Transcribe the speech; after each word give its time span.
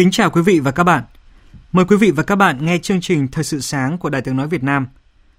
Kính 0.00 0.10
chào 0.10 0.30
quý 0.30 0.42
vị 0.42 0.60
và 0.60 0.70
các 0.70 0.84
bạn. 0.84 1.04
Mời 1.72 1.84
quý 1.84 1.96
vị 1.96 2.10
và 2.10 2.22
các 2.22 2.36
bạn 2.36 2.64
nghe 2.64 2.78
chương 2.78 3.00
trình 3.00 3.28
Thời 3.28 3.44
sự 3.44 3.60
sáng 3.60 3.98
của 3.98 4.08
Đài 4.08 4.22
Tiếng 4.22 4.36
Nói 4.36 4.48
Việt 4.48 4.62
Nam. 4.62 4.86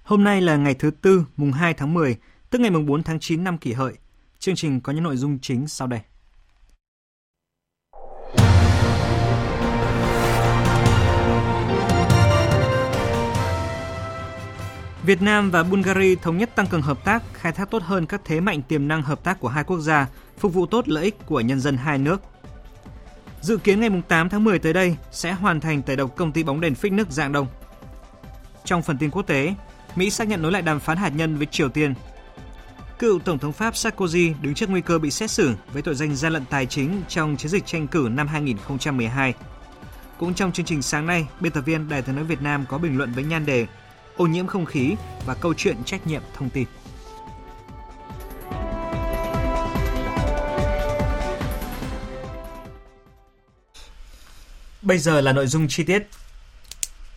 Hôm 0.02 0.24
nay 0.24 0.40
là 0.40 0.56
ngày 0.56 0.74
thứ 0.74 0.90
Tư, 0.90 1.24
mùng 1.36 1.52
2 1.52 1.74
tháng 1.74 1.94
10, 1.94 2.16
tức 2.50 2.58
ngày 2.58 2.70
mùng 2.70 2.86
4 2.86 3.02
tháng 3.02 3.20
9 3.20 3.44
năm 3.44 3.58
kỷ 3.58 3.72
hợi. 3.72 3.92
Chương 4.38 4.54
trình 4.54 4.80
có 4.80 4.92
những 4.92 5.02
nội 5.02 5.16
dung 5.16 5.38
chính 5.42 5.68
sau 5.68 5.88
đây. 5.88 6.00
Việt 15.02 15.22
Nam 15.22 15.50
và 15.50 15.62
Bulgaria 15.62 16.14
thống 16.14 16.38
nhất 16.38 16.50
tăng 16.54 16.66
cường 16.66 16.82
hợp 16.82 17.04
tác, 17.04 17.22
khai 17.32 17.52
thác 17.52 17.70
tốt 17.70 17.82
hơn 17.82 18.06
các 18.06 18.20
thế 18.24 18.40
mạnh 18.40 18.62
tiềm 18.62 18.88
năng 18.88 19.02
hợp 19.02 19.24
tác 19.24 19.40
của 19.40 19.48
hai 19.48 19.64
quốc 19.64 19.78
gia, 19.78 20.06
phục 20.38 20.54
vụ 20.54 20.66
tốt 20.66 20.88
lợi 20.88 21.04
ích 21.04 21.26
của 21.26 21.40
nhân 21.40 21.60
dân 21.60 21.76
hai 21.76 21.98
nước. 21.98 22.31
Dự 23.42 23.56
kiến 23.56 23.80
ngày 23.80 23.90
8 24.08 24.28
tháng 24.28 24.44
10 24.44 24.58
tới 24.58 24.72
đây 24.72 24.96
sẽ 25.10 25.32
hoàn 25.32 25.60
thành 25.60 25.82
tẩy 25.82 25.96
độc 25.96 26.16
công 26.16 26.32
ty 26.32 26.42
bóng 26.42 26.60
đèn 26.60 26.74
phích 26.74 26.92
nước 26.92 27.10
dạng 27.10 27.32
đông. 27.32 27.46
Trong 28.64 28.82
phần 28.82 28.98
tin 28.98 29.10
quốc 29.10 29.22
tế, 29.22 29.54
Mỹ 29.96 30.10
xác 30.10 30.28
nhận 30.28 30.42
nối 30.42 30.52
lại 30.52 30.62
đàm 30.62 30.80
phán 30.80 30.96
hạt 30.96 31.08
nhân 31.08 31.36
với 31.36 31.46
Triều 31.46 31.68
Tiên. 31.68 31.94
Cựu 32.98 33.18
Tổng 33.18 33.38
thống 33.38 33.52
Pháp 33.52 33.74
Sarkozy 33.74 34.34
đứng 34.42 34.54
trước 34.54 34.70
nguy 34.70 34.80
cơ 34.80 34.98
bị 34.98 35.10
xét 35.10 35.30
xử 35.30 35.54
với 35.72 35.82
tội 35.82 35.94
danh 35.94 36.16
gian 36.16 36.32
lận 36.32 36.44
tài 36.44 36.66
chính 36.66 37.02
trong 37.08 37.36
chiến 37.36 37.50
dịch 37.50 37.66
tranh 37.66 37.86
cử 37.86 38.08
năm 38.12 38.28
2012. 38.28 39.34
Cũng 40.18 40.34
trong 40.34 40.52
chương 40.52 40.66
trình 40.66 40.82
sáng 40.82 41.06
nay, 41.06 41.26
biên 41.40 41.52
tập 41.52 41.60
viên 41.60 41.88
Đài 41.88 42.02
tiếng 42.02 42.16
nói 42.16 42.24
Việt 42.24 42.42
Nam 42.42 42.64
có 42.68 42.78
bình 42.78 42.98
luận 42.98 43.12
với 43.12 43.24
nhan 43.24 43.46
đề 43.46 43.66
ô 44.16 44.26
nhiễm 44.26 44.46
không 44.46 44.66
khí 44.66 44.94
và 45.26 45.34
câu 45.34 45.54
chuyện 45.54 45.76
trách 45.84 46.06
nhiệm 46.06 46.22
thông 46.34 46.50
tin. 46.50 46.66
Bây 54.82 54.98
giờ 54.98 55.20
là 55.20 55.32
nội 55.32 55.46
dung 55.46 55.68
chi 55.68 55.84
tiết. 55.84 56.08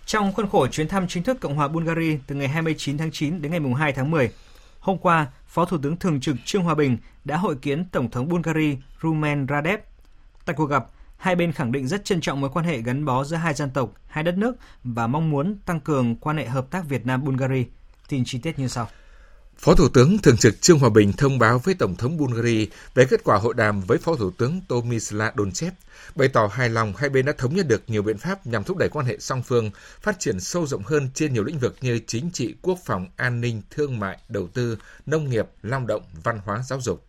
Trong 0.06 0.34
khuôn 0.34 0.50
khổ 0.50 0.68
chuyến 0.68 0.88
thăm 0.88 1.08
chính 1.08 1.24
thức 1.24 1.40
Cộng 1.40 1.56
hòa 1.56 1.68
Bulgaria 1.68 2.18
từ 2.28 2.36
ngày 2.36 2.48
29 2.48 2.98
tháng 2.98 3.12
9 3.12 3.42
đến 3.42 3.52
ngày 3.52 3.74
2 3.78 3.94
tháng 3.94 4.12
10, 4.12 4.32
hôm 4.80 4.98
qua, 4.98 5.28
Phó 5.48 5.66
Thủ 5.66 5.78
tướng 5.84 5.98
Thường 5.98 6.22
trực 6.22 6.36
Trương 6.46 6.64
Hòa 6.64 6.76
Bình 6.76 6.98
đã 7.24 7.38
hội 7.38 7.56
kiến 7.62 7.86
Tổng 7.92 8.10
thống 8.10 8.30
Bulgaria 8.30 8.76
Rumen 9.02 9.48
Radev. 9.50 9.80
Tại 10.46 10.56
cuộc 10.56 10.66
gặp, 10.66 10.86
hai 11.18 11.36
bên 11.36 11.52
khẳng 11.52 11.72
định 11.72 11.88
rất 11.88 12.06
trân 12.06 12.22
trọng 12.22 12.42
mối 12.42 12.50
quan 12.54 12.66
hệ 12.66 12.82
gắn 12.82 13.06
bó 13.06 13.24
giữa 13.24 13.38
hai 13.38 13.54
dân 13.54 13.70
tộc, 13.70 13.94
hai 14.08 14.24
đất 14.24 14.38
nước 14.38 14.56
và 14.84 15.08
mong 15.08 15.30
muốn 15.30 15.58
tăng 15.66 15.80
cường 15.80 16.16
quan 16.16 16.38
hệ 16.38 16.46
hợp 16.46 16.68
tác 16.72 16.86
Việt 16.86 17.06
Nam-Bulgaria. 17.06 17.64
Tin 18.10 18.24
chi 18.26 18.40
tiết 18.40 18.60
như 18.60 18.68
sau. 18.68 18.88
Phó 19.58 19.76
Thủ 19.76 19.90
tướng 19.90 20.18
Thường 20.18 20.38
trực 20.38 20.62
Trương 20.62 20.80
Hòa 20.80 20.90
Bình 20.90 21.14
thông 21.14 21.40
báo 21.40 21.60
với 21.60 21.74
Tổng 21.74 21.96
thống 21.96 22.18
Bulgaria 22.18 22.66
về 22.94 23.06
kết 23.06 23.24
quả 23.24 23.38
hội 23.38 23.54
đàm 23.54 23.82
với 23.82 23.98
Phó 23.98 24.16
Thủ 24.16 24.32
tướng 24.32 24.62
Tomislav 24.68 25.38
Donchev, 25.38 25.74
bày 26.16 26.28
tỏ 26.28 26.48
hài 26.48 26.70
lòng 26.70 26.94
hai 26.98 27.10
bên 27.10 27.26
đã 27.26 27.34
thống 27.38 27.56
nhất 27.56 27.68
được 27.68 27.84
nhiều 27.88 28.02
biện 28.02 28.18
pháp 28.18 28.48
nhằm 28.48 28.64
thúc 28.64 28.78
đẩy 28.78 28.90
quan 28.90 29.06
hệ 29.06 29.18
song 29.20 29.44
phương 29.44 29.72
phát 30.02 30.20
triển 30.20 30.40
sâu 30.40 30.68
rộng 30.68 30.84
hơn 30.84 31.10
trên 31.14 31.34
nhiều 31.34 31.44
lĩnh 31.44 31.60
vực 31.60 31.76
như 31.82 32.00
chính 32.08 32.32
trị, 32.32 32.56
quốc 32.62 32.80
phòng, 32.86 33.08
an 33.16 33.42
ninh, 33.42 33.62
thương 33.72 34.00
mại, 34.00 34.18
đầu 34.30 34.48
tư, 34.54 34.78
nông 35.06 35.30
nghiệp, 35.30 35.46
lao 35.62 35.86
động, 35.86 36.04
văn 36.24 36.40
hóa, 36.46 36.64
giáo 36.68 36.82
dục. 36.82 37.06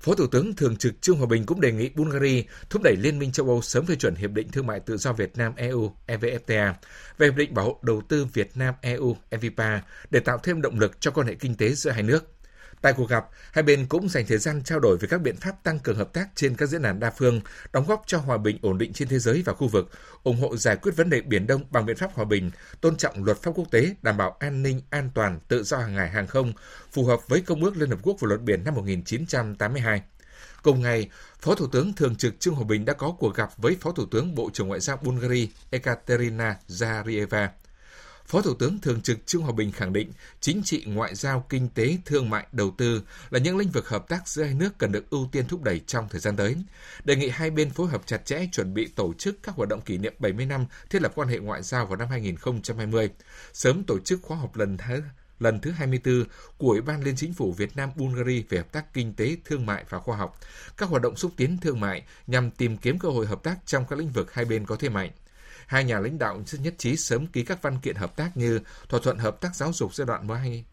Phó 0.00 0.14
Thủ 0.14 0.26
tướng 0.26 0.54
Thường 0.56 0.76
trực 0.76 1.02
Trương 1.02 1.16
Hòa 1.16 1.26
Bình 1.26 1.46
cũng 1.46 1.60
đề 1.60 1.72
nghị 1.72 1.90
Bulgaria 1.94 2.42
thúc 2.70 2.82
đẩy 2.82 2.96
Liên 2.96 3.18
minh 3.18 3.32
châu 3.32 3.46
Âu 3.46 3.62
sớm 3.62 3.86
phê 3.86 3.94
chuẩn 3.94 4.14
Hiệp 4.14 4.30
định 4.30 4.48
Thương 4.48 4.66
mại 4.66 4.80
Tự 4.80 4.96
do 4.96 5.12
Việt 5.12 5.36
Nam 5.36 5.52
EU 5.56 5.92
EVFTA 6.06 6.72
về 7.18 7.26
Hiệp 7.26 7.36
định 7.36 7.54
Bảo 7.54 7.64
hộ 7.64 7.78
Đầu 7.82 8.02
tư 8.08 8.26
Việt 8.32 8.50
Nam 8.54 8.74
EU 8.80 9.16
EVPA 9.30 9.82
để 10.10 10.20
tạo 10.20 10.38
thêm 10.42 10.62
động 10.62 10.78
lực 10.78 11.00
cho 11.00 11.10
quan 11.10 11.26
hệ 11.26 11.34
kinh 11.34 11.54
tế 11.54 11.72
giữa 11.72 11.90
hai 11.90 12.02
nước. 12.02 12.35
Tại 12.80 12.92
cuộc 12.92 13.08
gặp, 13.08 13.26
hai 13.52 13.62
bên 13.62 13.86
cũng 13.86 14.08
dành 14.08 14.26
thời 14.26 14.38
gian 14.38 14.62
trao 14.62 14.80
đổi 14.80 14.98
về 14.98 15.08
các 15.10 15.20
biện 15.20 15.36
pháp 15.36 15.62
tăng 15.62 15.78
cường 15.78 15.96
hợp 15.96 16.12
tác 16.12 16.28
trên 16.34 16.56
các 16.56 16.66
diễn 16.66 16.82
đàn 16.82 17.00
đa 17.00 17.10
phương, 17.10 17.40
đóng 17.72 17.86
góp 17.86 18.02
cho 18.06 18.18
hòa 18.18 18.38
bình 18.38 18.58
ổn 18.62 18.78
định 18.78 18.92
trên 18.92 19.08
thế 19.08 19.18
giới 19.18 19.42
và 19.46 19.52
khu 19.52 19.68
vực, 19.68 19.90
ủng 20.22 20.40
hộ 20.40 20.56
giải 20.56 20.76
quyết 20.76 20.96
vấn 20.96 21.10
đề 21.10 21.20
Biển 21.20 21.46
Đông 21.46 21.64
bằng 21.70 21.86
biện 21.86 21.96
pháp 21.96 22.10
hòa 22.14 22.24
bình, 22.24 22.50
tôn 22.80 22.96
trọng 22.96 23.24
luật 23.24 23.42
pháp 23.42 23.50
quốc 23.54 23.70
tế, 23.70 23.94
đảm 24.02 24.16
bảo 24.16 24.36
an 24.38 24.62
ninh, 24.62 24.80
an 24.90 25.10
toàn, 25.14 25.40
tự 25.48 25.62
do 25.62 25.76
hàng 25.76 25.94
hải 25.94 26.10
hàng 26.10 26.26
không, 26.26 26.52
phù 26.92 27.04
hợp 27.04 27.20
với 27.28 27.40
Công 27.40 27.64
ước 27.64 27.76
Liên 27.76 27.90
Hợp 27.90 27.98
Quốc 28.02 28.20
về 28.20 28.28
luật 28.28 28.40
biển 28.40 28.64
năm 28.64 28.74
1982. 28.74 30.02
Cùng 30.62 30.82
ngày, 30.82 31.10
Phó 31.40 31.54
Thủ 31.54 31.66
tướng 31.66 31.92
Thường 31.92 32.16
trực 32.16 32.40
Trương 32.40 32.54
Hòa 32.54 32.64
Bình 32.64 32.84
đã 32.84 32.92
có 32.92 33.14
cuộc 33.18 33.34
gặp 33.34 33.50
với 33.56 33.76
Phó 33.80 33.92
Thủ 33.92 34.06
tướng 34.10 34.34
Bộ 34.34 34.50
trưởng 34.52 34.68
Ngoại 34.68 34.80
giao 34.80 34.96
Bulgaria 34.96 35.46
Ekaterina 35.70 36.56
Zarieva. 36.68 37.48
Phó 38.26 38.42
Thủ 38.42 38.54
tướng 38.54 38.78
Thường 38.80 39.00
trực 39.00 39.26
Trương 39.26 39.42
Hòa 39.42 39.52
Bình 39.52 39.72
khẳng 39.72 39.92
định 39.92 40.10
chính 40.40 40.62
trị, 40.64 40.84
ngoại 40.86 41.14
giao, 41.14 41.46
kinh 41.48 41.68
tế, 41.68 41.98
thương 42.04 42.30
mại, 42.30 42.46
đầu 42.52 42.74
tư 42.78 43.02
là 43.30 43.38
những 43.38 43.56
lĩnh 43.56 43.70
vực 43.70 43.88
hợp 43.88 44.08
tác 44.08 44.28
giữa 44.28 44.44
hai 44.44 44.54
nước 44.54 44.78
cần 44.78 44.92
được 44.92 45.10
ưu 45.10 45.28
tiên 45.32 45.48
thúc 45.48 45.62
đẩy 45.62 45.80
trong 45.86 46.08
thời 46.08 46.20
gian 46.20 46.36
tới. 46.36 46.56
Đề 47.04 47.16
nghị 47.16 47.28
hai 47.28 47.50
bên 47.50 47.70
phối 47.70 47.88
hợp 47.88 48.02
chặt 48.06 48.26
chẽ 48.26 48.48
chuẩn 48.52 48.74
bị 48.74 48.86
tổ 48.86 49.14
chức 49.18 49.42
các 49.42 49.54
hoạt 49.54 49.68
động 49.68 49.80
kỷ 49.80 49.98
niệm 49.98 50.14
70 50.18 50.46
năm 50.46 50.66
thiết 50.90 51.02
lập 51.02 51.12
quan 51.14 51.28
hệ 51.28 51.38
ngoại 51.38 51.62
giao 51.62 51.86
vào 51.86 51.96
năm 51.96 52.08
2020, 52.08 53.10
sớm 53.52 53.84
tổ 53.84 53.98
chức 53.98 54.22
khóa 54.22 54.36
họp 54.36 54.56
lần 54.56 54.76
thứ 54.76 55.02
lần 55.40 55.60
thứ 55.60 55.70
24 55.70 56.24
của 56.58 56.70
Ủy 56.70 56.80
ban 56.80 57.02
Liên 57.02 57.16
Chính 57.16 57.34
phủ 57.34 57.52
Việt 57.52 57.76
Nam 57.76 57.90
Bulgaria 57.96 58.42
về 58.48 58.58
hợp 58.58 58.72
tác 58.72 58.94
kinh 58.94 59.14
tế, 59.14 59.36
thương 59.44 59.66
mại 59.66 59.84
và 59.88 59.98
khoa 59.98 60.16
học, 60.16 60.40
các 60.76 60.88
hoạt 60.88 61.02
động 61.02 61.16
xúc 61.16 61.32
tiến 61.36 61.58
thương 61.60 61.80
mại 61.80 62.02
nhằm 62.26 62.50
tìm 62.50 62.76
kiếm 62.76 62.98
cơ 62.98 63.08
hội 63.08 63.26
hợp 63.26 63.42
tác 63.42 63.56
trong 63.66 63.84
các 63.88 63.98
lĩnh 63.98 64.10
vực 64.10 64.32
hai 64.32 64.44
bên 64.44 64.66
có 64.66 64.76
thế 64.76 64.88
mạnh 64.88 65.10
hai 65.66 65.84
nhà 65.84 66.00
lãnh 66.00 66.18
đạo 66.18 66.42
sẽ 66.46 66.58
nhất 66.58 66.74
trí 66.78 66.96
sớm 66.96 67.26
ký 67.26 67.44
các 67.44 67.62
văn 67.62 67.78
kiện 67.78 67.96
hợp 67.96 68.16
tác 68.16 68.36
như 68.36 68.60
thỏa 68.88 69.00
thuận 69.02 69.18
hợp 69.18 69.40
tác 69.40 69.56
giáo 69.56 69.72
dục 69.72 69.94
giai 69.94 70.06
đoạn 70.06 70.26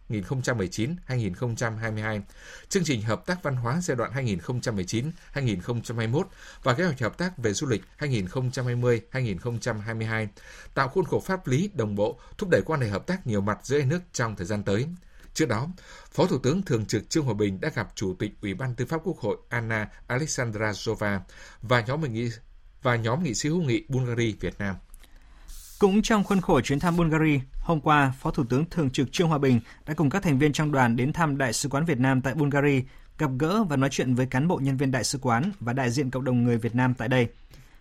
2019-2022, 0.10 2.22
chương 2.70 2.84
trình 2.84 3.02
hợp 3.02 3.26
tác 3.26 3.44
văn 3.44 3.56
hóa 3.56 3.82
giai 3.82 3.98
đoạn 3.98 4.28
2019-2021 5.34 6.24
và 6.64 6.74
kế 6.74 6.84
hoạch 6.84 7.00
hợp 7.00 7.18
tác 7.18 7.38
về 7.38 7.54
du 7.54 7.68
lịch 7.68 7.84
2020-2022, 8.00 10.28
tạo 10.74 10.90
khuôn 10.90 11.06
khổ 11.06 11.20
pháp 11.20 11.48
lý 11.48 11.70
đồng 11.74 11.96
bộ, 11.96 12.20
thúc 12.38 12.50
đẩy 12.50 12.62
quan 12.66 12.82
hệ 12.82 12.88
hợp 12.88 13.08
tác 13.08 13.28
nhiều 13.28 13.42
mặt 13.42 13.60
giữa 13.64 13.78
hai 13.78 13.88
nước 13.88 14.00
trong 14.14 14.36
thời 14.36 14.46
gian 14.46 14.64
tới. 14.64 14.88
Trước 15.34 15.46
đó, 15.46 15.68
Phó 16.12 16.28
Thủ 16.28 16.38
tướng 16.38 16.62
Thường 16.62 16.86
trực 16.86 17.10
Trương 17.10 17.26
Hòa 17.26 17.34
Bình 17.34 17.62
đã 17.62 17.70
gặp 17.76 17.88
Chủ 17.96 18.16
tịch 18.20 18.32
Ủy 18.42 18.54
ban 18.54 18.76
Tư 18.76 18.86
pháp 18.86 19.02
Quốc 19.04 19.18
hội 19.18 19.38
Anna 19.50 19.90
Alexandrazova 20.08 21.20
và 21.62 21.82
nhóm 21.82 22.14
nghị 22.14 22.30
và 22.84 22.96
nhóm 22.96 23.24
nghị 23.24 23.34
sĩ 23.34 23.50
hữu 23.50 23.62
nghị 23.62 23.84
Bulgaria 23.90 24.32
Việt 24.40 24.54
Nam. 24.60 24.76
Cũng 25.80 26.02
trong 26.02 26.24
khuôn 26.24 26.42
khổ 26.42 26.62
chuyến 26.62 26.80
thăm 26.80 26.98
Bulgaria, 26.98 27.40
hôm 27.60 27.82
qua, 27.82 28.14
Phó 28.20 28.32
Thủ 28.32 28.44
tướng 28.50 28.66
Thường 28.66 28.90
trực 28.90 29.12
Trương 29.12 29.28
Hòa 29.28 29.38
Bình 29.38 29.60
đã 29.86 29.94
cùng 29.94 30.10
các 30.10 30.24
thành 30.24 30.40
viên 30.40 30.54
trong 30.54 30.72
đoàn 30.72 30.96
đến 30.96 31.14
thăm 31.14 31.38
Đại 31.38 31.54
sứ 31.54 31.70
quán 31.70 31.86
Việt 31.86 32.00
Nam 32.00 32.22
tại 32.22 32.34
Bulgaria, 32.36 32.82
gặp 33.18 33.30
gỡ 33.40 33.64
và 33.64 33.76
nói 33.76 33.90
chuyện 33.90 34.16
với 34.16 34.26
cán 34.26 34.48
bộ 34.48 34.58
nhân 34.58 34.78
viên 34.78 34.92
đại 34.92 35.04
sứ 35.04 35.18
quán 35.22 35.52
và 35.60 35.74
đại 35.74 35.92
diện 35.92 36.12
cộng 36.12 36.24
đồng 36.24 36.44
người 36.44 36.58
Việt 36.58 36.76
Nam 36.76 36.94
tại 36.94 37.08
đây. 37.08 37.28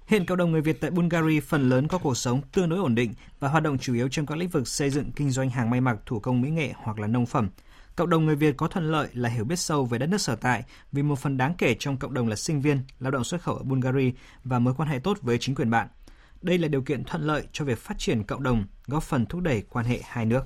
Hiện 0.07 0.27
cộng 0.27 0.39
đồng 0.39 0.53
người 0.53 0.61
Việt 0.61 0.81
tại 0.81 0.91
Bulgaria 0.91 1.41
phần 1.41 1.69
lớn 1.69 1.89
có 1.89 1.99
cuộc 1.99 2.17
sống 2.17 2.41
tương 2.53 2.69
đối 2.69 2.79
ổn 2.79 2.95
định 2.95 3.15
và 3.41 3.49
hoạt 3.49 3.63
động 3.63 3.79
chủ 3.79 3.95
yếu 3.95 4.09
trong 4.09 4.27
các 4.27 4.39
lĩnh 4.39 4.49
vực 4.49 4.69
xây 4.69 4.91
dựng, 4.91 5.13
kinh 5.13 5.31
doanh 5.31 5.51
hàng 5.51 5.71
may 5.71 5.81
mặc, 5.81 5.97
thủ 6.07 6.21
công 6.21 6.41
mỹ 6.41 6.51
nghệ 6.51 6.73
hoặc 6.77 6.99
là 6.99 7.07
nông 7.07 7.27
phẩm. 7.27 7.49
Cộng 7.97 8.11
đồng 8.11 8.27
người 8.27 8.37
Việt 8.37 8.57
có 8.57 8.69
thuận 8.69 8.93
lợi 8.93 9.09
là 9.13 9.29
hiểu 9.29 9.45
biết 9.45 9.59
sâu 9.59 9.85
về 9.85 9.99
đất 9.99 10.07
nước 10.07 10.21
sở 10.21 10.37
tại 10.37 10.65
vì 10.93 11.03
một 11.03 11.19
phần 11.19 11.37
đáng 11.37 11.55
kể 11.59 11.77
trong 11.79 11.97
cộng 11.97 12.15
đồng 12.15 12.29
là 12.29 12.37
sinh 12.37 12.61
viên, 12.61 12.81
lao 13.01 13.11
động 13.11 13.25
xuất 13.25 13.43
khẩu 13.43 13.55
ở 13.55 13.63
Bulgaria 13.63 14.11
và 14.45 14.59
mối 14.59 14.75
quan 14.77 14.89
hệ 14.89 14.99
tốt 14.99 15.19
với 15.23 15.39
chính 15.39 15.55
quyền 15.55 15.71
bạn. 15.71 15.89
Đây 16.43 16.59
là 16.59 16.69
điều 16.69 16.83
kiện 16.83 17.05
thuận 17.05 17.27
lợi 17.27 17.47
cho 17.53 17.65
việc 17.65 17.79
phát 17.79 17.99
triển 17.99 18.25
cộng 18.25 18.43
đồng, 18.43 18.65
góp 18.87 19.03
phần 19.03 19.27
thúc 19.27 19.41
đẩy 19.41 19.63
quan 19.69 19.87
hệ 19.87 20.01
hai 20.05 20.27
nước. 20.27 20.45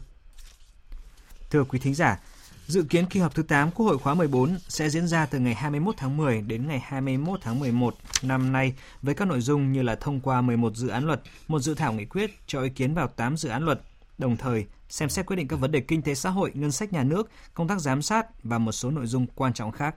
Thưa 1.51 1.65
quý 1.65 1.79
thính 1.79 1.95
giả, 1.95 2.21
dự 2.67 2.83
kiến 2.83 3.07
kỳ 3.07 3.21
họp 3.21 3.35
thứ 3.35 3.43
8 3.43 3.71
Quốc 3.71 3.87
hội 3.87 3.99
khóa 3.99 4.15
14 4.15 4.59
sẽ 4.69 4.91
diễn 4.91 5.09
ra 5.09 5.27
từ 5.27 5.39
ngày 5.39 5.55
21 5.55 5.95
tháng 5.99 6.17
10 6.17 6.41
đến 6.41 6.69
ngày 6.69 6.81
21 6.85 7.41
tháng 7.43 7.61
11 7.61 7.95
năm 8.23 8.53
nay 8.53 8.75
với 9.03 9.15
các 9.15 9.29
nội 9.29 9.41
dung 9.41 9.73
như 9.73 9.83
là 9.83 9.95
thông 9.95 10.21
qua 10.21 10.41
11 10.41 10.77
dự 10.77 10.89
án 10.89 11.07
luật, 11.07 11.23
một 11.49 11.59
dự 11.59 11.75
thảo 11.75 11.93
nghị 11.93 12.05
quyết 12.05 12.31
cho 12.47 12.63
ý 12.63 12.71
kiến 12.71 12.95
vào 12.95 13.09
8 13.09 13.37
dự 13.37 13.49
án 13.49 13.65
luật, 13.65 13.81
đồng 14.19 14.37
thời 14.37 14.67
xem 14.89 15.09
xét 15.09 15.27
quyết 15.27 15.37
định 15.37 15.49
các 15.49 15.57
vấn 15.57 15.73
đề 15.73 15.81
kinh 15.81 16.03
tế 16.03 16.15
xã 16.15 16.31
hội, 16.31 16.51
ngân 16.55 16.73
sách 16.73 16.93
nhà 16.93 17.03
nước, 17.03 17.31
công 17.55 17.69
tác 17.69 17.81
giám 17.81 18.03
sát 18.03 18.43
và 18.43 18.59
một 18.59 18.73
số 18.73 18.91
nội 18.91 19.07
dung 19.07 19.27
quan 19.35 19.53
trọng 19.53 19.73
khác. 19.73 19.97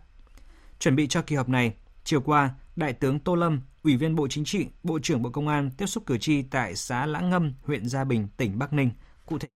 Chuẩn 0.80 0.96
bị 0.96 1.08
cho 1.08 1.22
kỳ 1.22 1.36
họp 1.36 1.50
này, 1.50 1.74
Chiều 2.04 2.22
qua, 2.22 2.54
Đại 2.76 2.94
tướng 2.94 3.20
Tô 3.20 3.36
Lâm, 3.36 3.62
Ủy 3.84 3.98
viên 3.98 4.16
Bộ 4.16 4.28
Chính 4.28 4.46
trị, 4.46 4.68
Bộ 4.84 5.00
trưởng 5.04 5.22
Bộ 5.22 5.30
Công 5.30 5.48
an 5.48 5.72
tiếp 5.78 5.86
xúc 5.86 6.04
cử 6.06 6.18
tri 6.18 6.42
tại 6.42 6.76
xã 6.76 7.06
Lãng 7.06 7.30
Ngâm, 7.30 7.54
huyện 7.64 7.90
Gia 7.90 8.04
Bình, 8.04 8.28
tỉnh 8.38 8.60
Bắc 8.60 8.74
Ninh. 8.74 8.92
Cụ 9.26 9.40
thể 9.40 9.48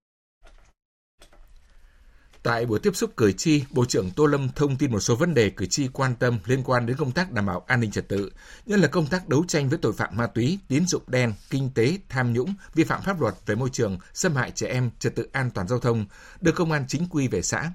Tại 2.44 2.66
buổi 2.66 2.78
tiếp 2.78 2.96
xúc 2.96 3.10
cử 3.16 3.32
tri, 3.32 3.64
Bộ 3.70 3.84
trưởng 3.84 4.10
Tô 4.10 4.26
Lâm 4.26 4.48
thông 4.48 4.76
tin 4.76 4.92
một 4.92 5.00
số 5.00 5.16
vấn 5.16 5.34
đề 5.34 5.50
cử 5.50 5.66
tri 5.66 5.88
quan 5.88 6.14
tâm 6.14 6.38
liên 6.44 6.62
quan 6.64 6.86
đến 6.86 6.96
công 6.96 7.12
tác 7.12 7.32
đảm 7.32 7.46
bảo 7.46 7.64
an 7.66 7.80
ninh 7.80 7.90
trật 7.90 8.08
tự, 8.08 8.30
nhất 8.66 8.78
là 8.78 8.88
công 8.88 9.06
tác 9.06 9.28
đấu 9.28 9.44
tranh 9.48 9.68
với 9.68 9.78
tội 9.78 9.92
phạm 9.92 10.16
ma 10.16 10.26
túy, 10.26 10.58
tín 10.68 10.86
dụng 10.86 11.02
đen, 11.06 11.32
kinh 11.50 11.70
tế, 11.74 11.98
tham 12.08 12.32
nhũng, 12.32 12.54
vi 12.74 12.84
phạm 12.84 13.02
pháp 13.02 13.20
luật 13.20 13.34
về 13.46 13.54
môi 13.54 13.68
trường, 13.72 13.98
xâm 14.14 14.36
hại 14.36 14.50
trẻ 14.50 14.68
em, 14.68 14.90
trật 14.98 15.14
tự 15.14 15.28
an 15.32 15.50
toàn 15.50 15.68
giao 15.68 15.78
thông, 15.78 16.06
đưa 16.40 16.52
công 16.52 16.72
an 16.72 16.84
chính 16.88 17.06
quy 17.10 17.28
về 17.28 17.42
xã. 17.42 17.72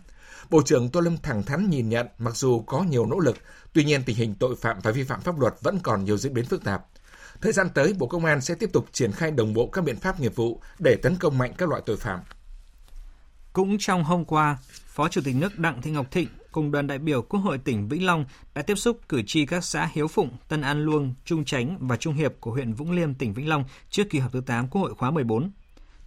Bộ 0.50 0.62
trưởng 0.66 0.90
Tô 0.90 1.00
Lâm 1.00 1.18
thẳng 1.18 1.44
thắn 1.44 1.70
nhìn 1.70 1.90
nhận 1.90 2.08
mặc 2.18 2.36
dù 2.36 2.60
có 2.60 2.84
nhiều 2.84 3.06
nỗ 3.06 3.20
lực, 3.20 3.38
tuy 3.74 3.84
nhiên 3.84 4.04
tình 4.04 4.16
hình 4.16 4.36
tội 4.36 4.56
phạm 4.56 4.80
và 4.84 4.92
vi 4.92 5.04
phạm 5.04 5.22
pháp 5.22 5.40
luật 5.40 5.54
vẫn 5.62 5.80
còn 5.84 6.06
nhiều 6.06 6.18
diễn 6.18 6.34
biến 6.34 6.46
phức 6.46 6.64
tạp. 6.64 6.86
Thời 7.42 7.52
gian 7.52 7.70
tới, 7.74 7.94
Bộ 7.98 8.08
Công 8.08 8.26
an 8.26 8.42
sẽ 8.42 8.56
tiếp 8.56 8.70
tục 8.74 8.86
triển 8.92 9.12
khai 9.12 9.32
đồng 9.32 9.54
bộ 9.54 9.68
các 9.68 9.84
biện 9.84 10.00
pháp 10.00 10.20
nghiệp 10.20 10.36
vụ 10.36 10.62
để 10.80 10.96
tấn 10.96 11.16
công 11.16 11.38
mạnh 11.38 11.54
các 11.58 11.70
loại 11.70 11.82
tội 11.86 11.98
phạm, 11.98 12.20
cũng 13.54 13.78
trong 13.80 14.04
hôm 14.04 14.26
qua, 14.26 14.58
Phó 14.86 15.08
Chủ 15.08 15.22
tịch 15.26 15.36
nước 15.36 15.60
Đặng 15.60 15.82
Thị 15.82 15.92
Ngọc 15.92 16.12
Thịnh 16.12 16.28
cùng 16.52 16.72
đoàn 16.72 16.88
đại 16.88 16.98
biểu 16.98 17.22
Quốc 17.22 17.40
hội 17.40 17.58
tỉnh 17.58 17.88
Vĩnh 17.88 18.06
Long 18.06 18.26
đã 18.56 18.62
tiếp 18.62 18.76
xúc 18.76 19.00
cử 19.10 19.22
tri 19.28 19.46
các 19.46 19.64
xã 19.64 19.90
Hiếu 19.94 20.08
Phụng, 20.08 20.30
Tân 20.48 20.62
An 20.62 20.86
Luông, 20.86 21.14
Trung 21.26 21.46
Chánh 21.46 21.78
và 21.80 21.96
Trung 21.98 22.14
Hiệp 22.14 22.34
của 22.40 22.52
huyện 22.52 22.74
Vũng 22.74 22.92
Liêm, 22.92 23.14
tỉnh 23.14 23.34
Vĩnh 23.34 23.50
Long 23.50 23.64
trước 23.90 24.10
kỳ 24.10 24.20
họp 24.20 24.34
thứ 24.34 24.42
8 24.46 24.68
Quốc 24.68 24.82
hội 24.82 24.94
khóa 24.96 25.12
14. 25.12 25.52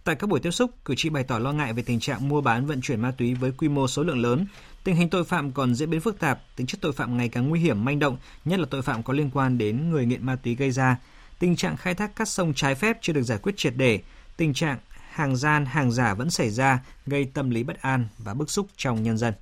Tại 0.03 0.15
các 0.15 0.27
buổi 0.29 0.39
tiếp 0.39 0.51
xúc, 0.51 0.71
cử 0.85 0.93
tri 0.97 1.09
bày 1.09 1.23
tỏ 1.23 1.39
lo 1.39 1.51
ngại 1.51 1.73
về 1.73 1.83
tình 1.83 1.99
trạng 1.99 2.29
mua 2.29 2.41
bán 2.41 2.65
vận 2.65 2.81
chuyển 2.81 3.01
ma 3.01 3.11
túy 3.11 3.33
với 3.33 3.51
quy 3.51 3.69
mô 3.69 3.87
số 3.87 4.03
lượng 4.03 4.21
lớn, 4.21 4.45
tình 4.83 4.95
hình 4.95 5.09
tội 5.09 5.23
phạm 5.23 5.51
còn 5.51 5.75
diễn 5.75 5.89
biến 5.89 6.01
phức 6.01 6.19
tạp, 6.19 6.39
tính 6.55 6.67
chất 6.67 6.81
tội 6.81 6.91
phạm 6.91 7.17
ngày 7.17 7.29
càng 7.29 7.49
nguy 7.49 7.59
hiểm 7.59 7.85
manh 7.85 7.99
động, 7.99 8.17
nhất 8.45 8.59
là 8.59 8.65
tội 8.69 8.81
phạm 8.81 9.03
có 9.03 9.13
liên 9.13 9.29
quan 9.33 9.57
đến 9.57 9.89
người 9.89 10.05
nghiện 10.05 10.25
ma 10.25 10.35
túy 10.35 10.55
gây 10.55 10.71
ra. 10.71 10.97
Tình 11.39 11.55
trạng 11.55 11.77
khai 11.77 11.93
thác 11.93 12.15
cát 12.15 12.29
sông 12.29 12.53
trái 12.53 12.75
phép 12.75 12.97
chưa 13.01 13.13
được 13.13 13.21
giải 13.21 13.37
quyết 13.37 13.57
triệt 13.57 13.73
để, 13.77 14.01
tình 14.37 14.53
trạng 14.53 14.77
hàng 15.13 15.35
gian, 15.35 15.65
hàng 15.65 15.91
giả 15.91 16.13
vẫn 16.13 16.29
xảy 16.29 16.49
ra, 16.49 16.79
gây 17.05 17.25
tâm 17.25 17.49
lý 17.49 17.63
bất 17.63 17.81
an 17.81 18.07
và 18.17 18.33
bức 18.33 18.51
xúc 18.51 18.67
trong 18.77 19.03
nhân 19.03 19.17
dân. 19.17 19.33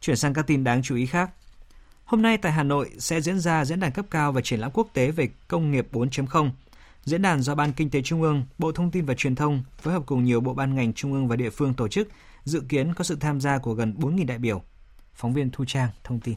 Chuyển 0.00 0.16
sang 0.16 0.34
các 0.34 0.46
tin 0.46 0.64
đáng 0.64 0.82
chú 0.82 0.96
ý 0.96 1.06
khác. 1.06 1.30
Hôm 2.04 2.22
nay 2.22 2.38
tại 2.38 2.52
Hà 2.52 2.62
Nội 2.62 2.90
sẽ 2.98 3.20
diễn 3.20 3.40
ra 3.40 3.64
diễn 3.64 3.80
đàn 3.80 3.92
cấp 3.92 4.06
cao 4.10 4.32
và 4.32 4.40
triển 4.40 4.60
lãm 4.60 4.70
quốc 4.74 4.88
tế 4.92 5.10
về 5.10 5.28
công 5.48 5.70
nghiệp 5.70 5.88
4.0. 5.92 6.50
Diễn 7.04 7.22
đàn 7.22 7.42
do 7.42 7.54
Ban 7.54 7.72
Kinh 7.72 7.90
tế 7.90 8.02
Trung 8.02 8.22
ương, 8.22 8.44
Bộ 8.58 8.72
Thông 8.72 8.90
tin 8.90 9.04
và 9.04 9.14
Truyền 9.14 9.34
thông 9.34 9.62
phối 9.78 9.94
hợp 9.94 10.02
cùng 10.06 10.24
nhiều 10.24 10.40
bộ 10.40 10.54
ban 10.54 10.74
ngành 10.74 10.92
trung 10.92 11.12
ương 11.12 11.28
và 11.28 11.36
địa 11.36 11.50
phương 11.50 11.74
tổ 11.74 11.88
chức, 11.88 12.08
dự 12.44 12.62
kiến 12.68 12.94
có 12.94 13.04
sự 13.04 13.16
tham 13.20 13.40
gia 13.40 13.58
của 13.58 13.74
gần 13.74 13.94
4.000 13.98 14.26
đại 14.26 14.38
biểu. 14.38 14.62
Phóng 15.14 15.32
viên 15.32 15.50
Thu 15.50 15.64
Trang 15.64 15.88
thông 16.04 16.20
tin. 16.20 16.34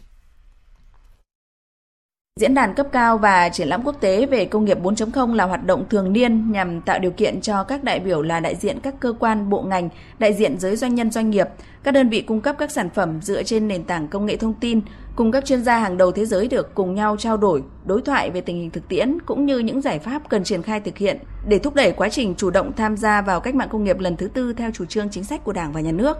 Diễn 2.39 2.53
đàn 2.53 2.73
cấp 2.73 2.87
cao 2.91 3.17
và 3.17 3.49
triển 3.49 3.67
lãm 3.67 3.83
quốc 3.83 3.95
tế 4.01 4.25
về 4.25 4.45
công 4.45 4.65
nghiệp 4.65 4.77
4.0 4.83 5.33
là 5.33 5.45
hoạt 5.45 5.65
động 5.65 5.85
thường 5.89 6.13
niên 6.13 6.51
nhằm 6.51 6.81
tạo 6.81 6.99
điều 6.99 7.11
kiện 7.11 7.41
cho 7.41 7.63
các 7.63 7.83
đại 7.83 7.99
biểu 7.99 8.21
là 8.21 8.39
đại 8.39 8.55
diện 8.55 8.79
các 8.79 8.95
cơ 8.99 9.13
quan, 9.19 9.49
bộ 9.49 9.61
ngành, 9.61 9.89
đại 10.19 10.33
diện 10.33 10.59
giới 10.59 10.75
doanh 10.75 10.95
nhân 10.95 11.11
doanh 11.11 11.29
nghiệp, 11.29 11.47
các 11.83 11.91
đơn 11.91 12.09
vị 12.09 12.21
cung 12.21 12.41
cấp 12.41 12.55
các 12.59 12.71
sản 12.71 12.89
phẩm 12.89 13.19
dựa 13.21 13.43
trên 13.43 13.67
nền 13.67 13.83
tảng 13.83 14.07
công 14.07 14.25
nghệ 14.25 14.37
thông 14.37 14.53
tin, 14.53 14.81
cùng 15.15 15.31
các 15.31 15.45
chuyên 15.45 15.63
gia 15.63 15.77
hàng 15.77 15.97
đầu 15.97 16.11
thế 16.11 16.25
giới 16.25 16.47
được 16.47 16.75
cùng 16.75 16.95
nhau 16.95 17.15
trao 17.17 17.37
đổi, 17.37 17.63
đối 17.85 18.01
thoại 18.01 18.29
về 18.29 18.41
tình 18.41 18.57
hình 18.57 18.69
thực 18.69 18.87
tiễn 18.87 19.17
cũng 19.25 19.45
như 19.45 19.59
những 19.59 19.81
giải 19.81 19.99
pháp 19.99 20.29
cần 20.29 20.43
triển 20.43 20.63
khai 20.63 20.79
thực 20.79 20.97
hiện 20.97 21.17
để 21.47 21.59
thúc 21.59 21.75
đẩy 21.75 21.91
quá 21.91 22.09
trình 22.09 22.35
chủ 22.37 22.49
động 22.49 22.71
tham 22.75 22.97
gia 22.97 23.21
vào 23.21 23.39
cách 23.39 23.55
mạng 23.55 23.69
công 23.71 23.83
nghiệp 23.83 23.99
lần 23.99 24.17
thứ 24.17 24.27
tư 24.27 24.53
theo 24.53 24.71
chủ 24.73 24.85
trương 24.85 25.09
chính 25.09 25.23
sách 25.23 25.43
của 25.43 25.53
Đảng 25.53 25.71
và 25.71 25.81
Nhà 25.81 25.91
nước. 25.91 26.17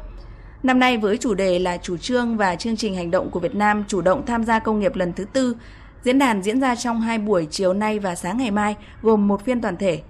Năm 0.64 0.80
nay 0.80 0.98
với 0.98 1.18
chủ 1.18 1.34
đề 1.34 1.60
là 1.60 1.78
chủ 1.78 1.98
trương 1.98 2.38
và 2.38 2.56
chương 2.56 2.78
trình 2.78 2.96
hành 2.96 3.12
động 3.12 3.30
của 3.30 3.40
Việt 3.40 3.56
Nam 3.56 3.84
chủ 3.88 4.02
động 4.02 4.26
tham 4.26 4.44
gia 4.44 4.60
công 4.60 4.80
nghiệp 4.80 4.96
lần 4.96 5.14
thứ 5.14 5.26
tư 5.34 5.56
Diễn 6.04 6.20
đàn 6.20 6.42
diễn 6.42 6.60
ra 6.60 6.76
trong 6.76 7.02
hai 7.02 7.18
buổi 7.18 7.48
chiều 7.52 7.74
nay 7.74 8.00
và 8.00 8.16
sáng 8.16 8.38
ngày 8.38 8.52
mai, 8.52 8.76
gồm 9.02 9.28
một 9.28 9.46
phiên 9.46 9.62
toàn 9.62 9.78
thể 9.78 10.02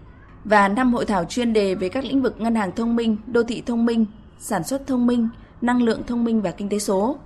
và 0.46 0.68
năm 0.68 0.94
hội 0.94 1.06
thảo 1.06 1.26
chuyên 1.26 1.54
đề 1.54 1.76
về 1.76 1.90
các 1.90 2.04
lĩnh 2.04 2.22
vực 2.22 2.36
ngân 2.42 2.56
hàng 2.56 2.72
thông 2.76 2.96
minh, 2.96 3.18
đô 3.28 3.44
thị 3.44 3.64
thông 3.66 3.86
minh, 3.86 4.06
sản 4.40 4.64
xuất 4.64 4.88
thông 4.88 5.08
minh, 5.08 5.30
năng 5.62 5.82
lượng 5.82 6.02
thông 6.08 6.24
minh 6.24 6.42
và 6.42 6.52
kinh 6.52 6.70
tế 6.70 6.80
số. 6.80 7.18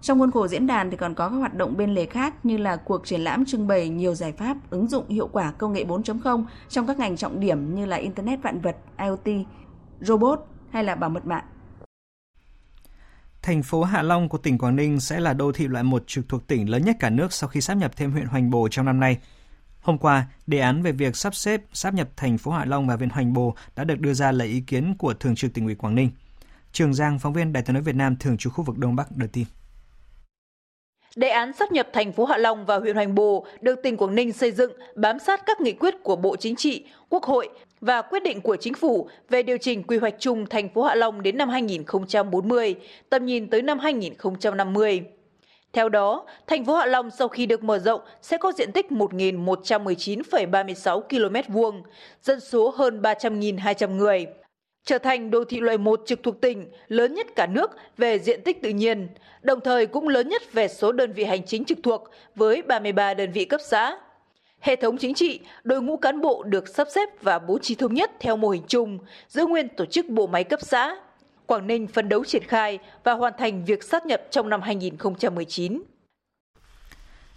Trong 0.00 0.18
khuôn 0.18 0.30
khổ 0.30 0.48
diễn 0.48 0.66
đàn 0.66 0.90
thì 0.90 0.96
còn 0.96 1.14
có 1.14 1.28
các 1.28 1.36
hoạt 1.36 1.54
động 1.54 1.76
bên 1.76 1.94
lề 1.94 2.06
khác 2.06 2.46
như 2.46 2.56
là 2.56 2.76
cuộc 2.76 3.06
triển 3.06 3.20
lãm 3.20 3.44
trưng 3.44 3.66
bày 3.66 3.88
nhiều 3.88 4.14
giải 4.14 4.32
pháp 4.32 4.56
ứng 4.70 4.88
dụng 4.88 5.08
hiệu 5.08 5.28
quả 5.32 5.52
công 5.58 5.72
nghệ 5.72 5.84
4.0 5.84 6.44
trong 6.68 6.86
các 6.86 6.98
ngành 6.98 7.16
trọng 7.16 7.40
điểm 7.40 7.74
như 7.74 7.86
là 7.86 7.96
Internet 7.96 8.42
vạn 8.42 8.60
vật, 8.60 8.76
IoT, 8.98 9.46
robot 10.00 10.40
hay 10.70 10.84
là 10.84 10.94
bảo 10.94 11.10
mật 11.10 11.26
mạng. 11.26 11.44
Thành 13.48 13.62
phố 13.62 13.82
Hạ 13.82 14.02
Long 14.02 14.28
của 14.28 14.38
tỉnh 14.38 14.58
Quảng 14.58 14.76
Ninh 14.76 15.00
sẽ 15.00 15.20
là 15.20 15.32
đô 15.32 15.52
thị 15.52 15.68
loại 15.68 15.84
1 15.84 16.02
trực 16.06 16.28
thuộc 16.28 16.46
tỉnh 16.46 16.70
lớn 16.70 16.84
nhất 16.84 16.96
cả 17.00 17.10
nước 17.10 17.32
sau 17.32 17.48
khi 17.48 17.60
sáp 17.60 17.76
nhập 17.76 17.96
thêm 17.96 18.12
huyện 18.12 18.26
Hoành 18.26 18.50
Bồ 18.50 18.68
trong 18.68 18.86
năm 18.86 19.00
nay. 19.00 19.16
Hôm 19.80 19.98
qua, 19.98 20.26
đề 20.46 20.58
án 20.58 20.82
về 20.82 20.92
việc 20.92 21.16
sắp 21.16 21.34
xếp 21.34 21.60
sáp 21.72 21.94
nhập 21.94 22.08
thành 22.16 22.38
phố 22.38 22.50
Hạ 22.50 22.64
Long 22.64 22.86
và 22.86 22.96
huyện 22.96 23.08
Hoành 23.08 23.32
Bồ 23.32 23.54
đã 23.76 23.84
được 23.84 24.00
đưa 24.00 24.14
ra 24.14 24.32
lấy 24.32 24.48
ý 24.48 24.60
kiến 24.60 24.94
của 24.98 25.14
Thường 25.14 25.34
trực 25.34 25.54
tỉnh 25.54 25.64
ủy 25.64 25.74
Quảng 25.74 25.94
Ninh. 25.94 26.10
Trường 26.72 26.94
Giang, 26.94 27.18
phóng 27.18 27.32
viên 27.32 27.52
Đài 27.52 27.62
tiếng 27.62 27.74
nói 27.74 27.82
Việt 27.82 27.94
Nam 27.94 28.16
thường 28.16 28.36
trú 28.36 28.50
khu 28.50 28.64
vực 28.64 28.78
Đông 28.78 28.96
Bắc 28.96 29.16
đưa 29.16 29.26
tin. 29.26 29.44
Đề 31.16 31.28
án 31.28 31.52
sắp 31.52 31.72
nhập 31.72 31.88
thành 31.92 32.12
phố 32.12 32.24
Hạ 32.24 32.36
Long 32.36 32.66
và 32.66 32.78
huyện 32.78 32.96
Hoành 32.96 33.14
Bồ 33.14 33.46
được 33.60 33.78
tỉnh 33.82 33.96
Quảng 33.96 34.14
Ninh 34.14 34.32
xây 34.32 34.52
dựng 34.52 34.72
bám 34.96 35.18
sát 35.18 35.40
các 35.46 35.60
nghị 35.60 35.72
quyết 35.72 35.94
của 36.02 36.16
Bộ 36.16 36.36
Chính 36.36 36.56
trị, 36.56 36.84
Quốc 37.08 37.22
hội 37.22 37.48
và 37.80 38.02
quyết 38.02 38.22
định 38.22 38.40
của 38.40 38.56
chính 38.56 38.74
phủ 38.74 39.08
về 39.28 39.42
điều 39.42 39.58
chỉnh 39.58 39.82
quy 39.82 39.98
hoạch 39.98 40.14
chung 40.18 40.46
thành 40.46 40.68
phố 40.68 40.82
Hạ 40.82 40.94
Long 40.94 41.22
đến 41.22 41.38
năm 41.38 41.48
2040, 41.48 42.74
tầm 43.10 43.26
nhìn 43.26 43.50
tới 43.50 43.62
năm 43.62 43.78
2050. 43.78 45.02
Theo 45.72 45.88
đó, 45.88 46.26
thành 46.46 46.64
phố 46.64 46.74
Hạ 46.74 46.86
Long 46.86 47.10
sau 47.10 47.28
khi 47.28 47.46
được 47.46 47.64
mở 47.64 47.78
rộng 47.78 48.00
sẽ 48.22 48.38
có 48.38 48.52
diện 48.52 48.72
tích 48.72 48.86
1.119,36 48.90 51.00
km 51.00 51.36
vuông, 51.52 51.82
dân 52.22 52.40
số 52.40 52.70
hơn 52.70 53.02
300.200 53.02 53.96
người, 53.96 54.26
trở 54.84 54.98
thành 54.98 55.30
đô 55.30 55.44
thị 55.44 55.60
loại 55.60 55.78
1 55.78 56.00
trực 56.06 56.22
thuộc 56.22 56.40
tỉnh 56.40 56.70
lớn 56.88 57.14
nhất 57.14 57.26
cả 57.36 57.46
nước 57.46 57.70
về 57.96 58.18
diện 58.18 58.42
tích 58.42 58.62
tự 58.62 58.68
nhiên, 58.68 59.08
đồng 59.42 59.60
thời 59.60 59.86
cũng 59.86 60.08
lớn 60.08 60.28
nhất 60.28 60.52
về 60.52 60.68
số 60.68 60.92
đơn 60.92 61.12
vị 61.12 61.24
hành 61.24 61.46
chính 61.46 61.64
trực 61.64 61.78
thuộc 61.82 62.10
với 62.34 62.62
33 62.62 63.14
đơn 63.14 63.32
vị 63.32 63.44
cấp 63.44 63.60
xã. 63.64 63.98
Hệ 64.60 64.76
thống 64.76 64.96
chính 64.98 65.14
trị, 65.14 65.40
đội 65.64 65.82
ngũ 65.82 65.96
cán 65.96 66.20
bộ 66.20 66.42
được 66.42 66.68
sắp 66.68 66.88
xếp 66.94 67.08
và 67.22 67.38
bố 67.38 67.58
trí 67.62 67.74
thống 67.74 67.94
nhất 67.94 68.10
theo 68.20 68.36
mô 68.36 68.48
hình 68.48 68.62
chung, 68.68 68.98
giữ 69.28 69.46
nguyên 69.46 69.68
tổ 69.76 69.84
chức 69.84 70.06
bộ 70.08 70.26
máy 70.26 70.44
cấp 70.44 70.60
xã. 70.62 70.96
Quảng 71.46 71.66
Ninh 71.66 71.86
phấn 71.86 72.08
đấu 72.08 72.24
triển 72.24 72.42
khai 72.48 72.78
và 73.04 73.12
hoàn 73.12 73.32
thành 73.38 73.64
việc 73.64 73.84
sát 73.84 74.06
nhập 74.06 74.22
trong 74.30 74.48
năm 74.48 74.62
2019. 74.62 75.82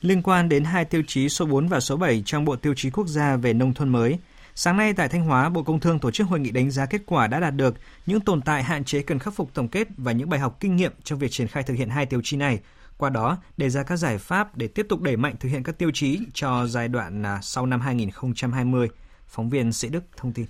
Liên 0.01 0.21
quan 0.21 0.49
đến 0.49 0.63
hai 0.63 0.85
tiêu 0.85 1.01
chí 1.07 1.29
số 1.29 1.45
4 1.45 1.67
và 1.67 1.79
số 1.79 1.97
7 1.97 2.23
trong 2.25 2.45
Bộ 2.45 2.55
Tiêu 2.55 2.73
chí 2.77 2.89
Quốc 2.89 3.07
gia 3.07 3.35
về 3.35 3.53
nông 3.53 3.73
thôn 3.73 3.89
mới, 3.89 4.17
sáng 4.55 4.77
nay 4.77 4.93
tại 4.93 5.09
Thanh 5.09 5.25
Hóa, 5.25 5.49
Bộ 5.49 5.63
Công 5.63 5.79
Thương 5.79 5.99
tổ 5.99 6.11
chức 6.11 6.27
hội 6.27 6.39
nghị 6.39 6.51
đánh 6.51 6.71
giá 6.71 6.85
kết 6.85 7.01
quả 7.05 7.27
đã 7.27 7.39
đạt 7.39 7.55
được, 7.55 7.75
những 8.05 8.19
tồn 8.19 8.41
tại 8.41 8.63
hạn 8.63 8.83
chế 8.83 9.01
cần 9.01 9.19
khắc 9.19 9.33
phục 9.33 9.53
tổng 9.53 9.67
kết 9.67 9.87
và 9.97 10.11
những 10.11 10.29
bài 10.29 10.39
học 10.39 10.57
kinh 10.59 10.75
nghiệm 10.75 10.91
trong 11.03 11.19
việc 11.19 11.31
triển 11.31 11.47
khai 11.47 11.63
thực 11.63 11.73
hiện 11.73 11.89
hai 11.89 12.05
tiêu 12.05 12.21
chí 12.23 12.37
này– 12.37 12.59
qua 13.01 13.09
đó 13.09 13.37
đề 13.57 13.69
ra 13.69 13.83
các 13.83 13.95
giải 13.95 14.17
pháp 14.17 14.57
để 14.57 14.67
tiếp 14.67 14.85
tục 14.89 15.01
đẩy 15.01 15.17
mạnh 15.17 15.35
thực 15.39 15.49
hiện 15.49 15.63
các 15.63 15.77
tiêu 15.77 15.91
chí 15.93 16.19
cho 16.33 16.67
giai 16.67 16.87
đoạn 16.87 17.25
à, 17.25 17.39
sau 17.41 17.65
năm 17.65 17.81
2020. 17.81 18.89
Phóng 19.27 19.49
viên 19.49 19.73
Sĩ 19.73 19.89
Đức 19.89 20.03
thông 20.17 20.33
tin. 20.33 20.45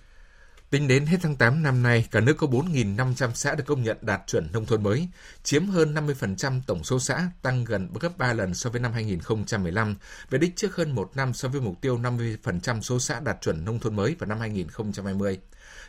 Tính 0.69 0.87
đến 0.87 1.05
hết 1.05 1.17
tháng 1.21 1.35
8 1.35 1.63
năm 1.63 1.83
nay, 1.83 2.07
cả 2.11 2.19
nước 2.19 2.37
có 2.37 2.47
4.500 2.47 3.31
xã 3.33 3.55
được 3.55 3.63
công 3.67 3.83
nhận 3.83 3.97
đạt 4.01 4.21
chuẩn 4.27 4.47
nông 4.53 4.65
thôn 4.65 4.83
mới, 4.83 5.07
chiếm 5.43 5.65
hơn 5.67 5.93
50% 5.93 6.61
tổng 6.67 6.83
số 6.83 6.99
xã, 6.99 7.29
tăng 7.41 7.63
gần 7.63 7.89
gấp 7.99 8.17
3 8.17 8.33
lần 8.33 8.53
so 8.53 8.69
với 8.69 8.81
năm 8.81 8.93
2015, 8.93 9.95
về 10.29 10.39
đích 10.39 10.55
trước 10.55 10.75
hơn 10.75 10.95
một 10.95 11.11
năm 11.15 11.33
so 11.33 11.49
với 11.49 11.61
mục 11.61 11.81
tiêu 11.81 11.97
50% 11.97 12.81
số 12.81 12.99
xã 12.99 13.19
đạt 13.19 13.41
chuẩn 13.41 13.65
nông 13.65 13.79
thôn 13.79 13.95
mới 13.95 14.15
vào 14.19 14.27
năm 14.27 14.39
2020. 14.39 15.39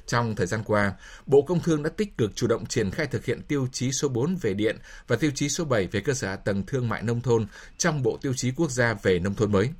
Trong 0.06 0.36
thời 0.36 0.46
gian 0.46 0.62
qua, 0.64 0.92
Bộ 1.26 1.42
Công 1.42 1.60
Thương 1.60 1.82
đã 1.82 1.90
tích 1.96 2.16
cực 2.18 2.36
chủ 2.36 2.46
động 2.46 2.66
triển 2.66 2.90
khai 2.90 3.06
thực 3.06 3.24
hiện 3.24 3.42
tiêu 3.42 3.68
chí 3.72 3.92
số 3.92 4.08
4 4.08 4.36
về 4.36 4.54
điện 4.54 4.78
và 5.06 5.16
tiêu 5.16 5.30
chí 5.34 5.48
số 5.48 5.64
7 5.64 5.86
về 5.86 6.00
cơ 6.00 6.14
sở 6.14 6.28
hạ 6.28 6.36
tầng 6.36 6.62
thương 6.66 6.88
mại 6.88 7.02
nông 7.02 7.20
thôn 7.20 7.46
trong 7.78 8.02
Bộ 8.02 8.18
Tiêu 8.22 8.32
chí 8.36 8.50
Quốc 8.50 8.70
gia 8.70 8.94
về 8.94 9.18
nông 9.18 9.34
thôn 9.34 9.52
mới. 9.52 9.70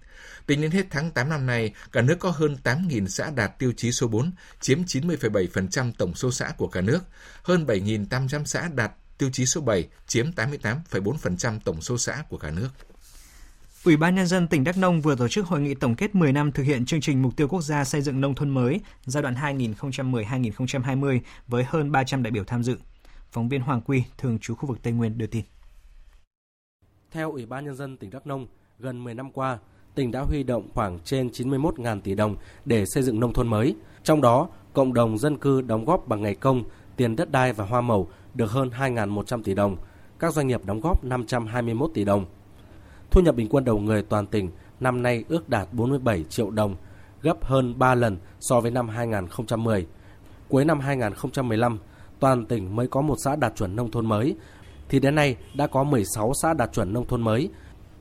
Tính 0.46 0.60
đến 0.60 0.70
hết 0.70 0.86
tháng 0.90 1.10
8 1.10 1.28
năm 1.28 1.46
nay, 1.46 1.74
cả 1.92 2.02
nước 2.02 2.16
có 2.18 2.30
hơn 2.30 2.56
8.000 2.64 3.06
xã 3.06 3.30
đạt 3.30 3.58
tiêu 3.58 3.72
chí 3.76 3.92
số 3.92 4.08
4, 4.08 4.32
chiếm 4.60 4.82
90,7% 4.82 5.92
tổng 5.98 6.14
số 6.14 6.30
xã 6.32 6.52
của 6.56 6.68
cả 6.68 6.80
nước. 6.80 7.00
Hơn 7.42 7.66
7.800 7.66 8.44
xã 8.44 8.68
đạt 8.74 8.92
tiêu 9.18 9.30
chí 9.32 9.46
số 9.46 9.60
7, 9.60 9.88
chiếm 10.06 10.30
88,4% 10.30 11.58
tổng 11.64 11.82
số 11.82 11.98
xã 11.98 12.24
của 12.28 12.38
cả 12.38 12.50
nước. 12.50 12.68
Ủy 13.84 13.96
ban 13.96 14.14
Nhân 14.14 14.26
dân 14.26 14.48
tỉnh 14.48 14.64
Đắk 14.64 14.78
Nông 14.78 15.00
vừa 15.00 15.16
tổ 15.16 15.28
chức 15.28 15.46
hội 15.46 15.60
nghị 15.60 15.74
tổng 15.74 15.94
kết 15.94 16.14
10 16.14 16.32
năm 16.32 16.52
thực 16.52 16.62
hiện 16.62 16.84
chương 16.84 17.00
trình 17.00 17.22
Mục 17.22 17.36
tiêu 17.36 17.48
Quốc 17.48 17.60
gia 17.60 17.84
xây 17.84 18.02
dựng 18.02 18.20
nông 18.20 18.34
thôn 18.34 18.50
mới 18.50 18.80
giai 19.04 19.22
đoạn 19.22 19.34
2010-2020 19.34 21.20
với 21.46 21.64
hơn 21.64 21.92
300 21.92 22.22
đại 22.22 22.30
biểu 22.30 22.44
tham 22.44 22.62
dự. 22.62 22.76
Phóng 23.30 23.48
viên 23.48 23.60
Hoàng 23.60 23.80
Quy, 23.80 24.02
thường 24.18 24.38
trú 24.38 24.54
khu 24.54 24.66
vực 24.68 24.82
Tây 24.82 24.92
Nguyên 24.92 25.18
đưa 25.18 25.26
tin. 25.26 25.44
Theo 27.10 27.32
Ủy 27.32 27.46
ban 27.46 27.64
Nhân 27.64 27.76
dân 27.76 27.96
tỉnh 27.96 28.10
Đắk 28.10 28.26
Nông, 28.26 28.46
gần 28.78 29.04
10 29.04 29.14
năm 29.14 29.32
qua, 29.32 29.58
tỉnh 29.94 30.10
đã 30.10 30.20
huy 30.20 30.42
động 30.42 30.68
khoảng 30.74 30.98
trên 31.04 31.28
91.000 31.28 32.00
tỷ 32.00 32.14
đồng 32.14 32.36
để 32.64 32.86
xây 32.86 33.02
dựng 33.02 33.20
nông 33.20 33.32
thôn 33.32 33.48
mới. 33.48 33.76
Trong 34.02 34.20
đó, 34.20 34.48
cộng 34.72 34.94
đồng 34.94 35.18
dân 35.18 35.38
cư 35.38 35.60
đóng 35.60 35.84
góp 35.84 36.08
bằng 36.08 36.22
ngày 36.22 36.34
công, 36.34 36.64
tiền 36.96 37.16
đất 37.16 37.30
đai 37.30 37.52
và 37.52 37.64
hoa 37.64 37.80
màu 37.80 38.08
được 38.34 38.50
hơn 38.50 38.70
2.100 38.78 39.42
tỷ 39.42 39.54
đồng, 39.54 39.76
các 40.18 40.34
doanh 40.34 40.46
nghiệp 40.46 40.64
đóng 40.64 40.80
góp 40.80 41.04
521 41.04 41.90
tỷ 41.94 42.04
đồng 42.04 42.26
Thu 43.12 43.20
nhập 43.20 43.36
bình 43.36 43.48
quân 43.50 43.64
đầu 43.64 43.78
người 43.78 44.02
toàn 44.02 44.26
tỉnh 44.26 44.50
năm 44.80 45.02
nay 45.02 45.24
ước 45.28 45.48
đạt 45.48 45.68
47 45.72 46.24
triệu 46.24 46.50
đồng, 46.50 46.76
gấp 47.22 47.44
hơn 47.44 47.78
3 47.78 47.94
lần 47.94 48.16
so 48.40 48.60
với 48.60 48.70
năm 48.70 48.88
2010. 48.88 49.86
Cuối 50.48 50.64
năm 50.64 50.80
2015, 50.80 51.78
toàn 52.20 52.46
tỉnh 52.46 52.76
mới 52.76 52.86
có 52.86 53.00
một 53.00 53.14
xã 53.24 53.36
đạt 53.36 53.56
chuẩn 53.56 53.76
nông 53.76 53.90
thôn 53.90 54.06
mới, 54.06 54.36
thì 54.88 55.00
đến 55.00 55.14
nay 55.14 55.36
đã 55.54 55.66
có 55.66 55.84
16 55.84 56.32
xã 56.42 56.54
đạt 56.54 56.72
chuẩn 56.72 56.92
nông 56.92 57.06
thôn 57.06 57.22
mới. 57.22 57.48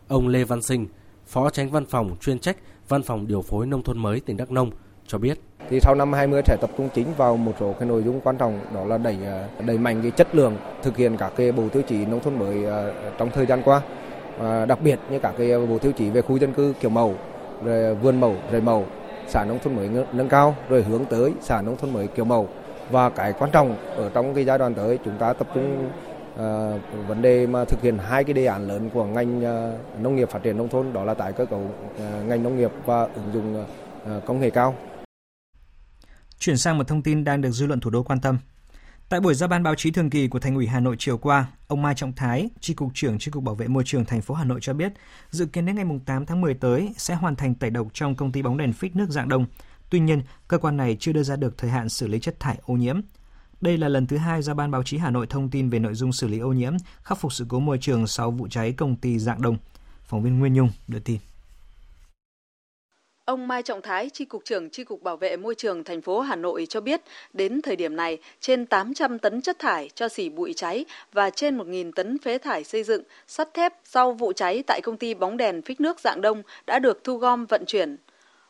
Ông 0.08 0.28
Lê 0.28 0.44
Văn 0.44 0.62
Sinh, 0.62 0.88
Phó 1.26 1.50
Tránh 1.50 1.70
Văn 1.70 1.86
phòng 1.86 2.16
chuyên 2.22 2.40
trách 2.40 2.58
Văn 2.88 3.04
phòng 3.04 3.28
điều 3.28 3.42
phối 3.42 3.68
nông 3.68 3.84
thôn 3.84 3.98
mới 3.98 4.20
tỉnh 4.20 4.38
Đắk 4.38 4.52
Nông 4.52 4.72
cho 5.08 5.18
biết. 5.18 5.40
Thì 5.70 5.80
sau 5.80 5.96
năm 5.96 6.14
20 6.14 6.42
sẽ 6.46 6.58
tập 6.62 6.70
trung 6.78 6.90
chính 6.94 7.14
vào 7.18 7.38
một 7.38 7.54
số 7.60 7.74
cái 7.80 7.88
nội 7.88 8.04
dung 8.04 8.22
quan 8.22 8.38
trọng 8.38 8.60
đó 8.74 8.86
là 8.86 8.98
đẩy 8.98 9.18
à, 9.26 9.48
đẩy 9.66 9.78
mạnh 9.78 10.02
cái 10.02 10.12
chất 10.12 10.36
lượng 10.36 10.58
thực 10.84 10.98
hiện 10.98 11.18
các 11.18 11.32
cái 11.36 11.52
bộ 11.52 11.70
tiêu 11.70 11.82
chí 11.88 12.06
nông 12.06 12.20
thôn 12.20 12.40
mới 12.40 12.66
à, 12.66 12.94
trong 13.18 13.30
thời 13.32 13.46
gian 13.46 13.62
qua. 13.66 13.82
À, 14.42 14.66
đặc 14.66 14.80
biệt 14.84 15.00
như 15.10 15.20
các 15.20 15.36
cái 15.38 15.52
à, 15.52 15.58
bộ 15.70 15.78
tiêu 15.78 15.92
chí 15.92 16.10
về 16.10 16.22
khu 16.22 16.38
dân 16.38 16.54
cư 16.54 16.74
kiểu 16.80 16.90
mẫu, 16.90 17.16
rồi 17.64 17.96
vườn 17.96 18.20
mẫu, 18.20 18.36
rẫy 18.52 18.62
mẫu, 18.62 18.86
xã 19.28 19.46
nông 19.46 19.60
thôn 19.64 19.76
mới 19.76 19.90
nâng 20.14 20.30
cao 20.30 20.56
rồi 20.70 20.84
hướng 20.84 21.06
tới 21.06 21.34
xã 21.42 21.62
nông 21.62 21.78
thôn 21.78 21.94
mới 21.94 22.08
kiểu 22.08 22.26
mẫu 22.26 22.50
và 22.92 23.10
cái 23.10 23.34
quan 23.40 23.52
trọng 23.52 23.78
ở 23.96 24.10
trong 24.14 24.34
cái 24.34 24.46
giai 24.46 24.58
đoạn 24.58 24.74
tới 24.74 25.00
chúng 25.06 25.18
ta 25.18 25.34
tập 25.34 25.48
trung 25.56 25.90
à, 26.38 26.78
vấn 27.08 27.22
đề 27.22 27.48
mà 27.48 27.66
thực 27.66 27.82
hiện 27.82 27.98
hai 27.98 28.24
cái 28.24 28.34
đề 28.34 28.46
án 28.46 28.68
lớn 28.68 28.90
của 28.94 29.06
ngành 29.06 29.46
à, 29.46 29.72
nông 30.02 30.16
nghiệp 30.16 30.30
phát 30.30 30.44
triển 30.44 30.58
nông 30.58 30.70
thôn 30.70 30.94
đó 30.94 31.04
là 31.04 31.14
tái 31.14 31.34
cơ 31.34 31.46
cấu 31.46 31.62
à, 32.00 32.22
ngành 32.28 32.44
nông 32.44 32.58
nghiệp 32.58 32.72
và 32.86 33.02
ứng 33.02 33.34
dụng 33.34 33.66
à, 34.06 34.20
công 34.26 34.40
nghệ 34.40 34.50
cao. 34.50 34.76
Chuyển 36.40 36.58
sang 36.58 36.78
một 36.78 36.88
thông 36.88 37.02
tin 37.02 37.24
đang 37.24 37.42
được 37.42 37.52
dư 37.52 37.66
luận 37.66 37.80
thủ 37.80 37.90
đô 37.90 38.04
quan 38.04 38.20
tâm. 38.20 38.38
Tại 39.12 39.20
buổi 39.20 39.34
giao 39.34 39.50
ban 39.50 39.64
báo 39.64 39.76
chí 39.76 39.92
thường 39.92 40.10
kỳ 40.10 40.28
của 40.28 40.40
Thành 40.40 40.56
ủy 40.56 40.68
Hà 40.68 40.80
Nội 40.80 40.96
chiều 41.00 41.18
qua, 41.18 41.48
ông 41.68 41.82
Mai 41.82 41.96
Trọng 41.96 42.14
Thái, 42.14 42.50
Tri 42.60 42.74
cục 42.74 42.92
trưởng 42.94 43.20
Tri 43.20 43.32
cục 43.32 43.44
Bảo 43.44 43.56
vệ 43.56 43.68
môi 43.68 43.84
trường 43.86 44.06
thành 44.06 44.22
phố 44.22 44.34
Hà 44.34 44.44
Nội 44.44 44.60
cho 44.62 44.74
biết, 44.74 44.94
dự 45.30 45.46
kiến 45.46 45.66
đến 45.66 45.76
ngày 45.76 45.86
8 46.06 46.26
tháng 46.26 46.42
10 46.42 46.54
tới 46.54 46.94
sẽ 46.98 47.16
hoàn 47.16 47.36
thành 47.36 47.56
tẩy 47.56 47.70
độc 47.70 47.88
trong 47.94 48.16
công 48.16 48.32
ty 48.32 48.42
bóng 48.42 48.58
đèn 48.58 48.74
phích 48.74 48.96
nước 48.96 49.10
dạng 49.10 49.30
đông. 49.30 49.46
Tuy 49.90 50.00
nhiên, 50.00 50.22
cơ 50.48 50.58
quan 50.58 50.78
này 50.78 50.98
chưa 51.00 51.12
đưa 51.12 51.24
ra 51.24 51.36
được 51.36 51.58
thời 51.58 51.70
hạn 51.70 51.90
xử 51.90 52.08
lý 52.08 52.20
chất 52.20 52.40
thải 52.40 52.60
ô 52.66 52.74
nhiễm. 52.74 53.02
Đây 53.62 53.78
là 53.78 53.88
lần 53.88 54.08
thứ 54.08 54.18
hai 54.18 54.42
ra 54.42 54.54
ban 54.54 54.72
báo 54.72 54.84
chí 54.84 54.98
Hà 54.98 55.12
Nội 55.12 55.28
thông 55.28 55.50
tin 55.50 55.70
về 55.70 55.80
nội 55.80 55.94
dung 55.94 56.14
xử 56.14 56.28
lý 56.28 56.40
ô 56.40 56.54
nhiễm, 56.54 56.74
khắc 57.04 57.18
phục 57.18 57.34
sự 57.34 57.46
cố 57.50 57.60
môi 57.60 57.78
trường 57.78 58.08
sau 58.08 58.32
vụ 58.32 58.48
cháy 58.48 58.72
công 58.72 58.96
ty 58.96 59.20
Dạng 59.20 59.42
Đông. 59.42 59.58
Phóng 60.04 60.24
viên 60.24 60.40
Nguyên 60.40 60.54
Nhung 60.54 60.70
đưa 60.88 61.00
tin. 61.00 61.18
Ông 63.32 63.48
Mai 63.48 63.64
Trọng 63.64 63.82
Thái, 63.82 64.10
Tri 64.10 64.26
Cục 64.26 64.46
trưởng 64.46 64.70
Tri 64.70 64.84
Cục 64.84 65.04
Bảo 65.04 65.18
vệ 65.18 65.38
Môi 65.38 65.56
trường 65.56 65.84
thành 65.84 66.02
phố 66.02 66.20
Hà 66.20 66.36
Nội 66.36 66.66
cho 66.70 66.82
biết, 66.82 67.02
đến 67.34 67.62
thời 67.62 67.76
điểm 67.76 67.96
này, 67.96 68.18
trên 68.40 68.66
800 68.66 69.20
tấn 69.20 69.42
chất 69.42 69.60
thải 69.60 69.90
cho 69.96 70.10
xỉ 70.10 70.30
bụi 70.30 70.54
cháy 70.54 70.86
và 71.14 71.30
trên 71.30 71.58
1.000 71.58 71.92
tấn 71.92 72.18
phế 72.18 72.38
thải 72.38 72.64
xây 72.64 72.84
dựng, 72.84 73.04
sắt 73.28 73.54
thép 73.54 73.74
sau 73.84 74.14
vụ 74.14 74.34
cháy 74.34 74.64
tại 74.68 74.82
công 74.84 74.98
ty 74.98 75.14
bóng 75.14 75.38
đèn 75.38 75.62
phích 75.62 75.82
nước 75.82 76.00
dạng 76.00 76.22
đông 76.22 76.44
đã 76.68 76.80
được 76.80 77.04
thu 77.04 77.18
gom 77.18 77.46
vận 77.46 77.66
chuyển. 77.66 77.98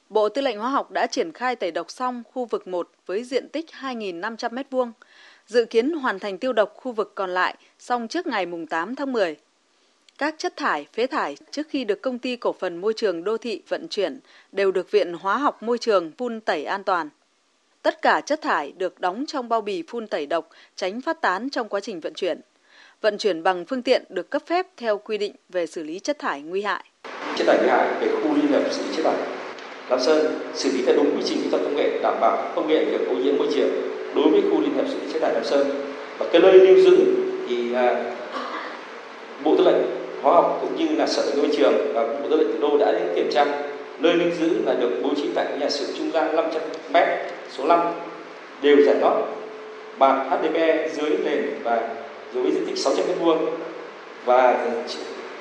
Bộ 0.10 0.30
Tư 0.30 0.42
lệnh 0.42 0.60
Hóa 0.60 0.70
học 0.70 0.92
đã 0.92 1.08
triển 1.08 1.32
khai 1.32 1.56
tẩy 1.56 1.72
độc 1.72 1.92
xong 1.92 2.24
khu 2.34 2.46
vực 2.46 2.68
1 2.68 2.90
với 3.06 3.24
diện 3.24 3.50
tích 3.50 3.66
2.500 3.82 4.36
m2, 4.36 4.92
dự 5.48 5.66
kiến 5.66 5.92
hoàn 5.92 6.20
thành 6.20 6.38
tiêu 6.38 6.54
độc 6.54 6.74
khu 6.76 6.92
vực 6.92 7.12
còn 7.16 7.30
lại 7.30 7.56
xong 7.80 8.08
trước 8.08 8.28
ngày 8.28 8.46
8 8.70 8.96
tháng 8.96 9.12
10. 9.12 9.36
Các 10.22 10.36
chất 10.38 10.58
thải, 10.58 10.86
phế 10.94 11.08
thải 11.08 11.36
trước 11.52 11.68
khi 11.70 11.84
được 11.84 12.02
công 12.02 12.20
ty 12.20 12.36
cổ 12.36 12.54
phần 12.60 12.82
môi 12.82 12.94
trường 12.94 13.24
đô 13.24 13.38
thị 13.38 13.62
vận 13.68 13.88
chuyển 13.88 14.20
đều 14.52 14.72
được 14.72 14.92
Viện 14.92 15.14
Hóa 15.14 15.38
học 15.38 15.64
Môi 15.64 15.78
trường 15.78 16.12
phun 16.18 16.42
tẩy 16.42 16.66
an 16.66 16.84
toàn. 16.84 17.10
Tất 17.82 18.02
cả 18.02 18.22
chất 18.26 18.42
thải 18.42 18.72
được 18.78 19.00
đóng 19.00 19.26
trong 19.28 19.50
bao 19.50 19.62
bì 19.62 19.84
phun 19.88 20.08
tẩy 20.08 20.26
độc, 20.26 20.50
tránh 20.76 21.02
phát 21.02 21.22
tán 21.22 21.50
trong 21.50 21.70
quá 21.70 21.80
trình 21.80 22.00
vận 22.00 22.14
chuyển. 22.14 22.42
Vận 23.02 23.18
chuyển 23.18 23.44
bằng 23.44 23.66
phương 23.66 23.82
tiện 23.82 24.04
được 24.10 24.30
cấp 24.30 24.42
phép 24.46 24.68
theo 24.78 24.98
quy 24.98 25.18
định 25.18 25.36
về 25.50 25.66
xử 25.66 25.84
lý 25.84 26.00
chất 26.00 26.20
thải 26.20 26.42
nguy 26.42 26.62
hại. 26.62 26.84
Chất 27.38 27.48
thải 27.48 27.58
nguy 27.58 27.70
hại 27.70 27.88
về 28.02 28.08
khu 28.24 28.36
liên 28.36 28.48
hợp 28.48 28.74
xử 28.74 28.84
lý 28.84 28.96
chất 28.96 29.04
thải 29.04 29.16
Lam 29.90 30.00
Sơn 30.00 30.52
xử 30.54 30.72
lý 30.72 30.86
theo 30.86 30.96
đúng 30.96 31.18
quy 31.18 31.24
trình 31.26 31.42
kỹ 31.44 31.50
thuật 31.50 31.62
công 31.64 31.76
nghệ 31.76 32.00
đảm 32.04 32.18
bảo 32.22 32.52
không 32.56 32.68
gây 32.68 32.78
ảnh 32.78 33.08
ô 33.08 33.16
nhiễm 33.16 33.38
môi 33.38 33.48
trường 33.56 33.70
đối 34.16 34.30
với 34.30 34.42
khu 34.42 34.62
liên 34.62 34.74
hợp 34.74 34.86
xử 34.90 35.00
lý 35.00 35.14
chất 35.14 35.22
thải 35.22 35.34
Lam 35.34 35.44
Sơn 35.44 35.68
và 36.18 36.26
cái 36.32 36.42
nơi 36.42 36.54
lưu 36.54 36.78
giữ 36.84 37.06
thì 37.48 37.74
à, 37.74 38.16
Bộ 39.44 39.56
Tư 39.58 39.64
lệnh 39.64 39.91
Hóa 40.22 40.34
học 40.34 40.58
cũng 40.62 40.76
như 40.76 40.96
là 40.96 41.08
Sở 41.08 41.24
Môi 41.38 41.50
trường. 41.58 41.94
Và 41.94 42.04
Bộ 42.04 42.30
Tư 42.30 42.36
lệnh 42.38 42.48
Thủ 42.52 42.68
đô 42.70 42.78
đã 42.78 42.92
đến 42.92 43.04
kiểm 43.16 43.30
tra 43.32 43.46
nơi 44.00 44.14
lưu 44.14 44.30
giữ 44.40 44.50
là 44.66 44.74
được 44.74 44.90
bố 45.04 45.10
trí 45.16 45.30
tại 45.36 45.46
nhà 45.60 45.70
xưởng 45.70 45.90
trung 45.98 46.12
gian 46.12 46.36
500 46.36 46.62
m 46.94 46.98
số 47.50 47.66
5 47.66 47.80
đều 48.62 48.78
giải 48.86 48.96
lót 49.02 49.14
bạc 49.98 50.26
HDPE 50.30 50.90
dưới 50.90 51.10
nền 51.26 51.46
và 51.64 51.90
dưới 52.34 52.52
diện 52.52 52.66
tích 52.66 52.78
600 52.78 53.06
m 53.08 53.26
vuông. 53.26 53.46
Và 54.26 54.68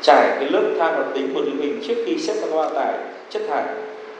trải 0.03 0.37
cái 0.41 0.51
lớp 0.51 0.63
than 0.79 0.95
hoạt 0.95 1.07
tính 1.15 1.35
một 1.35 1.41
lưu 1.45 1.55
hình 1.61 1.81
trước 1.89 1.95
khi 2.07 2.19
xếp 2.19 2.35
qua 2.53 2.69
tải 2.75 2.95
chất 3.31 3.43
thải 3.49 3.65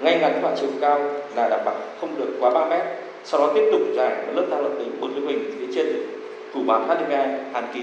ngay 0.01 0.19
ngắn 0.21 0.41
và 0.43 0.57
chiều 0.61 0.69
cao 0.81 1.01
là 1.37 1.49
đảm 1.49 1.61
bảo 1.65 1.75
không 2.01 2.19
được 2.19 2.29
quá 2.41 2.51
3 2.51 2.65
mét. 2.65 2.83
Sau 3.25 3.41
đó 3.41 3.53
tiếp 3.55 3.69
tục 3.73 3.81
trải 3.97 4.17
lớp 4.35 4.45
than 4.51 4.61
hoạt 4.61 4.73
tính 4.79 5.01
một 5.01 5.09
lưu 5.15 5.29
hình 5.29 5.55
phía 5.59 5.67
trên 5.75 5.87
phủ 6.53 6.61
bạc 6.67 6.79
HDPE 6.89 7.39
hàn 7.53 7.65
kín 7.75 7.83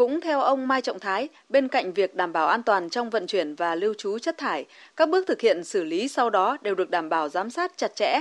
cũng 0.00 0.20
theo 0.20 0.40
ông 0.40 0.68
Mai 0.68 0.82
Trọng 0.82 0.98
Thái, 0.98 1.28
bên 1.48 1.68
cạnh 1.68 1.92
việc 1.92 2.14
đảm 2.14 2.32
bảo 2.32 2.48
an 2.48 2.62
toàn 2.62 2.90
trong 2.90 3.10
vận 3.10 3.26
chuyển 3.26 3.54
và 3.54 3.74
lưu 3.74 3.94
trú 3.98 4.18
chất 4.18 4.38
thải, 4.38 4.64
các 4.96 5.08
bước 5.08 5.24
thực 5.28 5.40
hiện 5.40 5.64
xử 5.64 5.84
lý 5.84 6.08
sau 6.08 6.30
đó 6.30 6.56
đều 6.62 6.74
được 6.74 6.90
đảm 6.90 7.08
bảo 7.08 7.28
giám 7.28 7.50
sát 7.50 7.72
chặt 7.76 7.90
chẽ. 7.96 8.20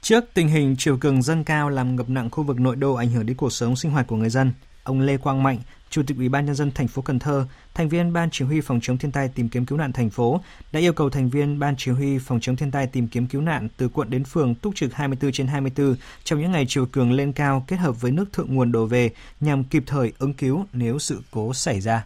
Trước 0.00 0.24
tình 0.34 0.48
hình 0.48 0.76
chiều 0.78 0.98
cường 1.00 1.22
dâng 1.22 1.44
cao 1.44 1.70
làm 1.70 1.96
ngập 1.96 2.08
nặng 2.08 2.30
khu 2.30 2.44
vực 2.44 2.60
nội 2.60 2.76
đô 2.76 2.94
ảnh 2.94 3.10
hưởng 3.10 3.26
đến 3.26 3.36
cuộc 3.36 3.52
sống 3.52 3.76
sinh 3.76 3.90
hoạt 3.90 4.06
của 4.06 4.16
người 4.16 4.30
dân, 4.30 4.52
ông 4.82 5.00
Lê 5.00 5.16
Quang 5.16 5.42
Mạnh, 5.42 5.58
Chủ 5.94 6.02
tịch 6.06 6.16
Ủy 6.16 6.28
ban 6.28 6.46
nhân 6.46 6.54
dân 6.54 6.70
thành 6.74 6.88
phố 6.88 7.02
Cần 7.02 7.18
Thơ, 7.18 7.46
thành 7.74 7.88
viên 7.88 8.12
Ban 8.12 8.28
Chỉ 8.32 8.44
huy 8.44 8.60
phòng 8.60 8.80
chống 8.82 8.98
thiên 8.98 9.12
tai 9.12 9.28
tìm 9.28 9.48
kiếm 9.48 9.66
cứu 9.66 9.78
nạn 9.78 9.92
thành 9.92 10.10
phố 10.10 10.40
đã 10.72 10.80
yêu 10.80 10.92
cầu 10.92 11.10
thành 11.10 11.30
viên 11.30 11.58
Ban 11.58 11.74
Chỉ 11.78 11.90
huy 11.90 12.18
phòng 12.18 12.40
chống 12.40 12.56
thiên 12.56 12.70
tai 12.70 12.86
tìm 12.86 13.08
kiếm 13.08 13.26
cứu 13.26 13.40
nạn 13.40 13.68
từ 13.76 13.88
quận 13.88 14.10
đến 14.10 14.24
phường 14.24 14.54
túc 14.54 14.74
trực 14.76 14.94
24 14.94 15.32
trên 15.32 15.46
24 15.46 15.96
trong 16.24 16.40
những 16.40 16.52
ngày 16.52 16.64
chiều 16.68 16.86
cường 16.86 17.12
lên 17.12 17.32
cao 17.32 17.64
kết 17.66 17.76
hợp 17.76 18.00
với 18.00 18.10
nước 18.10 18.32
thượng 18.32 18.54
nguồn 18.54 18.72
đổ 18.72 18.86
về 18.86 19.10
nhằm 19.40 19.64
kịp 19.64 19.82
thời 19.86 20.12
ứng 20.18 20.34
cứu 20.34 20.66
nếu 20.72 20.98
sự 20.98 21.22
cố 21.30 21.54
xảy 21.54 21.80
ra. 21.80 22.04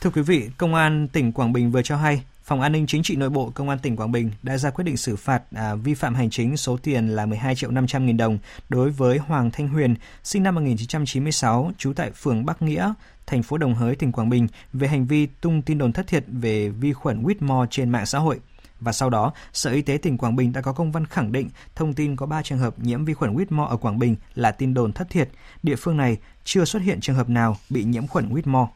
Thưa 0.00 0.10
quý 0.10 0.22
vị, 0.22 0.50
Công 0.58 0.74
an 0.74 1.08
tỉnh 1.08 1.32
Quảng 1.32 1.52
Bình 1.52 1.72
vừa 1.72 1.82
cho 1.82 1.96
hay 1.96 2.22
Phòng 2.48 2.60
An 2.60 2.72
ninh 2.72 2.86
Chính 2.86 3.02
trị 3.02 3.16
Nội 3.16 3.30
bộ 3.30 3.50
Công 3.54 3.68
an 3.68 3.78
tỉnh 3.78 3.96
Quảng 3.96 4.12
Bình 4.12 4.30
đã 4.42 4.58
ra 4.58 4.70
quyết 4.70 4.84
định 4.84 4.96
xử 4.96 5.16
phạt 5.16 5.42
à, 5.54 5.74
vi 5.74 5.94
phạm 5.94 6.14
hành 6.14 6.30
chính 6.30 6.56
số 6.56 6.76
tiền 6.82 7.08
là 7.08 7.26
12 7.26 7.54
triệu 7.54 7.70
500 7.70 8.06
nghìn 8.06 8.16
đồng 8.16 8.38
đối 8.68 8.90
với 8.90 9.18
Hoàng 9.18 9.50
Thanh 9.50 9.68
Huyền, 9.68 9.94
sinh 10.24 10.42
năm 10.42 10.54
1996, 10.54 11.72
trú 11.78 11.92
tại 11.92 12.10
phường 12.10 12.46
Bắc 12.46 12.62
Nghĩa, 12.62 12.92
thành 13.26 13.42
phố 13.42 13.58
Đồng 13.58 13.74
Hới, 13.74 13.96
tỉnh 13.96 14.12
Quảng 14.12 14.30
Bình 14.30 14.46
về 14.72 14.88
hành 14.88 15.06
vi 15.06 15.26
tung 15.26 15.62
tin 15.62 15.78
đồn 15.78 15.92
thất 15.92 16.06
thiệt 16.06 16.24
về 16.26 16.68
vi 16.68 16.92
khuẩn 16.92 17.22
Whitmore 17.22 17.66
trên 17.70 17.90
mạng 17.90 18.06
xã 18.06 18.18
hội. 18.18 18.40
Và 18.80 18.92
sau 18.92 19.10
đó, 19.10 19.32
Sở 19.52 19.70
Y 19.70 19.82
tế 19.82 19.96
tỉnh 19.96 20.18
Quảng 20.18 20.36
Bình 20.36 20.52
đã 20.52 20.60
có 20.60 20.72
công 20.72 20.92
văn 20.92 21.06
khẳng 21.06 21.32
định 21.32 21.50
thông 21.74 21.94
tin 21.94 22.16
có 22.16 22.26
3 22.26 22.42
trường 22.42 22.58
hợp 22.58 22.78
nhiễm 22.78 23.04
vi 23.04 23.14
khuẩn 23.14 23.34
Whitmore 23.34 23.66
ở 23.66 23.76
Quảng 23.76 23.98
Bình 23.98 24.16
là 24.34 24.50
tin 24.50 24.74
đồn 24.74 24.92
thất 24.92 25.10
thiệt. 25.10 25.28
Địa 25.62 25.76
phương 25.76 25.96
này 25.96 26.16
chưa 26.44 26.64
xuất 26.64 26.82
hiện 26.82 27.00
trường 27.00 27.16
hợp 27.16 27.28
nào 27.28 27.56
bị 27.70 27.84
nhiễm 27.84 28.06
khuẩn 28.06 28.28
Whitmore. 28.28 28.68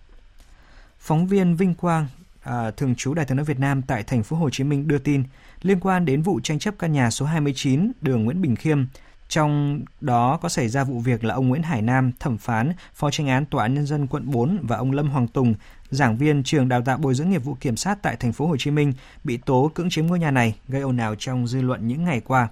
Phóng 0.98 1.26
viên 1.26 1.56
Vinh 1.56 1.74
Quang 1.74 2.06
à, 2.42 2.70
thường 2.70 2.94
trú 2.94 3.14
Đài 3.14 3.26
tiếng 3.26 3.36
nói 3.36 3.44
Việt 3.44 3.58
Nam 3.58 3.82
tại 3.82 4.02
thành 4.02 4.22
phố 4.22 4.36
Hồ 4.36 4.50
Chí 4.50 4.64
Minh 4.64 4.88
đưa 4.88 4.98
tin 4.98 5.22
liên 5.62 5.80
quan 5.80 6.04
đến 6.04 6.22
vụ 6.22 6.40
tranh 6.40 6.58
chấp 6.58 6.74
căn 6.78 6.92
nhà 6.92 7.10
số 7.10 7.26
29 7.26 7.92
đường 8.00 8.24
Nguyễn 8.24 8.42
Bình 8.42 8.56
Khiêm. 8.56 8.84
Trong 9.28 9.80
đó 10.00 10.38
có 10.42 10.48
xảy 10.48 10.68
ra 10.68 10.84
vụ 10.84 10.98
việc 10.98 11.24
là 11.24 11.34
ông 11.34 11.48
Nguyễn 11.48 11.62
Hải 11.62 11.82
Nam, 11.82 12.12
thẩm 12.20 12.38
phán, 12.38 12.72
phó 12.94 13.10
tranh 13.10 13.28
án 13.28 13.46
tòa 13.46 13.62
án 13.62 13.74
nhân 13.74 13.86
dân 13.86 14.06
quận 14.06 14.30
4 14.30 14.58
và 14.62 14.76
ông 14.76 14.92
Lâm 14.92 15.10
Hoàng 15.10 15.28
Tùng, 15.28 15.54
giảng 15.90 16.16
viên 16.16 16.42
trường 16.42 16.68
đào 16.68 16.82
tạo 16.82 16.98
bồi 16.98 17.14
dưỡng 17.14 17.30
nghiệp 17.30 17.44
vụ 17.44 17.54
kiểm 17.60 17.76
sát 17.76 18.02
tại 18.02 18.16
thành 18.16 18.32
phố 18.32 18.46
Hồ 18.46 18.56
Chí 18.56 18.70
Minh 18.70 18.92
bị 19.24 19.36
tố 19.36 19.70
cưỡng 19.74 19.90
chiếm 19.90 20.06
ngôi 20.06 20.18
nhà 20.18 20.30
này 20.30 20.54
gây 20.68 20.82
ồn 20.82 20.96
ào 20.96 21.14
trong 21.14 21.46
dư 21.46 21.62
luận 21.62 21.88
những 21.88 22.04
ngày 22.04 22.20
qua. 22.20 22.48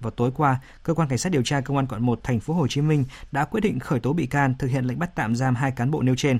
Vào 0.00 0.10
tối 0.10 0.30
qua, 0.36 0.60
cơ 0.82 0.94
quan 0.94 1.08
cảnh 1.08 1.18
sát 1.18 1.32
điều 1.32 1.42
tra 1.42 1.60
công 1.60 1.76
an 1.76 1.86
quận 1.86 2.06
1 2.06 2.20
thành 2.22 2.40
phố 2.40 2.54
Hồ 2.54 2.68
Chí 2.68 2.80
Minh 2.80 3.04
đã 3.32 3.44
quyết 3.44 3.60
định 3.60 3.78
khởi 3.78 4.00
tố 4.00 4.12
bị 4.12 4.26
can 4.26 4.54
thực 4.58 4.68
hiện 4.68 4.84
lệnh 4.84 4.98
bắt 4.98 5.14
tạm 5.14 5.36
giam 5.36 5.54
hai 5.54 5.70
cán 5.70 5.90
bộ 5.90 6.02
nêu 6.02 6.14
trên. 6.14 6.38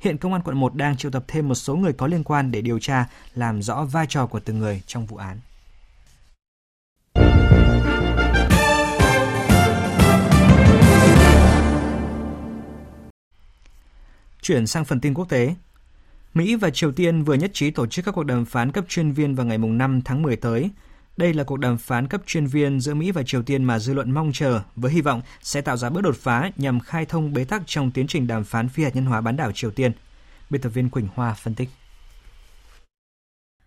Hiện 0.00 0.18
Công 0.18 0.32
an 0.32 0.42
quận 0.44 0.56
1 0.56 0.74
đang 0.74 0.96
triệu 0.96 1.10
tập 1.10 1.24
thêm 1.28 1.48
một 1.48 1.54
số 1.54 1.76
người 1.76 1.92
có 1.92 2.06
liên 2.06 2.24
quan 2.24 2.50
để 2.50 2.60
điều 2.60 2.78
tra, 2.78 3.06
làm 3.34 3.62
rõ 3.62 3.84
vai 3.84 4.06
trò 4.08 4.26
của 4.26 4.40
từng 4.40 4.58
người 4.58 4.82
trong 4.86 5.06
vụ 5.06 5.16
án. 5.16 5.38
Chuyển 14.42 14.66
sang 14.66 14.84
phần 14.84 15.00
tin 15.00 15.14
quốc 15.14 15.28
tế. 15.28 15.54
Mỹ 16.34 16.56
và 16.56 16.70
Triều 16.70 16.92
Tiên 16.92 17.22
vừa 17.22 17.34
nhất 17.34 17.50
trí 17.54 17.70
tổ 17.70 17.86
chức 17.86 18.04
các 18.04 18.12
cuộc 18.12 18.22
đàm 18.22 18.44
phán 18.44 18.72
cấp 18.72 18.84
chuyên 18.88 19.12
viên 19.12 19.34
vào 19.34 19.46
ngày 19.46 19.58
5 19.58 20.02
tháng 20.04 20.22
10 20.22 20.36
tới. 20.36 20.70
Đây 21.16 21.34
là 21.34 21.44
cuộc 21.44 21.56
đàm 21.56 21.78
phán 21.78 22.08
cấp 22.08 22.20
chuyên 22.26 22.46
viên 22.46 22.80
giữa 22.80 22.94
Mỹ 22.94 23.10
và 23.10 23.22
Triều 23.26 23.42
Tiên 23.42 23.64
mà 23.64 23.78
dư 23.78 23.94
luận 23.94 24.10
mong 24.10 24.30
chờ 24.34 24.60
với 24.76 24.92
hy 24.92 25.00
vọng 25.00 25.22
sẽ 25.42 25.60
tạo 25.60 25.76
ra 25.76 25.90
bước 25.90 26.00
đột 26.00 26.16
phá 26.16 26.50
nhằm 26.56 26.80
khai 26.80 27.06
thông 27.06 27.32
bế 27.32 27.44
tắc 27.44 27.62
trong 27.66 27.90
tiến 27.90 28.06
trình 28.06 28.26
đàm 28.26 28.44
phán 28.44 28.68
phi 28.68 28.82
hạt 28.84 28.96
nhân 28.96 29.06
hóa 29.06 29.20
bán 29.20 29.36
đảo 29.36 29.52
Triều 29.52 29.70
Tiên. 29.70 29.92
Biên 30.50 30.60
tập 30.60 30.68
viên 30.68 30.90
Quỳnh 30.90 31.08
Hoa 31.14 31.34
phân 31.34 31.54
tích. 31.54 31.68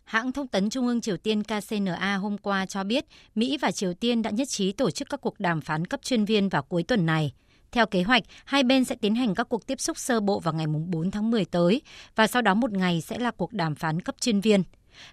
Hãng 0.04 0.32
thông 0.32 0.48
tấn 0.48 0.70
Trung 0.70 0.88
ương 0.88 1.02
Triều 1.02 1.18
Tiên 1.18 1.44
KCNA 1.44 2.16
hôm 2.16 2.38
qua 2.38 2.66
cho 2.66 2.84
biết 2.84 3.06
Mỹ 3.36 3.58
và 3.62 3.72
Triều 3.72 3.94
Tiên 3.94 4.22
đã 4.22 4.30
nhất 4.30 4.48
trí 4.50 4.72
tổ 4.72 4.92
chức 4.92 5.10
các 5.10 5.22
cuộc 5.22 5.40
đàm 5.40 5.62
phán 5.62 5.86
cấp 5.86 6.00
chuyên 6.04 6.26
viên 6.26 6.50
vào 6.50 6.64
cuối 6.64 6.84
tuần 6.84 7.06
này. 7.06 7.34
Theo 7.72 7.86
kế 7.86 8.04
hoạch, 8.04 8.24
hai 8.46 8.64
bên 8.64 8.86
sẽ 8.86 8.96
tiến 8.96 9.16
hành 9.16 9.36
các 9.36 9.50
cuộc 9.50 9.68
tiếp 9.68 9.82
xúc 9.82 9.98
sơ 9.98 10.20
bộ 10.20 10.40
vào 10.40 10.54
ngày 10.54 10.68
4 10.68 11.12
tháng 11.12 11.32
10 11.32 11.46
tới 11.46 11.82
và 12.16 12.28
sau 12.28 12.42
đó 12.42 12.54
một 12.54 12.72
ngày 12.72 13.02
sẽ 13.02 13.20
là 13.20 13.32
cuộc 13.32 13.54
đàm 13.54 13.76
phán 13.76 14.02
cấp 14.02 14.16
chuyên 14.22 14.42
viên. 14.42 14.64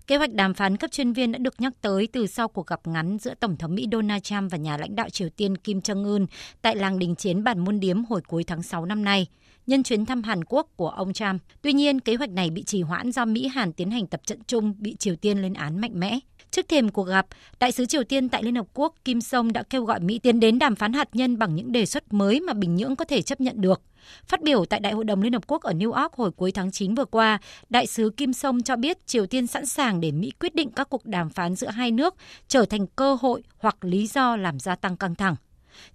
Kế 0.07 0.17
hoạch 0.17 0.33
đàm 0.33 0.55
phán 0.55 0.77
cấp 0.77 0.91
chuyên 0.91 1.13
viên 1.13 1.33
đã 1.33 1.39
được 1.39 1.61
nhắc 1.61 1.73
tới 1.81 2.09
từ 2.13 2.27
sau 2.27 2.49
cuộc 2.49 2.67
gặp 2.67 2.81
ngắn 2.87 3.19
giữa 3.19 3.35
Tổng 3.35 3.57
thống 3.57 3.75
Mỹ 3.75 3.87
Donald 3.93 4.23
Trump 4.23 4.51
và 4.51 4.59
nhà 4.59 4.77
lãnh 4.77 4.95
đạo 4.97 5.11
Triều 5.11 5.29
Tiên 5.29 5.57
Kim 5.57 5.79
Jong-un 5.79 6.27
tại 6.63 6.77
làng 6.77 6.99
đình 6.99 7.15
chiến 7.15 7.45
bản 7.45 7.59
môn 7.59 7.81
điếm 7.81 8.05
hồi 8.05 8.21
cuối 8.29 8.45
tháng 8.45 8.63
6 8.63 8.87
năm 8.87 9.05
nay 9.05 9.27
nhân 9.67 9.83
chuyến 9.83 10.07
thăm 10.07 10.23
Hàn 10.23 10.45
Quốc 10.45 10.69
của 10.77 10.89
ông 10.89 11.13
Trump. 11.13 11.43
Tuy 11.63 11.73
nhiên, 11.73 12.01
kế 12.01 12.15
hoạch 12.15 12.31
này 12.31 12.51
bị 12.51 12.63
trì 12.63 12.83
hoãn 12.83 13.13
do 13.13 13.25
Mỹ-Hàn 13.25 13.73
tiến 13.73 13.91
hành 13.91 14.07
tập 14.07 14.21
trận 14.27 14.39
chung 14.47 14.75
bị 14.79 14.97
Triều 14.97 15.17
Tiên 15.17 15.43
lên 15.43 15.55
án 15.55 15.81
mạnh 15.81 16.01
mẽ. 16.01 16.19
Trước 16.57 16.69
thềm 16.69 16.89
cuộc 16.89 17.03
gặp, 17.03 17.27
Đại 17.61 17.73
sứ 17.73 17.87
Triều 17.87 18.05
Tiên 18.05 18.29
tại 18.29 18.43
Liên 18.43 18.55
Hợp 18.55 18.67
Quốc 18.75 18.95
Kim 19.05 19.21
Song 19.21 19.53
đã 19.53 19.63
kêu 19.63 19.85
gọi 19.85 20.01
Mỹ 20.01 20.19
tiến 20.19 20.41
đến 20.41 20.59
đàm 20.59 20.77
phán 20.77 20.93
hạt 20.93 21.09
nhân 21.13 21.39
bằng 21.39 21.55
những 21.55 21.73
đề 21.73 21.87
xuất 21.87 22.13
mới 22.13 22.41
mà 22.41 22.53
Bình 22.53 22.77
Nhưỡng 22.77 22.97
có 22.97 23.05
thể 23.05 23.23
chấp 23.23 23.41
nhận 23.41 23.61
được. 23.61 23.83
Phát 24.27 24.43
biểu 24.43 24.65
tại 24.65 24.81
Đại 24.81 24.93
hội 24.93 25.05
đồng 25.05 25.23
Liên 25.23 25.33
Hợp 25.33 25.47
Quốc 25.47 25.63
ở 25.63 25.73
New 25.73 25.93
York 25.93 26.13
hồi 26.13 26.31
cuối 26.31 26.53
tháng 26.53 26.71
9 26.71 26.95
vừa 26.95 27.05
qua, 27.05 27.39
Đại 27.69 27.87
sứ 27.87 28.11
Kim 28.17 28.33
Song 28.33 28.63
cho 28.63 28.77
biết 28.77 29.07
Triều 29.07 29.27
Tiên 29.27 29.47
sẵn 29.47 29.67
sàng 29.67 30.01
để 30.01 30.11
Mỹ 30.11 30.33
quyết 30.41 30.55
định 30.55 30.71
các 30.71 30.91
cuộc 30.91 31.07
đàm 31.07 31.31
phán 31.31 31.55
giữa 31.55 31.69
hai 31.69 31.91
nước 31.91 32.15
trở 32.49 32.65
thành 32.65 32.87
cơ 32.87 33.15
hội 33.15 33.43
hoặc 33.59 33.77
lý 33.81 34.07
do 34.07 34.37
làm 34.37 34.61
gia 34.61 34.75
tăng 34.75 34.97
căng 34.97 35.15
thẳng. 35.15 35.37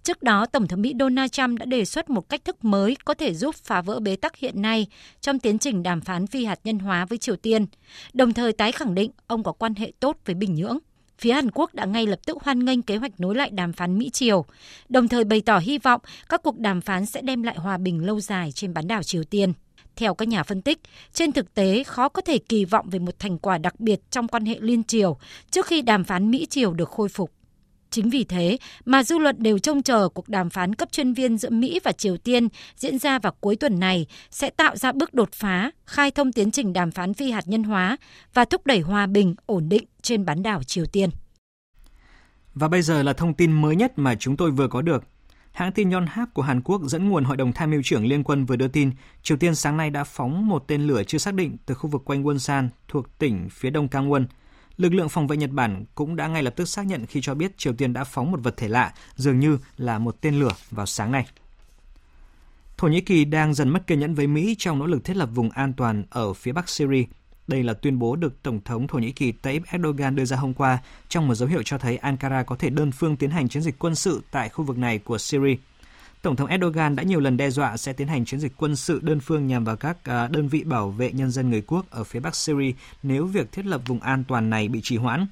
Trước 0.02 0.22
đó, 0.22 0.46
Tổng 0.46 0.68
thống 0.68 0.82
Mỹ 0.82 0.94
Donald 1.00 1.30
Trump 1.30 1.58
đã 1.58 1.66
đề 1.66 1.84
xuất 1.84 2.10
một 2.10 2.28
cách 2.28 2.44
thức 2.44 2.64
mới 2.64 2.96
có 3.04 3.14
thể 3.14 3.34
giúp 3.34 3.54
phá 3.64 3.82
vỡ 3.82 4.00
bế 4.00 4.16
tắc 4.16 4.36
hiện 4.36 4.62
nay 4.62 4.86
trong 5.20 5.38
tiến 5.38 5.58
trình 5.58 5.82
đàm 5.82 6.00
phán 6.00 6.26
phi 6.26 6.44
hạt 6.44 6.60
nhân 6.64 6.78
hóa 6.78 7.04
với 7.04 7.18
Triều 7.18 7.36
Tiên, 7.36 7.66
đồng 8.12 8.32
thời 8.32 8.52
tái 8.52 8.72
khẳng 8.72 8.94
định 8.94 9.10
ông 9.26 9.42
có 9.42 9.52
quan 9.52 9.74
hệ 9.74 9.92
tốt 10.00 10.16
với 10.24 10.34
Bình 10.34 10.54
Nhưỡng. 10.54 10.78
Phía 11.18 11.32
Hàn 11.32 11.50
Quốc 11.50 11.74
đã 11.74 11.84
ngay 11.84 12.06
lập 12.06 12.18
tức 12.26 12.38
hoan 12.42 12.64
nghênh 12.64 12.82
kế 12.82 12.96
hoạch 12.96 13.20
nối 13.20 13.34
lại 13.34 13.50
đàm 13.50 13.72
phán 13.72 13.98
Mỹ-Triều, 13.98 14.44
đồng 14.88 15.08
thời 15.08 15.24
bày 15.24 15.40
tỏ 15.40 15.58
hy 15.58 15.78
vọng 15.78 16.00
các 16.28 16.42
cuộc 16.42 16.58
đàm 16.58 16.80
phán 16.80 17.06
sẽ 17.06 17.22
đem 17.22 17.42
lại 17.42 17.56
hòa 17.56 17.78
bình 17.78 18.06
lâu 18.06 18.20
dài 18.20 18.52
trên 18.52 18.74
bán 18.74 18.88
đảo 18.88 19.02
Triều 19.02 19.24
Tiên. 19.24 19.52
Theo 19.96 20.14
các 20.14 20.28
nhà 20.28 20.42
phân 20.42 20.62
tích, 20.62 20.80
trên 21.12 21.32
thực 21.32 21.54
tế 21.54 21.84
khó 21.84 22.08
có 22.08 22.22
thể 22.22 22.38
kỳ 22.38 22.64
vọng 22.64 22.90
về 22.90 22.98
một 22.98 23.18
thành 23.18 23.38
quả 23.38 23.58
đặc 23.58 23.80
biệt 23.80 24.00
trong 24.10 24.28
quan 24.28 24.44
hệ 24.44 24.58
liên 24.60 24.84
triều 24.84 25.18
trước 25.50 25.66
khi 25.66 25.82
đàm 25.82 26.04
phán 26.04 26.30
Mỹ-Triều 26.30 26.72
được 26.72 26.88
khôi 26.88 27.08
phục. 27.08 27.30
Chính 27.92 28.10
vì 28.10 28.24
thế 28.24 28.58
mà 28.84 29.02
dư 29.02 29.18
luận 29.18 29.36
đều 29.38 29.58
trông 29.58 29.82
chờ 29.82 30.08
cuộc 30.08 30.28
đàm 30.28 30.50
phán 30.50 30.74
cấp 30.74 30.88
chuyên 30.92 31.12
viên 31.12 31.38
giữa 31.38 31.50
Mỹ 31.50 31.80
và 31.84 31.92
Triều 31.92 32.16
Tiên 32.16 32.48
diễn 32.76 32.98
ra 32.98 33.18
vào 33.18 33.32
cuối 33.40 33.56
tuần 33.56 33.80
này 33.80 34.06
sẽ 34.30 34.50
tạo 34.50 34.76
ra 34.76 34.92
bước 34.92 35.14
đột 35.14 35.32
phá, 35.32 35.70
khai 35.86 36.10
thông 36.10 36.32
tiến 36.32 36.50
trình 36.50 36.72
đàm 36.72 36.90
phán 36.90 37.14
phi 37.14 37.30
hạt 37.30 37.48
nhân 37.48 37.62
hóa 37.62 37.96
và 38.34 38.44
thúc 38.44 38.66
đẩy 38.66 38.80
hòa 38.80 39.06
bình, 39.06 39.34
ổn 39.46 39.68
định 39.68 39.84
trên 40.02 40.24
bán 40.24 40.42
đảo 40.42 40.62
Triều 40.62 40.86
Tiên. 40.86 41.10
Và 42.54 42.68
bây 42.68 42.82
giờ 42.82 43.02
là 43.02 43.12
thông 43.12 43.34
tin 43.34 43.52
mới 43.52 43.76
nhất 43.76 43.92
mà 43.96 44.14
chúng 44.14 44.36
tôi 44.36 44.50
vừa 44.50 44.68
có 44.68 44.82
được. 44.82 45.04
Hãng 45.52 45.72
tin 45.72 45.90
Yonhap 45.90 46.34
của 46.34 46.42
Hàn 46.42 46.60
Quốc 46.60 46.82
dẫn 46.82 47.08
nguồn 47.08 47.24
Hội 47.24 47.36
đồng 47.36 47.52
Tham 47.52 47.70
mưu 47.70 47.80
trưởng 47.84 48.06
Liên 48.06 48.24
quân 48.24 48.44
vừa 48.44 48.56
đưa 48.56 48.68
tin, 48.68 48.90
Triều 49.22 49.36
Tiên 49.36 49.54
sáng 49.54 49.76
nay 49.76 49.90
đã 49.90 50.04
phóng 50.04 50.48
một 50.48 50.64
tên 50.66 50.82
lửa 50.86 51.02
chưa 51.06 51.18
xác 51.18 51.34
định 51.34 51.56
từ 51.66 51.74
khu 51.74 51.90
vực 51.90 52.02
quanh 52.04 52.24
Wonsan 52.24 52.68
thuộc 52.88 53.18
tỉnh 53.18 53.48
phía 53.50 53.70
đông 53.70 53.88
Gangwon– 53.88 54.24
Lực 54.76 54.94
lượng 54.94 55.08
phòng 55.08 55.26
vệ 55.26 55.36
Nhật 55.36 55.50
Bản 55.50 55.84
cũng 55.94 56.16
đã 56.16 56.28
ngay 56.28 56.42
lập 56.42 56.54
tức 56.56 56.64
xác 56.64 56.86
nhận 56.86 57.06
khi 57.06 57.20
cho 57.20 57.34
biết 57.34 57.58
Triều 57.58 57.72
Tiên 57.72 57.92
đã 57.92 58.04
phóng 58.04 58.30
một 58.30 58.40
vật 58.42 58.56
thể 58.56 58.68
lạ, 58.68 58.92
dường 59.16 59.40
như 59.40 59.58
là 59.76 59.98
một 59.98 60.16
tên 60.20 60.34
lửa 60.40 60.52
vào 60.70 60.86
sáng 60.86 61.12
nay. 61.12 61.26
Thổ 62.76 62.88
Nhĩ 62.88 63.00
Kỳ 63.00 63.24
đang 63.24 63.54
dần 63.54 63.68
mất 63.68 63.86
kiên 63.86 64.00
nhẫn 64.00 64.14
với 64.14 64.26
Mỹ 64.26 64.56
trong 64.58 64.78
nỗ 64.78 64.86
lực 64.86 65.04
thiết 65.04 65.16
lập 65.16 65.28
vùng 65.34 65.50
an 65.50 65.72
toàn 65.72 66.04
ở 66.10 66.32
phía 66.32 66.52
bắc 66.52 66.68
Syria. 66.68 67.04
Đây 67.46 67.62
là 67.62 67.74
tuyên 67.74 67.98
bố 67.98 68.16
được 68.16 68.42
Tổng 68.42 68.60
thống 68.64 68.88
Thổ 68.88 68.98
Nhĩ 68.98 69.12
Kỳ 69.12 69.32
Tayyip 69.32 69.62
Erdogan 69.66 70.16
đưa 70.16 70.24
ra 70.24 70.36
hôm 70.36 70.54
qua 70.54 70.78
trong 71.08 71.28
một 71.28 71.34
dấu 71.34 71.48
hiệu 71.48 71.62
cho 71.64 71.78
thấy 71.78 71.96
Ankara 71.96 72.42
có 72.42 72.56
thể 72.56 72.70
đơn 72.70 72.92
phương 72.92 73.16
tiến 73.16 73.30
hành 73.30 73.48
chiến 73.48 73.62
dịch 73.62 73.78
quân 73.78 73.94
sự 73.94 74.22
tại 74.30 74.48
khu 74.48 74.64
vực 74.64 74.78
này 74.78 74.98
của 74.98 75.18
Syria. 75.18 75.56
Tổng 76.22 76.36
thống 76.36 76.48
Erdogan 76.48 76.96
đã 76.96 77.02
nhiều 77.02 77.20
lần 77.20 77.36
đe 77.36 77.50
dọa 77.50 77.76
sẽ 77.76 77.92
tiến 77.92 78.08
hành 78.08 78.24
chiến 78.24 78.40
dịch 78.40 78.52
quân 78.56 78.76
sự 78.76 79.00
đơn 79.02 79.20
phương 79.20 79.46
nhằm 79.46 79.64
vào 79.64 79.76
các 79.76 80.04
à, 80.04 80.28
đơn 80.28 80.48
vị 80.48 80.64
bảo 80.64 80.90
vệ 80.90 81.12
nhân 81.12 81.30
dân 81.30 81.50
người 81.50 81.62
quốc 81.66 81.86
ở 81.90 82.04
phía 82.04 82.20
bắc 82.20 82.36
Syria 82.36 82.72
nếu 83.02 83.26
việc 83.26 83.52
thiết 83.52 83.66
lập 83.66 83.80
vùng 83.86 84.00
an 84.00 84.24
toàn 84.28 84.50
này 84.50 84.68
bị 84.68 84.80
trì 84.82 84.96
hoãn. 84.96 85.26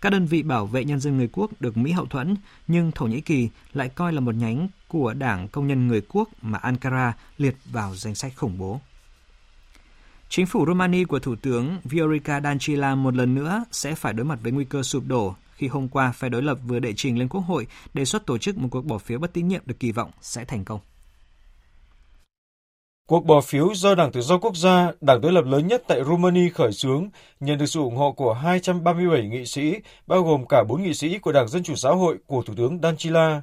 Các 0.00 0.10
đơn 0.10 0.26
vị 0.26 0.42
bảo 0.42 0.66
vệ 0.66 0.84
nhân 0.84 1.00
dân 1.00 1.16
người 1.16 1.28
quốc 1.32 1.50
được 1.60 1.76
Mỹ 1.76 1.92
hậu 1.92 2.06
thuẫn, 2.06 2.36
nhưng 2.68 2.92
Thổ 2.92 3.06
Nhĩ 3.06 3.20
Kỳ 3.20 3.48
lại 3.72 3.88
coi 3.88 4.12
là 4.12 4.20
một 4.20 4.34
nhánh 4.34 4.68
của 4.88 5.12
Đảng 5.14 5.48
Công 5.48 5.66
nhân 5.66 5.88
Người 5.88 6.02
Quốc 6.08 6.28
mà 6.42 6.58
Ankara 6.58 7.12
liệt 7.38 7.56
vào 7.72 7.96
danh 7.96 8.14
sách 8.14 8.32
khủng 8.36 8.58
bố. 8.58 8.80
Chính 10.28 10.46
phủ 10.46 10.66
Romania 10.66 11.04
của 11.04 11.18
Thủ 11.18 11.36
tướng 11.36 11.78
Viorica 11.84 12.40
Dancila 12.40 12.94
một 12.94 13.14
lần 13.14 13.34
nữa 13.34 13.64
sẽ 13.72 13.94
phải 13.94 14.12
đối 14.12 14.26
mặt 14.26 14.38
với 14.42 14.52
nguy 14.52 14.64
cơ 14.64 14.82
sụp 14.82 15.04
đổ 15.06 15.34
khi 15.60 15.68
hôm 15.68 15.88
qua 15.88 16.12
phe 16.12 16.28
đối 16.28 16.42
lập 16.42 16.58
vừa 16.66 16.78
đệ 16.78 16.92
trình 16.96 17.18
lên 17.18 17.28
Quốc 17.28 17.40
hội 17.40 17.66
đề 17.94 18.04
xuất 18.04 18.26
tổ 18.26 18.38
chức 18.38 18.58
một 18.58 18.68
cuộc 18.70 18.84
bỏ 18.84 18.98
phiếu 18.98 19.18
bất 19.18 19.32
tín 19.32 19.48
nhiệm 19.48 19.62
được 19.66 19.80
kỳ 19.80 19.92
vọng 19.92 20.10
sẽ 20.20 20.44
thành 20.44 20.64
công. 20.64 20.80
Cuộc 23.08 23.26
bỏ 23.26 23.40
phiếu 23.40 23.74
do 23.74 23.94
Đảng 23.94 24.12
Tự 24.12 24.20
do 24.20 24.38
Quốc 24.38 24.56
gia, 24.56 24.92
đảng 25.00 25.20
đối 25.20 25.32
lập 25.32 25.44
lớn 25.44 25.66
nhất 25.66 25.82
tại 25.88 26.04
Romania 26.04 26.48
khởi 26.48 26.72
xướng, 26.72 27.08
nhận 27.40 27.58
được 27.58 27.66
sự 27.66 27.80
ủng 27.80 27.96
hộ 27.96 28.12
của 28.12 28.32
237 28.32 29.28
nghị 29.28 29.46
sĩ, 29.46 29.74
bao 30.06 30.22
gồm 30.22 30.46
cả 30.48 30.64
4 30.68 30.82
nghị 30.82 30.94
sĩ 30.94 31.18
của 31.18 31.32
Đảng 31.32 31.48
Dân 31.48 31.62
Chủ 31.62 31.74
Xã 31.74 31.90
hội 31.90 32.18
của 32.26 32.42
Thủ 32.42 32.54
tướng 32.56 32.78
Dancila. 32.82 33.42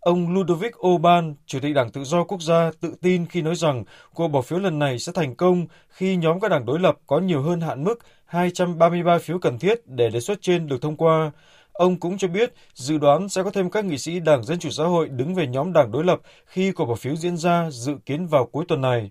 Ông 0.00 0.34
Ludovic 0.34 0.86
Oban, 0.86 1.34
Chủ 1.46 1.58
tịch 1.60 1.74
Đảng 1.74 1.90
Tự 1.90 2.04
do 2.04 2.24
Quốc 2.24 2.42
gia, 2.42 2.70
tự 2.80 2.94
tin 3.02 3.26
khi 3.26 3.42
nói 3.42 3.54
rằng 3.54 3.84
cuộc 4.14 4.28
bỏ 4.28 4.42
phiếu 4.42 4.58
lần 4.58 4.78
này 4.78 4.98
sẽ 4.98 5.12
thành 5.12 5.34
công 5.34 5.66
khi 5.88 6.16
nhóm 6.16 6.40
các 6.40 6.48
đảng 6.48 6.66
đối 6.66 6.80
lập 6.80 6.96
có 7.06 7.18
nhiều 7.18 7.42
hơn 7.42 7.60
hạn 7.60 7.84
mức 7.84 7.98
233 8.24 9.18
phiếu 9.18 9.38
cần 9.38 9.58
thiết 9.58 9.86
để 9.86 10.10
đề 10.10 10.20
xuất 10.20 10.42
trên 10.42 10.66
được 10.66 10.82
thông 10.82 10.96
qua. 10.96 11.30
Ông 11.74 12.00
cũng 12.00 12.18
cho 12.18 12.28
biết 12.28 12.52
dự 12.74 12.98
đoán 12.98 13.28
sẽ 13.28 13.42
có 13.42 13.50
thêm 13.50 13.70
các 13.70 13.84
nghị 13.84 13.98
sĩ 13.98 14.20
Đảng 14.20 14.44
Dân 14.44 14.58
Chủ 14.58 14.70
Xã 14.70 14.84
hội 14.84 15.08
đứng 15.08 15.34
về 15.34 15.46
nhóm 15.46 15.72
đảng 15.72 15.92
đối 15.92 16.04
lập 16.04 16.20
khi 16.46 16.72
cuộc 16.72 16.84
bỏ 16.84 16.94
phiếu 16.94 17.16
diễn 17.16 17.36
ra 17.36 17.70
dự 17.70 17.94
kiến 18.06 18.26
vào 18.26 18.46
cuối 18.46 18.64
tuần 18.68 18.80
này. 18.80 19.10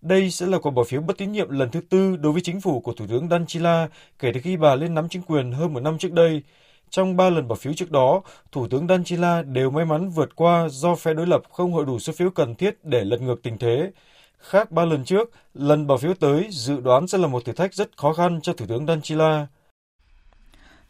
Đây 0.00 0.30
sẽ 0.30 0.46
là 0.46 0.58
cuộc 0.58 0.70
bỏ 0.70 0.84
phiếu 0.84 1.00
bất 1.00 1.18
tín 1.18 1.32
nhiệm 1.32 1.50
lần 1.50 1.70
thứ 1.70 1.80
tư 1.80 2.16
đối 2.16 2.32
với 2.32 2.42
chính 2.42 2.60
phủ 2.60 2.80
của 2.80 2.92
Thủ 2.92 3.06
tướng 3.08 3.28
Danchila 3.28 3.88
kể 4.18 4.30
từ 4.34 4.40
khi 4.40 4.56
bà 4.56 4.74
lên 4.74 4.94
nắm 4.94 5.08
chính 5.08 5.22
quyền 5.22 5.52
hơn 5.52 5.72
một 5.72 5.80
năm 5.80 5.98
trước 5.98 6.12
đây. 6.12 6.42
Trong 6.90 7.16
ba 7.16 7.30
lần 7.30 7.48
bỏ 7.48 7.54
phiếu 7.54 7.72
trước 7.72 7.90
đó, 7.90 8.22
Thủ 8.52 8.68
tướng 8.68 8.88
Danchila 8.88 9.42
đều 9.42 9.70
may 9.70 9.84
mắn 9.84 10.10
vượt 10.10 10.36
qua 10.36 10.68
do 10.68 10.94
phe 10.94 11.14
đối 11.14 11.26
lập 11.26 11.42
không 11.52 11.72
hội 11.72 11.84
đủ 11.84 11.98
số 11.98 12.12
phiếu 12.12 12.30
cần 12.30 12.54
thiết 12.54 12.84
để 12.84 13.04
lật 13.04 13.20
ngược 13.20 13.42
tình 13.42 13.58
thế. 13.58 13.90
Khác 14.38 14.70
ba 14.70 14.84
lần 14.84 15.04
trước, 15.04 15.30
lần 15.54 15.86
bỏ 15.86 15.96
phiếu 15.96 16.14
tới 16.14 16.48
dự 16.50 16.80
đoán 16.80 17.06
sẽ 17.06 17.18
là 17.18 17.26
một 17.26 17.44
thử 17.44 17.52
thách 17.52 17.74
rất 17.74 17.96
khó 17.96 18.12
khăn 18.12 18.40
cho 18.42 18.52
Thủ 18.52 18.66
tướng 18.68 18.86
Danchila. 18.86 19.46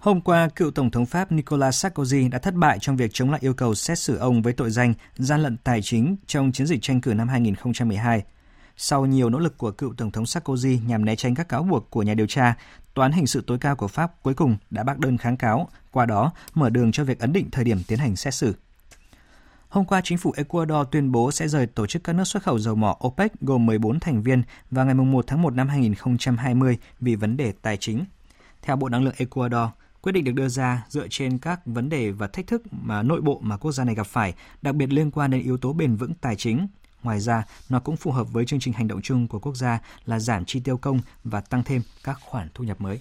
Hôm 0.02 0.20
qua, 0.20 0.48
cựu 0.48 0.70
Tổng 0.70 0.90
thống 0.90 1.06
Pháp 1.06 1.32
Nicolas 1.32 1.86
Sarkozy 1.86 2.30
đã 2.30 2.38
thất 2.38 2.54
bại 2.54 2.78
trong 2.80 2.96
việc 2.96 3.10
chống 3.14 3.30
lại 3.30 3.40
yêu 3.42 3.54
cầu 3.54 3.74
xét 3.74 3.98
xử 3.98 4.16
ông 4.16 4.42
với 4.42 4.52
tội 4.52 4.70
danh 4.70 4.94
gian 5.16 5.42
lận 5.42 5.56
tài 5.56 5.82
chính 5.82 6.16
trong 6.26 6.52
chiến 6.52 6.66
dịch 6.66 6.82
tranh 6.82 7.00
cử 7.00 7.14
năm 7.14 7.28
2012. 7.28 8.22
Sau 8.76 9.06
nhiều 9.06 9.30
nỗ 9.30 9.38
lực 9.38 9.58
của 9.58 9.70
cựu 9.70 9.94
Tổng 9.96 10.10
thống 10.10 10.24
Sarkozy 10.24 10.86
nhằm 10.86 11.04
né 11.04 11.16
tránh 11.16 11.34
các 11.34 11.48
cáo 11.48 11.62
buộc 11.62 11.90
của 11.90 12.02
nhà 12.02 12.14
điều 12.14 12.26
tra, 12.26 12.54
Tòa 12.94 13.04
án 13.04 13.12
hình 13.12 13.26
sự 13.26 13.44
tối 13.46 13.58
cao 13.58 13.76
của 13.76 13.88
Pháp 13.88 14.22
cuối 14.22 14.34
cùng 14.34 14.56
đã 14.70 14.82
bác 14.82 14.98
đơn 14.98 15.18
kháng 15.18 15.36
cáo, 15.36 15.68
qua 15.90 16.06
đó 16.06 16.32
mở 16.54 16.70
đường 16.70 16.92
cho 16.92 17.04
việc 17.04 17.18
ấn 17.18 17.32
định 17.32 17.48
thời 17.52 17.64
điểm 17.64 17.78
tiến 17.86 17.98
hành 17.98 18.16
xét 18.16 18.34
xử. 18.34 18.54
Hôm 19.68 19.84
qua, 19.84 20.00
chính 20.04 20.18
phủ 20.18 20.32
Ecuador 20.36 20.88
tuyên 20.90 21.12
bố 21.12 21.30
sẽ 21.30 21.48
rời 21.48 21.66
tổ 21.66 21.86
chức 21.86 22.04
các 22.04 22.12
nước 22.12 22.24
xuất 22.24 22.42
khẩu 22.42 22.58
dầu 22.58 22.74
mỏ 22.74 22.98
OPEC 23.06 23.40
gồm 23.40 23.66
14 23.66 24.00
thành 24.00 24.22
viên 24.22 24.42
vào 24.70 24.86
ngày 24.86 24.94
1 24.94 25.24
tháng 25.26 25.42
1 25.42 25.54
năm 25.54 25.68
2020 25.68 26.78
vì 27.00 27.14
vấn 27.14 27.36
đề 27.36 27.52
tài 27.62 27.76
chính. 27.76 28.04
Theo 28.62 28.76
Bộ 28.76 28.88
Năng 28.88 29.04
lượng 29.04 29.14
Ecuador, 29.16 29.68
quyết 30.02 30.12
định 30.12 30.24
được 30.24 30.32
đưa 30.32 30.48
ra 30.48 30.84
dựa 30.88 31.06
trên 31.10 31.38
các 31.38 31.60
vấn 31.66 31.88
đề 31.88 32.10
và 32.10 32.26
thách 32.26 32.46
thức 32.46 32.62
mà 32.70 33.02
nội 33.02 33.20
bộ 33.20 33.40
mà 33.42 33.56
quốc 33.56 33.72
gia 33.72 33.84
này 33.84 33.94
gặp 33.94 34.06
phải, 34.06 34.34
đặc 34.62 34.74
biệt 34.74 34.92
liên 34.92 35.10
quan 35.10 35.30
đến 35.30 35.42
yếu 35.42 35.56
tố 35.56 35.72
bền 35.72 35.96
vững 35.96 36.14
tài 36.14 36.36
chính. 36.36 36.66
Ngoài 37.02 37.20
ra, 37.20 37.44
nó 37.68 37.80
cũng 37.80 37.96
phù 37.96 38.12
hợp 38.12 38.32
với 38.32 38.46
chương 38.46 38.60
trình 38.60 38.74
hành 38.74 38.88
động 38.88 39.02
chung 39.02 39.28
của 39.28 39.38
quốc 39.38 39.56
gia 39.56 39.80
là 40.06 40.18
giảm 40.18 40.44
chi 40.44 40.60
tiêu 40.60 40.76
công 40.76 41.00
và 41.24 41.40
tăng 41.40 41.62
thêm 41.64 41.82
các 42.04 42.18
khoản 42.20 42.48
thu 42.54 42.64
nhập 42.64 42.80
mới. 42.80 43.00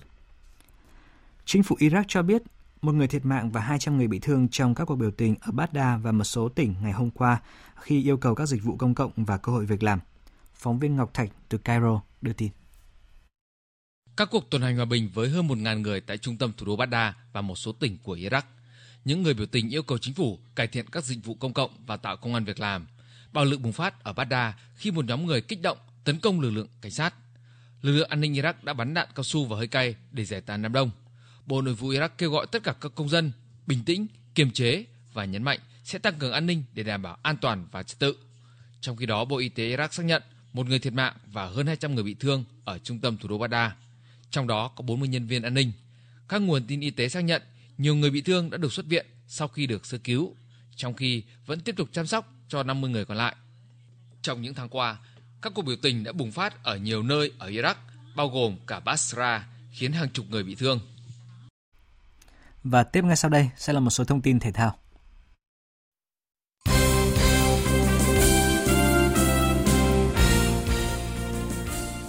Chính 1.45 1.63
phủ 1.63 1.75
Iraq 1.79 2.03
cho 2.07 2.21
biết 2.21 2.41
một 2.81 2.91
người 2.91 3.07
thiệt 3.07 3.25
mạng 3.25 3.51
và 3.51 3.61
200 3.61 3.97
người 3.97 4.07
bị 4.07 4.19
thương 4.19 4.47
trong 4.47 4.75
các 4.75 4.85
cuộc 4.85 4.95
biểu 4.95 5.11
tình 5.11 5.35
ở 5.41 5.51
Baghdad 5.51 6.01
và 6.01 6.11
một 6.11 6.23
số 6.23 6.49
tỉnh 6.49 6.75
ngày 6.81 6.91
hôm 6.91 7.09
qua 7.09 7.41
khi 7.75 8.03
yêu 8.03 8.17
cầu 8.17 8.35
các 8.35 8.45
dịch 8.45 8.63
vụ 8.63 8.75
công 8.75 8.95
cộng 8.95 9.11
và 9.15 9.37
cơ 9.37 9.51
hội 9.51 9.65
việc 9.65 9.83
làm. 9.83 9.99
Phóng 10.53 10.79
viên 10.79 10.95
Ngọc 10.95 11.13
Thạch 11.13 11.29
từ 11.49 11.57
Cairo 11.57 12.01
đưa 12.21 12.33
tin. 12.33 12.60
Các 14.17 14.29
cuộc 14.31 14.49
tuần 14.49 14.61
hành 14.61 14.75
hòa 14.75 14.85
bình 14.85 15.09
với 15.13 15.29
hơn 15.29 15.47
1.000 15.47 15.81
người 15.81 16.01
tại 16.01 16.17
trung 16.17 16.37
tâm 16.37 16.51
thủ 16.57 16.65
đô 16.65 16.75
Baghdad 16.75 17.13
và 17.33 17.41
một 17.41 17.55
số 17.55 17.71
tỉnh 17.71 17.97
của 18.03 18.15
Iraq. 18.15 18.41
Những 19.05 19.23
người 19.23 19.33
biểu 19.33 19.45
tình 19.45 19.69
yêu 19.69 19.83
cầu 19.83 19.97
chính 19.97 20.13
phủ 20.13 20.39
cải 20.55 20.67
thiện 20.67 20.89
các 20.89 21.03
dịch 21.03 21.25
vụ 21.25 21.35
công 21.35 21.53
cộng 21.53 21.71
và 21.85 21.97
tạo 21.97 22.17
công 22.17 22.33
an 22.33 22.45
việc 22.45 22.59
làm. 22.59 22.87
Bạo 23.31 23.45
lực 23.45 23.61
bùng 23.61 23.73
phát 23.73 24.03
ở 24.03 24.13
Baghdad 24.13 24.53
khi 24.75 24.91
một 24.91 25.05
nhóm 25.05 25.25
người 25.25 25.41
kích 25.41 25.61
động 25.61 25.77
tấn 26.03 26.19
công 26.19 26.39
lực 26.39 26.49
lượng 26.49 26.67
cảnh 26.81 26.91
sát. 26.91 27.13
Lực 27.81 27.91
lượng 27.91 28.09
an 28.09 28.21
ninh 28.21 28.33
Iraq 28.33 28.53
đã 28.63 28.73
bắn 28.73 28.93
đạn 28.93 29.07
cao 29.15 29.23
su 29.23 29.45
và 29.45 29.57
hơi 29.57 29.67
cay 29.67 29.95
để 30.11 30.25
giải 30.25 30.41
tán 30.41 30.61
đám 30.61 30.73
đông. 30.73 30.91
Bộ 31.45 31.61
Nội 31.61 31.73
vụ 31.73 31.89
Iraq 31.89 32.09
kêu 32.17 32.31
gọi 32.31 32.47
tất 32.51 32.63
cả 32.63 32.73
các 32.81 32.91
công 32.95 33.09
dân 33.09 33.31
bình 33.67 33.83
tĩnh, 33.85 34.07
kiềm 34.35 34.51
chế 34.51 34.85
và 35.13 35.25
nhấn 35.25 35.43
mạnh 35.43 35.59
sẽ 35.83 35.99
tăng 35.99 36.13
cường 36.13 36.31
an 36.31 36.45
ninh 36.45 36.63
để 36.73 36.83
đảm 36.83 37.01
bảo 37.01 37.17
an 37.21 37.37
toàn 37.37 37.67
và 37.71 37.83
trật 37.83 37.99
tự. 37.99 38.17
Trong 38.81 38.95
khi 38.95 39.05
đó, 39.05 39.25
Bộ 39.25 39.37
Y 39.37 39.49
tế 39.49 39.77
Iraq 39.77 39.87
xác 39.91 40.03
nhận 40.03 40.23
một 40.53 40.67
người 40.67 40.79
thiệt 40.79 40.93
mạng 40.93 41.13
và 41.25 41.45
hơn 41.45 41.67
200 41.67 41.95
người 41.95 42.03
bị 42.03 42.13
thương 42.13 42.43
ở 42.65 42.77
trung 42.77 42.99
tâm 42.99 43.17
thủ 43.17 43.29
đô 43.29 43.37
Baghdad. 43.37 43.71
Trong 44.31 44.47
đó 44.47 44.67
có 44.67 44.81
40 44.81 45.09
nhân 45.09 45.27
viên 45.27 45.43
an 45.43 45.53
ninh. 45.53 45.71
Các 46.29 46.41
nguồn 46.41 46.67
tin 46.67 46.79
y 46.79 46.89
tế 46.89 47.09
xác 47.09 47.21
nhận 47.21 47.41
nhiều 47.77 47.95
người 47.95 48.09
bị 48.09 48.21
thương 48.21 48.49
đã 48.49 48.57
được 48.57 48.73
xuất 48.73 48.85
viện 48.85 49.05
sau 49.27 49.47
khi 49.47 49.67
được 49.67 49.85
sơ 49.85 49.97
cứu, 49.97 50.35
trong 50.75 50.93
khi 50.93 51.23
vẫn 51.45 51.59
tiếp 51.59 51.75
tục 51.77 51.89
chăm 51.91 52.07
sóc 52.07 52.33
cho 52.47 52.63
50 52.63 52.91
người 52.91 53.05
còn 53.05 53.17
lại. 53.17 53.35
Trong 54.21 54.41
những 54.41 54.53
tháng 54.53 54.69
qua, 54.69 54.97
các 55.41 55.53
cuộc 55.55 55.61
biểu 55.61 55.75
tình 55.81 56.03
đã 56.03 56.11
bùng 56.11 56.31
phát 56.31 56.63
ở 56.63 56.77
nhiều 56.77 57.03
nơi 57.03 57.31
ở 57.39 57.49
Iraq, 57.49 57.75
bao 58.15 58.29
gồm 58.29 58.57
cả 58.67 58.79
Basra, 58.79 59.47
khiến 59.71 59.91
hàng 59.91 60.09
chục 60.09 60.25
người 60.29 60.43
bị 60.43 60.55
thương. 60.55 60.79
Và 62.63 62.83
tiếp 62.83 63.03
ngay 63.03 63.15
sau 63.15 63.31
đây 63.31 63.49
sẽ 63.57 63.73
là 63.73 63.79
một 63.79 63.89
số 63.89 64.03
thông 64.03 64.21
tin 64.21 64.39
thể 64.39 64.51
thao. 64.51 64.80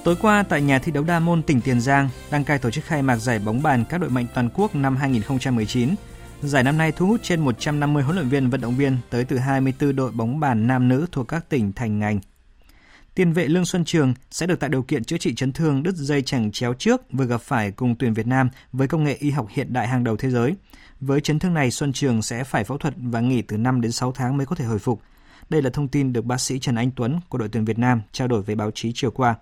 Tối 0.04 0.16
qua 0.20 0.42
tại 0.42 0.62
nhà 0.62 0.78
thi 0.78 0.92
đấu 0.92 1.04
Đa 1.04 1.20
Môn 1.20 1.42
tỉnh 1.42 1.60
Tiền 1.60 1.80
Giang, 1.80 2.08
đăng 2.30 2.44
cai 2.44 2.58
tổ 2.58 2.70
chức 2.70 2.84
khai 2.84 3.02
mạc 3.02 3.16
giải 3.16 3.38
bóng 3.38 3.62
bàn 3.62 3.84
các 3.88 3.98
đội 3.98 4.10
mạnh 4.10 4.26
toàn 4.34 4.48
quốc 4.54 4.74
năm 4.74 4.96
2019. 4.96 5.94
Giải 6.42 6.62
năm 6.62 6.78
nay 6.78 6.92
thu 6.92 7.06
hút 7.06 7.20
trên 7.22 7.40
150 7.40 8.02
huấn 8.02 8.16
luyện 8.16 8.28
viên 8.28 8.50
vận 8.50 8.60
động 8.60 8.76
viên 8.76 8.96
tới 9.10 9.24
từ 9.24 9.38
24 9.38 9.96
đội 9.96 10.10
bóng 10.12 10.40
bàn 10.40 10.66
nam 10.66 10.88
nữ 10.88 11.06
thuộc 11.12 11.28
các 11.28 11.48
tỉnh 11.48 11.72
thành 11.72 11.98
ngành. 11.98 12.20
Tiền 13.14 13.32
vệ 13.32 13.48
Lương 13.48 13.64
Xuân 13.64 13.84
Trường 13.84 14.14
sẽ 14.30 14.46
được 14.46 14.60
tạo 14.60 14.70
điều 14.70 14.82
kiện 14.82 15.04
chữa 15.04 15.18
trị 15.18 15.34
chấn 15.34 15.52
thương 15.52 15.82
đứt 15.82 15.94
dây 15.94 16.22
chẳng 16.22 16.52
chéo 16.52 16.74
trước 16.74 17.12
vừa 17.12 17.24
gặp 17.24 17.40
phải 17.40 17.70
cùng 17.70 17.94
tuyển 17.98 18.14
Việt 18.14 18.26
Nam 18.26 18.50
với 18.72 18.88
công 18.88 19.04
nghệ 19.04 19.16
y 19.20 19.30
học 19.30 19.46
hiện 19.50 19.72
đại 19.72 19.88
hàng 19.88 20.04
đầu 20.04 20.16
thế 20.16 20.30
giới. 20.30 20.54
Với 21.00 21.20
chấn 21.20 21.38
thương 21.38 21.54
này, 21.54 21.70
Xuân 21.70 21.92
Trường 21.92 22.22
sẽ 22.22 22.44
phải 22.44 22.64
phẫu 22.64 22.78
thuật 22.78 22.94
và 22.96 23.20
nghỉ 23.20 23.42
từ 23.42 23.56
5 23.56 23.80
đến 23.80 23.92
6 23.92 24.12
tháng 24.12 24.36
mới 24.36 24.46
có 24.46 24.56
thể 24.56 24.64
hồi 24.64 24.78
phục. 24.78 25.00
Đây 25.48 25.62
là 25.62 25.70
thông 25.70 25.88
tin 25.88 26.12
được 26.12 26.24
bác 26.24 26.40
sĩ 26.40 26.58
Trần 26.58 26.74
Anh 26.74 26.90
Tuấn 26.96 27.20
của 27.28 27.38
đội 27.38 27.48
tuyển 27.48 27.64
Việt 27.64 27.78
Nam 27.78 28.02
trao 28.12 28.28
đổi 28.28 28.42
với 28.42 28.54
báo 28.54 28.70
chí 28.74 28.92
chiều 28.94 29.10
qua. 29.10 29.34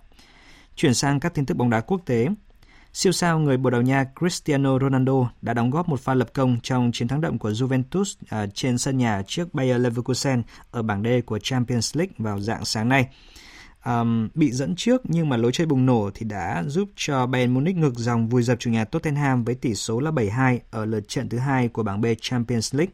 Chuyển 0.77 0.95
sang 0.95 1.21
các 1.21 1.35
tin 1.35 1.47
tức 1.47 1.55
bóng 1.55 1.71
đá 1.71 1.81
quốc 1.81 2.01
tế, 2.07 2.29
Siêu 2.93 3.13
sao 3.13 3.39
người 3.39 3.57
Bồ 3.57 3.71
Đào 3.71 3.83
Nha 3.83 4.05
Cristiano 4.19 4.79
Ronaldo 4.79 5.31
đã 5.43 5.55
đóng 5.55 5.71
góp 5.71 5.89
một 5.89 6.01
pha 6.01 6.15
lập 6.15 6.29
công 6.33 6.59
trong 6.63 6.91
chiến 6.93 7.09
thắng 7.09 7.21
đậm 7.21 7.39
của 7.39 7.51
Juventus 7.51 8.15
à, 8.29 8.47
trên 8.55 8.79
sân 8.79 8.99
nhà 8.99 9.23
trước 9.27 9.55
Bayer 9.55 9.81
Leverkusen 9.81 10.43
ở 10.71 10.83
bảng 10.83 11.03
D 11.03 11.07
của 11.27 11.39
Champions 11.39 11.97
League 11.97 12.13
vào 12.19 12.41
dạng 12.41 12.65
sáng 12.65 12.89
nay. 12.89 13.09
Um, 13.85 14.29
bị 14.35 14.51
dẫn 14.51 14.75
trước 14.77 15.03
nhưng 15.05 15.29
mà 15.29 15.37
lối 15.37 15.53
chơi 15.53 15.67
bùng 15.67 15.87
nổ 15.87 16.11
thì 16.15 16.27
đã 16.27 16.65
giúp 16.67 16.89
cho 16.97 17.27
Bayern 17.27 17.55
Munich 17.55 17.77
ngược 17.77 17.95
dòng 17.95 18.29
vùi 18.29 18.43
dập 18.43 18.59
chủ 18.61 18.71
nhà 18.71 18.85
Tottenham 18.85 19.45
với 19.45 19.55
tỷ 19.55 19.75
số 19.75 20.01
là 20.01 20.11
7-2 20.11 20.59
ở 20.71 20.85
lượt 20.85 21.09
trận 21.09 21.29
thứ 21.29 21.39
hai 21.39 21.69
của 21.69 21.83
bảng 21.83 22.01
B 22.01 22.07
Champions 22.21 22.75
League. 22.75 22.93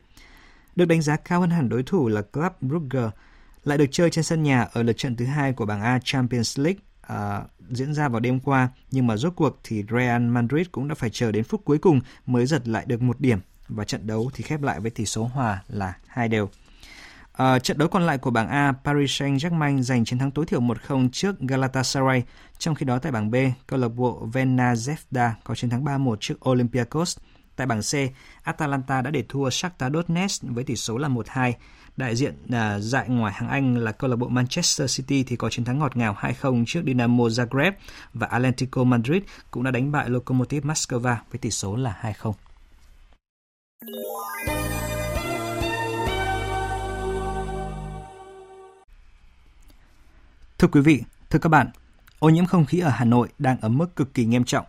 Được 0.76 0.84
đánh 0.84 1.02
giá 1.02 1.16
cao 1.16 1.40
hơn 1.40 1.50
hẳn 1.50 1.68
đối 1.68 1.82
thủ 1.82 2.08
là 2.08 2.22
Club 2.22 2.52
Brugge, 2.60 3.10
lại 3.64 3.78
được 3.78 3.86
chơi 3.90 4.10
trên 4.10 4.24
sân 4.24 4.42
nhà 4.42 4.62
ở 4.72 4.82
lượt 4.82 4.96
trận 4.96 5.16
thứ 5.16 5.24
hai 5.24 5.52
của 5.52 5.66
bảng 5.66 5.82
A 5.82 5.98
Champions 6.04 6.58
League 6.58 6.80
uh, 7.12 7.16
diễn 7.70 7.94
ra 7.94 8.08
vào 8.08 8.20
đêm 8.20 8.40
qua, 8.40 8.68
nhưng 8.90 9.06
mà 9.06 9.16
rốt 9.16 9.32
cuộc 9.36 9.58
thì 9.64 9.84
Real 9.90 10.22
Madrid 10.22 10.66
cũng 10.72 10.88
đã 10.88 10.94
phải 10.94 11.10
chờ 11.10 11.32
đến 11.32 11.44
phút 11.44 11.64
cuối 11.64 11.78
cùng 11.78 12.00
mới 12.26 12.46
giật 12.46 12.68
lại 12.68 12.84
được 12.86 13.02
một 13.02 13.20
điểm 13.20 13.38
và 13.68 13.84
trận 13.84 14.06
đấu 14.06 14.30
thì 14.34 14.42
khép 14.42 14.62
lại 14.62 14.80
với 14.80 14.90
tỷ 14.90 15.06
số 15.06 15.24
hòa 15.24 15.62
là 15.68 15.94
hai 16.06 16.28
đều. 16.28 16.48
Uh, 17.42 17.62
trận 17.62 17.78
đấu 17.78 17.88
còn 17.88 18.02
lại 18.02 18.18
của 18.18 18.30
bảng 18.30 18.48
A, 18.48 18.72
Paris 18.84 19.22
Saint-Germain 19.22 19.82
giành 19.82 20.04
chiến 20.04 20.18
thắng 20.18 20.30
tối 20.30 20.46
thiểu 20.46 20.60
1-0 20.60 21.08
trước 21.12 21.40
Galatasaray. 21.40 22.22
Trong 22.58 22.74
khi 22.74 22.86
đó 22.86 22.98
tại 22.98 23.12
bảng 23.12 23.30
B, 23.30 23.34
câu 23.66 23.78
lạc 23.78 23.88
bộ 23.88 24.28
Vena 24.32 24.74
Zvezda 24.74 25.30
có 25.44 25.54
chiến 25.54 25.70
thắng 25.70 25.84
3-1 25.84 26.16
trước 26.20 26.48
Olympiacos. 26.48 27.18
Tại 27.56 27.66
bảng 27.66 27.80
C, 27.80 27.94
Atalanta 28.42 29.02
đã 29.02 29.10
để 29.10 29.24
thua 29.28 29.50
Shakhtar 29.50 29.92
Donetsk 29.92 30.42
với 30.42 30.64
tỷ 30.64 30.76
số 30.76 30.98
là 30.98 31.08
1-2. 31.08 31.52
Đại 31.96 32.16
diện 32.16 32.34
à, 32.50 32.78
dại 32.78 33.08
ngoài 33.08 33.32
hàng 33.32 33.48
Anh 33.48 33.76
là 33.76 33.92
câu 33.92 34.10
lạc 34.10 34.16
bộ 34.16 34.28
Manchester 34.28 34.96
City 34.96 35.22
thì 35.22 35.36
có 35.36 35.50
chiến 35.50 35.64
thắng 35.64 35.78
ngọt 35.78 35.96
ngào 35.96 36.16
2-0 36.20 36.64
trước 36.66 36.82
Dynamo 36.86 37.24
Zagreb 37.24 37.72
và 38.14 38.26
Atlético 38.26 38.84
Madrid 38.84 39.22
cũng 39.50 39.62
đã 39.62 39.70
đánh 39.70 39.92
bại 39.92 40.08
Lokomotiv 40.08 40.64
Moscow 40.64 41.00
với 41.00 41.38
tỷ 41.40 41.50
số 41.50 41.76
là 41.76 42.12
2-0. 42.22 42.32
Thưa 50.58 50.68
quý 50.68 50.80
vị, 50.80 51.02
thưa 51.30 51.38
các 51.38 51.48
bạn, 51.48 51.70
ô 52.18 52.28
nhiễm 52.28 52.46
không 52.46 52.66
khí 52.66 52.78
ở 52.78 52.90
Hà 52.90 53.04
Nội 53.04 53.28
đang 53.38 53.60
ở 53.60 53.68
mức 53.68 53.96
cực 53.96 54.14
kỳ 54.14 54.24
nghiêm 54.24 54.44
trọng. 54.44 54.66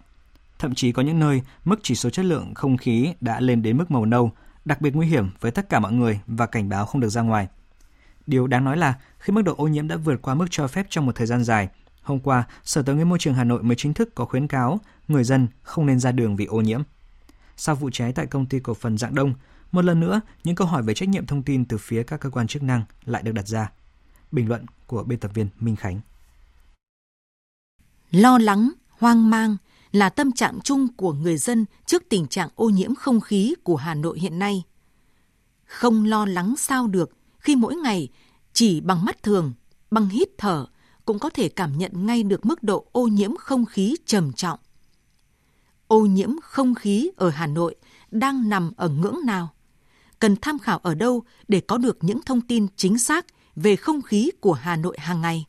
Thậm 0.60 0.76
chí 0.76 0.92
có 0.92 1.02
những 1.02 1.20
nơi 1.20 1.42
mức 1.66 1.80
chỉ 1.84 1.96
số 1.96 2.10
chất 2.10 2.26
lượng 2.26 2.54
không 2.54 2.78
khí 2.78 3.14
đã 3.22 3.40
lên 3.40 3.62
đến 3.62 3.78
mức 3.78 3.92
màu 3.92 4.06
nâu, 4.06 4.32
đặc 4.68 4.82
biệt 4.82 4.96
nguy 4.96 5.08
hiểm 5.08 5.30
với 5.40 5.52
tất 5.52 5.70
cả 5.70 5.80
mọi 5.80 5.94
người 5.94 6.20
và 6.28 6.46
cảnh 6.46 6.70
báo 6.70 6.86
không 6.86 7.02
được 7.02 7.10
ra 7.10 7.22
ngoài. 7.22 7.48
Điều 8.28 8.48
đáng 8.48 8.64
nói 8.64 8.78
là 8.78 8.94
khi 9.20 9.34
mức 9.34 9.42
độ 9.42 9.56
ô 9.58 9.68
nhiễm 9.68 9.88
đã 9.88 9.96
vượt 9.96 10.22
qua 10.22 10.36
mức 10.36 10.46
cho 10.50 10.68
phép 10.68 10.86
trong 10.90 11.06
một 11.06 11.16
thời 11.16 11.28
gian 11.28 11.44
dài, 11.44 11.70
hôm 12.02 12.20
qua 12.20 12.44
Sở 12.64 12.82
Tài 12.82 12.96
nguyên 12.96 13.10
Môi 13.10 13.20
trường 13.20 13.34
Hà 13.34 13.44
Nội 13.44 13.64
mới 13.64 13.76
chính 13.76 13.94
thức 13.94 14.16
có 14.16 14.26
khuyến 14.26 14.48
cáo 14.48 14.80
người 15.08 15.24
dân 15.24 15.48
không 15.62 15.86
nên 15.86 16.00
ra 16.00 16.12
đường 16.12 16.36
vì 16.36 16.46
ô 16.46 16.62
nhiễm. 16.62 16.82
Sau 17.58 17.76
vụ 17.76 17.90
cháy 17.94 18.14
tại 18.14 18.26
công 18.26 18.46
ty 18.46 18.60
cổ 18.60 18.74
phần 18.74 18.98
Dạng 18.98 19.16
Đông, 19.16 19.34
một 19.72 19.86
lần 19.86 20.00
nữa 20.00 20.22
những 20.44 20.56
câu 20.56 20.68
hỏi 20.68 20.84
về 20.84 20.94
trách 20.94 21.10
nhiệm 21.10 21.26
thông 21.26 21.44
tin 21.44 21.66
từ 21.66 21.78
phía 21.78 22.04
các 22.04 22.20
cơ 22.20 22.30
quan 22.30 22.48
chức 22.48 22.64
năng 22.64 22.84
lại 23.06 23.24
được 23.24 23.32
đặt 23.32 23.48
ra. 23.48 23.72
Bình 24.32 24.48
luận 24.48 24.66
của 24.88 25.04
biên 25.04 25.20
tập 25.20 25.32
viên 25.34 25.48
Minh 25.60 25.76
Khánh. 25.76 26.00
Lo 28.12 28.38
lắng, 28.38 28.72
hoang 28.90 29.30
mang 29.30 29.58
là 29.98 30.10
tâm 30.10 30.32
trạng 30.32 30.60
chung 30.64 30.88
của 30.98 31.14
người 31.14 31.38
dân 31.38 31.66
trước 31.86 32.04
tình 32.10 32.28
trạng 32.28 32.50
ô 32.56 32.70
nhiễm 32.70 32.96
không 32.96 33.22
khí 33.22 33.56
của 33.64 33.76
Hà 33.76 33.94
Nội 33.94 34.20
hiện 34.20 34.40
nay. 34.40 34.64
Không 35.66 36.06
lo 36.06 36.26
lắng 36.26 36.56
sao 36.58 36.88
được 36.88 37.12
khi 37.40 37.56
mỗi 37.56 37.76
ngày 37.76 38.10
chỉ 38.54 38.82
bằng 38.82 39.06
mắt 39.06 39.24
thường, 39.24 39.54
bằng 39.92 40.10
hít 40.10 40.28
thở 40.38 40.66
cũng 41.06 41.20
có 41.20 41.30
thể 41.30 41.50
cảm 41.50 41.78
nhận 41.78 42.06
ngay 42.06 42.24
được 42.24 42.46
mức 42.46 42.64
độ 42.64 42.86
ô 42.92 43.08
nhiễm 43.08 43.36
không 43.36 43.66
khí 43.66 43.96
trầm 44.06 44.34
trọng. 44.34 44.60
Ô 45.88 46.00
nhiễm 46.00 46.30
không 46.44 46.76
khí 46.76 47.12
ở 47.16 47.30
Hà 47.30 47.48
Nội 47.48 47.76
đang 48.12 48.50
nằm 48.50 48.72
ở 48.78 48.90
ngưỡng 48.90 49.18
nào? 49.26 49.54
Cần 50.20 50.36
tham 50.42 50.60
khảo 50.60 50.78
ở 50.78 50.96
đâu 50.96 51.24
để 51.48 51.60
có 51.60 51.78
được 51.78 51.98
những 52.02 52.22
thông 52.26 52.42
tin 52.42 52.68
chính 52.76 52.98
xác 52.98 53.26
về 53.56 53.76
không 53.76 54.02
khí 54.02 54.32
của 54.42 54.54
Hà 54.54 54.76
Nội 54.76 54.98
hàng 55.00 55.22
ngày? 55.22 55.46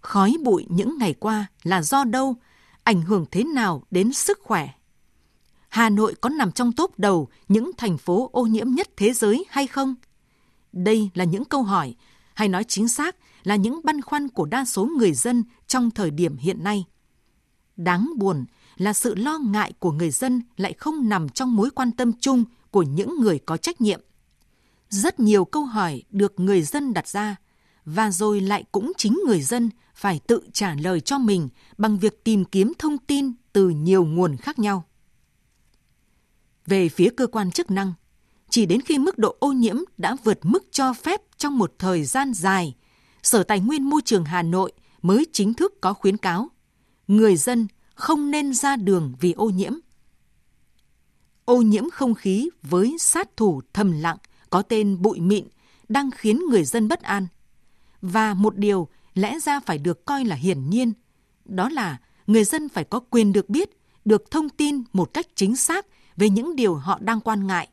Khói 0.00 0.36
bụi 0.42 0.66
những 0.68 0.98
ngày 0.98 1.14
qua 1.14 1.46
là 1.62 1.82
do 1.82 2.04
đâu 2.04 2.36
ảnh 2.84 3.02
hưởng 3.02 3.26
thế 3.30 3.44
nào 3.44 3.82
đến 3.90 4.12
sức 4.12 4.40
khỏe. 4.42 4.70
Hà 5.68 5.88
Nội 5.88 6.14
có 6.20 6.28
nằm 6.28 6.52
trong 6.52 6.72
top 6.72 6.98
đầu 6.98 7.28
những 7.48 7.70
thành 7.76 7.98
phố 7.98 8.30
ô 8.32 8.42
nhiễm 8.42 8.68
nhất 8.68 8.88
thế 8.96 9.12
giới 9.12 9.44
hay 9.48 9.66
không? 9.66 9.94
Đây 10.72 11.10
là 11.14 11.24
những 11.24 11.44
câu 11.44 11.62
hỏi, 11.62 11.94
hay 12.34 12.48
nói 12.48 12.64
chính 12.64 12.88
xác 12.88 13.16
là 13.42 13.56
những 13.56 13.80
băn 13.84 14.02
khoăn 14.02 14.28
của 14.28 14.46
đa 14.46 14.64
số 14.64 14.84
người 14.84 15.12
dân 15.12 15.44
trong 15.66 15.90
thời 15.90 16.10
điểm 16.10 16.36
hiện 16.36 16.64
nay. 16.64 16.84
Đáng 17.76 18.10
buồn 18.16 18.44
là 18.76 18.92
sự 18.92 19.14
lo 19.14 19.38
ngại 19.38 19.72
của 19.78 19.92
người 19.92 20.10
dân 20.10 20.42
lại 20.56 20.72
không 20.72 21.08
nằm 21.08 21.28
trong 21.28 21.56
mối 21.56 21.70
quan 21.70 21.92
tâm 21.92 22.12
chung 22.20 22.44
của 22.70 22.82
những 22.82 23.20
người 23.20 23.38
có 23.38 23.56
trách 23.56 23.80
nhiệm. 23.80 24.00
Rất 24.88 25.20
nhiều 25.20 25.44
câu 25.44 25.64
hỏi 25.64 26.02
được 26.10 26.40
người 26.40 26.62
dân 26.62 26.92
đặt 26.92 27.08
ra– 27.08 27.36
và 27.84 28.10
rồi 28.10 28.40
lại 28.40 28.64
cũng 28.72 28.92
chính 28.96 29.20
người 29.26 29.42
dân 29.42 29.70
phải 30.02 30.20
tự 30.26 30.42
trả 30.52 30.74
lời 30.74 31.00
cho 31.00 31.18
mình 31.18 31.48
bằng 31.78 31.98
việc 31.98 32.24
tìm 32.24 32.44
kiếm 32.44 32.72
thông 32.78 32.98
tin 32.98 33.32
từ 33.52 33.68
nhiều 33.68 34.04
nguồn 34.04 34.36
khác 34.36 34.58
nhau. 34.58 34.84
Về 36.66 36.88
phía 36.88 37.10
cơ 37.16 37.26
quan 37.26 37.50
chức 37.50 37.70
năng, 37.70 37.92
chỉ 38.50 38.66
đến 38.66 38.80
khi 38.80 38.98
mức 38.98 39.18
độ 39.18 39.36
ô 39.38 39.52
nhiễm 39.52 39.76
đã 39.98 40.16
vượt 40.24 40.38
mức 40.42 40.64
cho 40.70 40.92
phép 40.92 41.20
trong 41.36 41.58
một 41.58 41.74
thời 41.78 42.04
gian 42.04 42.34
dài, 42.34 42.74
Sở 43.22 43.42
Tài 43.42 43.60
nguyên 43.60 43.82
Môi 43.82 44.00
trường 44.04 44.24
Hà 44.24 44.42
Nội 44.42 44.72
mới 45.02 45.26
chính 45.32 45.54
thức 45.54 45.80
có 45.80 45.92
khuyến 45.92 46.16
cáo 46.16 46.48
người 47.08 47.36
dân 47.36 47.66
không 47.94 48.30
nên 48.30 48.54
ra 48.54 48.76
đường 48.76 49.14
vì 49.20 49.32
ô 49.32 49.50
nhiễm. 49.50 49.72
Ô 51.44 51.62
nhiễm 51.62 51.90
không 51.90 52.14
khí 52.14 52.50
với 52.62 52.96
sát 52.98 53.36
thủ 53.36 53.60
thầm 53.72 53.92
lặng 53.92 54.18
có 54.50 54.62
tên 54.62 55.02
bụi 55.02 55.20
mịn 55.20 55.44
đang 55.88 56.10
khiến 56.10 56.40
người 56.50 56.64
dân 56.64 56.88
bất 56.88 57.02
an– 57.02 57.26
và 58.02 58.34
một 58.34 58.56
điều 58.56 58.88
lẽ 59.14 59.38
ra 59.38 59.60
phải 59.60 59.78
được 59.78 60.04
coi 60.04 60.24
là 60.24 60.36
hiển 60.36 60.70
nhiên, 60.70 60.92
đó 61.44 61.68
là 61.68 62.00
người 62.26 62.44
dân 62.44 62.68
phải 62.68 62.84
có 62.84 63.00
quyền 63.00 63.32
được 63.32 63.48
biết, 63.48 63.70
được 64.04 64.30
thông 64.30 64.48
tin 64.48 64.82
một 64.92 65.14
cách 65.14 65.26
chính 65.34 65.56
xác 65.56 65.86
về 66.16 66.28
những 66.28 66.56
điều 66.56 66.74
họ 66.74 66.98
đang 67.00 67.20
quan 67.20 67.46
ngại. 67.46 67.68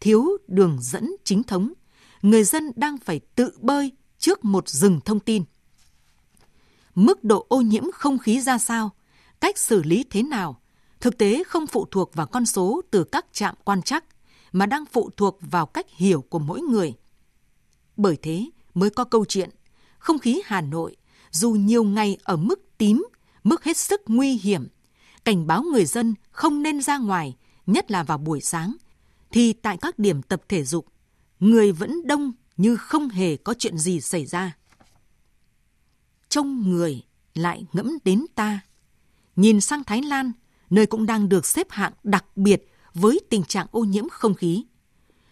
Thiếu 0.00 0.28
đường 0.46 0.78
dẫn 0.80 1.16
chính 1.24 1.42
thống, 1.42 1.72
người 2.22 2.44
dân 2.44 2.72
đang 2.76 2.98
phải 2.98 3.20
tự 3.34 3.50
bơi 3.60 3.92
trước 4.18 4.44
một 4.44 4.68
rừng 4.68 5.00
thông 5.04 5.20
tin. 5.20 5.44
Mức 6.94 7.24
độ 7.24 7.46
ô 7.48 7.60
nhiễm 7.60 7.84
không 7.92 8.18
khí 8.18 8.40
ra 8.40 8.58
sao, 8.58 8.90
cách 9.40 9.58
xử 9.58 9.82
lý 9.82 10.04
thế 10.10 10.22
nào, 10.22 10.60
thực 11.00 11.18
tế 11.18 11.44
không 11.44 11.66
phụ 11.66 11.86
thuộc 11.90 12.14
vào 12.14 12.26
con 12.26 12.46
số 12.46 12.80
từ 12.90 13.04
các 13.04 13.26
trạm 13.32 13.54
quan 13.64 13.82
trắc, 13.82 14.04
mà 14.52 14.66
đang 14.66 14.84
phụ 14.92 15.10
thuộc 15.16 15.38
vào 15.40 15.66
cách 15.66 15.86
hiểu 15.90 16.22
của 16.22 16.38
mỗi 16.38 16.60
người. 16.60 16.94
Bởi 17.96 18.16
thế, 18.22 18.50
mới 18.74 18.90
có 18.90 19.04
câu 19.04 19.24
chuyện 19.24 19.50
không 19.98 20.18
khí 20.18 20.42
Hà 20.44 20.60
Nội 20.60 20.96
dù 21.30 21.50
nhiều 21.50 21.84
ngày 21.84 22.18
ở 22.22 22.36
mức 22.36 22.60
tím, 22.78 23.06
mức 23.44 23.64
hết 23.64 23.76
sức 23.76 24.00
nguy 24.06 24.32
hiểm, 24.32 24.68
cảnh 25.24 25.46
báo 25.46 25.62
người 25.62 25.84
dân 25.84 26.14
không 26.30 26.62
nên 26.62 26.82
ra 26.82 26.98
ngoài, 26.98 27.36
nhất 27.66 27.90
là 27.90 28.02
vào 28.02 28.18
buổi 28.18 28.40
sáng, 28.40 28.76
thì 29.30 29.52
tại 29.52 29.76
các 29.76 29.98
điểm 29.98 30.22
tập 30.22 30.42
thể 30.48 30.64
dục, 30.64 30.86
người 31.40 31.72
vẫn 31.72 32.06
đông 32.06 32.32
như 32.56 32.76
không 32.76 33.08
hề 33.08 33.36
có 33.36 33.54
chuyện 33.58 33.78
gì 33.78 34.00
xảy 34.00 34.26
ra. 34.26 34.56
Trông 36.28 36.70
người 36.70 37.02
lại 37.34 37.66
ngẫm 37.72 37.98
đến 38.04 38.26
ta. 38.34 38.60
Nhìn 39.36 39.60
sang 39.60 39.84
Thái 39.84 40.02
Lan, 40.02 40.32
nơi 40.70 40.86
cũng 40.86 41.06
đang 41.06 41.28
được 41.28 41.46
xếp 41.46 41.66
hạng 41.70 41.92
đặc 42.02 42.36
biệt 42.36 42.72
với 42.94 43.20
tình 43.30 43.44
trạng 43.44 43.66
ô 43.70 43.80
nhiễm 43.80 44.08
không 44.08 44.34
khí. 44.34 44.64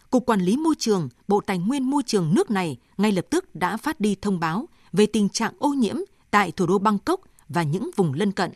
Cục 0.09 0.25
Quản 0.25 0.41
lý 0.41 0.57
Môi 0.57 0.75
trường, 0.79 1.09
Bộ 1.27 1.41
Tài 1.41 1.57
nguyên 1.57 1.83
Môi 1.83 2.03
trường 2.05 2.33
nước 2.33 2.51
này 2.51 2.77
ngay 2.97 3.11
lập 3.11 3.25
tức 3.29 3.55
đã 3.55 3.77
phát 3.77 3.99
đi 3.99 4.15
thông 4.21 4.39
báo 4.39 4.69
về 4.93 5.05
tình 5.05 5.29
trạng 5.29 5.53
ô 5.59 5.69
nhiễm 5.69 5.95
tại 6.31 6.51
thủ 6.51 6.65
đô 6.65 6.79
Bangkok 6.79 7.21
và 7.49 7.63
những 7.63 7.89
vùng 7.95 8.13
lân 8.13 8.31
cận. 8.31 8.51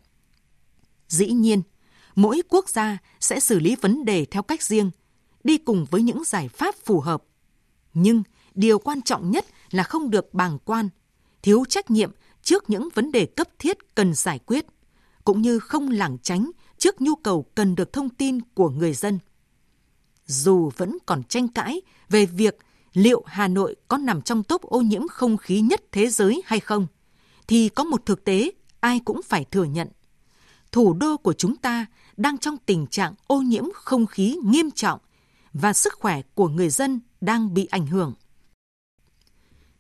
Dĩ 1.08 1.28
nhiên, 1.28 1.62
mỗi 2.16 2.42
quốc 2.50 2.70
gia 2.70 2.98
sẽ 3.20 3.40
xử 3.40 3.60
lý 3.60 3.76
vấn 3.76 4.06
đề 4.06 4.26
theo 4.26 4.44
cách 4.44 4.64
riêng, 4.64 4.92
đi 5.44 5.58
cùng 5.58 5.86
với 5.92 6.02
những 6.02 6.24
giải 6.24 6.48
pháp 6.48 6.76
phù 6.86 7.00
hợp. 7.00 7.24
Nhưng 7.94 8.24
điều 8.56 8.80
quan 8.80 9.02
trọng 9.02 9.32
nhất 9.32 9.46
là 9.72 9.84
không 9.84 10.10
được 10.10 10.34
bàng 10.34 10.58
quan, 10.66 10.90
thiếu 11.42 11.64
trách 11.70 11.92
nhiệm 11.92 12.12
trước 12.44 12.70
những 12.70 12.90
vấn 12.94 13.12
đề 13.12 13.26
cấp 13.26 13.48
thiết 13.60 13.96
cần 13.96 14.14
giải 14.14 14.40
quyết, 14.40 14.66
cũng 15.24 15.42
như 15.42 15.60
không 15.60 15.90
lảng 15.90 16.18
tránh 16.24 16.52
trước 16.78 17.02
nhu 17.02 17.16
cầu 17.16 17.46
cần 17.56 17.76
được 17.76 17.94
thông 17.94 18.10
tin 18.10 18.40
của 18.54 18.70
người 18.70 18.94
dân. 18.94 19.20
Dù 20.26 20.72
vẫn 20.78 20.98
còn 21.06 21.24
tranh 21.24 21.48
cãi 21.48 21.82
về 22.10 22.26
việc 22.26 22.58
liệu 22.94 23.24
Hà 23.26 23.48
Nội 23.48 23.76
có 23.88 23.98
nằm 23.98 24.22
trong 24.22 24.44
top 24.44 24.62
ô 24.62 24.82
nhiễm 24.82 25.08
không 25.08 25.38
khí 25.38 25.62
nhất 25.62 25.82
thế 25.92 26.08
giới 26.08 26.42
hay 26.46 26.60
không, 26.60 26.88
thì 27.48 27.70
có 27.70 27.84
một 27.84 28.06
thực 28.06 28.24
tế 28.24 28.52
ai 28.80 29.00
cũng 29.06 29.22
phải 29.24 29.46
thừa 29.46 29.64
nhận. 29.64 29.88
Thủ 30.72 30.94
đô 30.94 31.18
của 31.18 31.34
chúng 31.34 31.56
ta 31.56 31.86
đang 32.18 32.38
trong 32.38 32.58
tình 32.58 32.88
trạng 32.88 33.14
ô 33.28 33.42
nhiễm 33.42 33.64
không 33.74 34.06
khí 34.06 34.38
nghiêm 34.44 34.72
trọng 34.72 35.00
và 35.54 35.74
sức 35.74 35.94
khỏe 35.94 36.22
của 36.36 36.48
người 36.48 36.70
dân 36.70 37.00
đang 37.22 37.54
bị 37.54 37.66
ảnh 37.66 37.88
hưởng. 37.88 38.14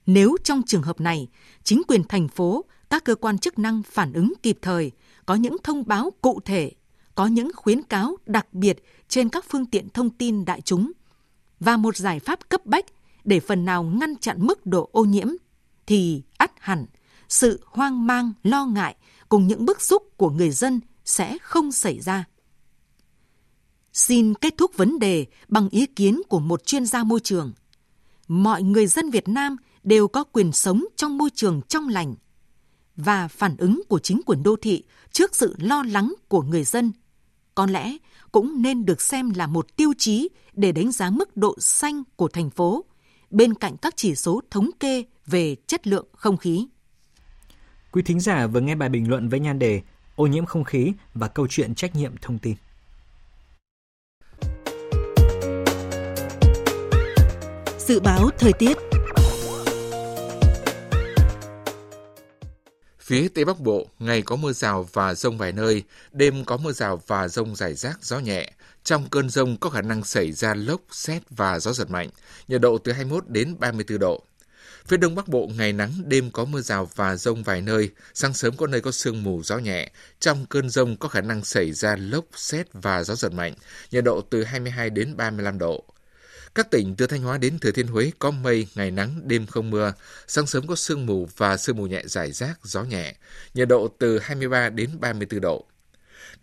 Nếu 0.05 0.35
trong 0.43 0.61
trường 0.65 0.83
hợp 0.83 1.01
này, 1.01 1.27
chính 1.63 1.81
quyền 1.87 2.03
thành 2.03 2.27
phố, 2.27 2.65
các 2.89 3.03
cơ 3.03 3.15
quan 3.15 3.37
chức 3.37 3.59
năng 3.59 3.83
phản 3.83 4.13
ứng 4.13 4.33
kịp 4.43 4.59
thời, 4.61 4.91
có 5.25 5.35
những 5.35 5.57
thông 5.63 5.87
báo 5.87 6.11
cụ 6.21 6.39
thể, 6.45 6.71
có 7.15 7.25
những 7.27 7.51
khuyến 7.55 7.83
cáo 7.83 8.17
đặc 8.25 8.53
biệt 8.53 8.83
trên 9.11 9.29
các 9.29 9.45
phương 9.49 9.65
tiện 9.65 9.89
thông 9.89 10.09
tin 10.09 10.45
đại 10.45 10.61
chúng 10.61 10.91
và 11.59 11.77
một 11.77 11.97
giải 11.97 12.19
pháp 12.19 12.49
cấp 12.49 12.65
bách 12.65 12.85
để 13.23 13.39
phần 13.39 13.65
nào 13.65 13.83
ngăn 13.83 14.15
chặn 14.15 14.37
mức 14.39 14.65
độ 14.65 14.89
ô 14.91 15.05
nhiễm 15.05 15.27
thì 15.85 16.23
ắt 16.37 16.51
hẳn 16.59 16.85
sự 17.29 17.63
hoang 17.65 18.07
mang, 18.07 18.33
lo 18.43 18.65
ngại 18.65 18.95
cùng 19.29 19.47
những 19.47 19.65
bức 19.65 19.81
xúc 19.81 20.17
của 20.17 20.29
người 20.29 20.51
dân 20.51 20.79
sẽ 21.05 21.37
không 21.41 21.71
xảy 21.71 21.99
ra. 21.99 22.25
Xin 23.93 24.33
kết 24.33 24.53
thúc 24.57 24.77
vấn 24.77 24.99
đề 24.99 25.25
bằng 25.47 25.69
ý 25.69 25.85
kiến 25.85 26.21
của 26.29 26.39
một 26.39 26.65
chuyên 26.65 26.85
gia 26.85 27.03
môi 27.03 27.19
trường. 27.19 27.53
Mọi 28.27 28.63
người 28.63 28.87
dân 28.87 29.09
Việt 29.09 29.27
Nam 29.27 29.57
đều 29.83 30.07
có 30.07 30.23
quyền 30.23 30.51
sống 30.51 30.85
trong 30.95 31.17
môi 31.17 31.29
trường 31.35 31.61
trong 31.67 31.87
lành 31.87 32.15
và 32.95 33.27
phản 33.27 33.57
ứng 33.57 33.81
của 33.89 33.99
chính 33.99 34.21
quyền 34.25 34.43
đô 34.43 34.55
thị 34.61 34.83
trước 35.11 35.35
sự 35.35 35.55
lo 35.57 35.83
lắng 35.83 36.13
của 36.27 36.41
người 36.41 36.63
dân 36.63 36.91
có 37.55 37.65
lẽ 37.65 37.97
cũng 38.31 38.61
nên 38.61 38.85
được 38.85 39.01
xem 39.01 39.29
là 39.35 39.47
một 39.47 39.75
tiêu 39.75 39.93
chí 39.97 40.29
để 40.53 40.71
đánh 40.71 40.91
giá 40.91 41.09
mức 41.09 41.37
độ 41.37 41.55
xanh 41.59 42.03
của 42.15 42.27
thành 42.27 42.49
phố 42.49 42.85
bên 43.29 43.53
cạnh 43.53 43.77
các 43.77 43.93
chỉ 43.97 44.15
số 44.15 44.41
thống 44.51 44.69
kê 44.79 45.03
về 45.25 45.55
chất 45.67 45.87
lượng 45.87 46.05
không 46.11 46.37
khí. 46.37 46.67
Quý 47.91 48.01
thính 48.01 48.19
giả 48.19 48.47
vừa 48.47 48.59
nghe 48.59 48.75
bài 48.75 48.89
bình 48.89 49.09
luận 49.09 49.29
với 49.29 49.39
nhan 49.39 49.59
đề 49.59 49.81
Ô 50.15 50.27
nhiễm 50.27 50.45
không 50.45 50.63
khí 50.63 50.93
và 51.13 51.27
câu 51.27 51.47
chuyện 51.49 51.75
trách 51.75 51.95
nhiệm 51.95 52.11
thông 52.21 52.39
tin. 52.39 52.55
Dự 57.79 57.99
báo 57.99 58.29
thời 58.37 58.53
tiết 58.53 58.90
Phía 63.11 63.27
Tây 63.27 63.45
Bắc 63.45 63.59
Bộ, 63.59 63.87
ngày 63.99 64.21
có 64.21 64.35
mưa 64.35 64.51
rào 64.51 64.89
và 64.93 65.15
rông 65.15 65.37
vài 65.37 65.51
nơi, 65.51 65.83
đêm 66.11 66.45
có 66.45 66.57
mưa 66.57 66.71
rào 66.71 67.01
và 67.07 67.27
rông 67.27 67.55
rải 67.55 67.73
rác, 67.73 68.03
gió 68.03 68.19
nhẹ. 68.19 68.51
Trong 68.83 69.09
cơn 69.09 69.29
rông 69.29 69.57
có 69.57 69.69
khả 69.69 69.81
năng 69.81 70.03
xảy 70.03 70.31
ra 70.31 70.53
lốc, 70.53 70.81
xét 70.91 71.21
và 71.29 71.59
gió 71.59 71.73
giật 71.73 71.89
mạnh, 71.89 72.09
nhiệt 72.47 72.61
độ 72.61 72.77
từ 72.77 72.91
21 72.91 73.27
đến 73.27 73.55
34 73.59 73.99
độ. 73.99 74.23
Phía 74.85 74.97
Đông 74.97 75.15
Bắc 75.15 75.27
Bộ 75.27 75.49
ngày 75.57 75.73
nắng, 75.73 75.91
đêm 76.05 76.31
có 76.31 76.45
mưa 76.45 76.61
rào 76.61 76.89
và 76.95 77.15
rông 77.15 77.43
vài 77.43 77.61
nơi, 77.61 77.89
sáng 78.13 78.33
sớm 78.33 78.57
có 78.57 78.67
nơi 78.67 78.81
có 78.81 78.91
sương 78.91 79.23
mù 79.23 79.43
gió 79.43 79.57
nhẹ. 79.57 79.91
Trong 80.19 80.45
cơn 80.45 80.69
rông 80.69 80.97
có 80.97 81.07
khả 81.09 81.21
năng 81.21 81.43
xảy 81.43 81.71
ra 81.71 81.95
lốc, 81.95 82.25
xét 82.35 82.67
và 82.73 83.03
gió 83.03 83.15
giật 83.15 83.33
mạnh, 83.33 83.53
nhiệt 83.91 84.03
độ 84.03 84.21
từ 84.21 84.43
22 84.43 84.89
đến 84.89 85.17
35 85.17 85.57
độ. 85.57 85.83
Các 86.55 86.71
tỉnh 86.71 86.95
từ 86.95 87.07
Thanh 87.07 87.21
Hóa 87.21 87.37
đến 87.37 87.59
Thừa 87.59 87.71
Thiên 87.71 87.87
Huế 87.87 88.11
có 88.19 88.31
mây, 88.31 88.67
ngày 88.75 88.91
nắng, 88.91 89.21
đêm 89.23 89.45
không 89.45 89.69
mưa, 89.69 89.93
sáng 90.27 90.47
sớm 90.47 90.67
có 90.67 90.75
sương 90.75 91.05
mù 91.05 91.27
và 91.37 91.57
sương 91.57 91.77
mù 91.77 91.87
nhẹ 91.87 92.01
rải 92.05 92.31
rác, 92.31 92.59
gió 92.63 92.83
nhẹ, 92.83 93.15
nhiệt 93.53 93.67
độ 93.67 93.87
từ 93.99 94.19
23 94.19 94.69
đến 94.69 94.89
34 94.99 95.41
độ. 95.41 95.65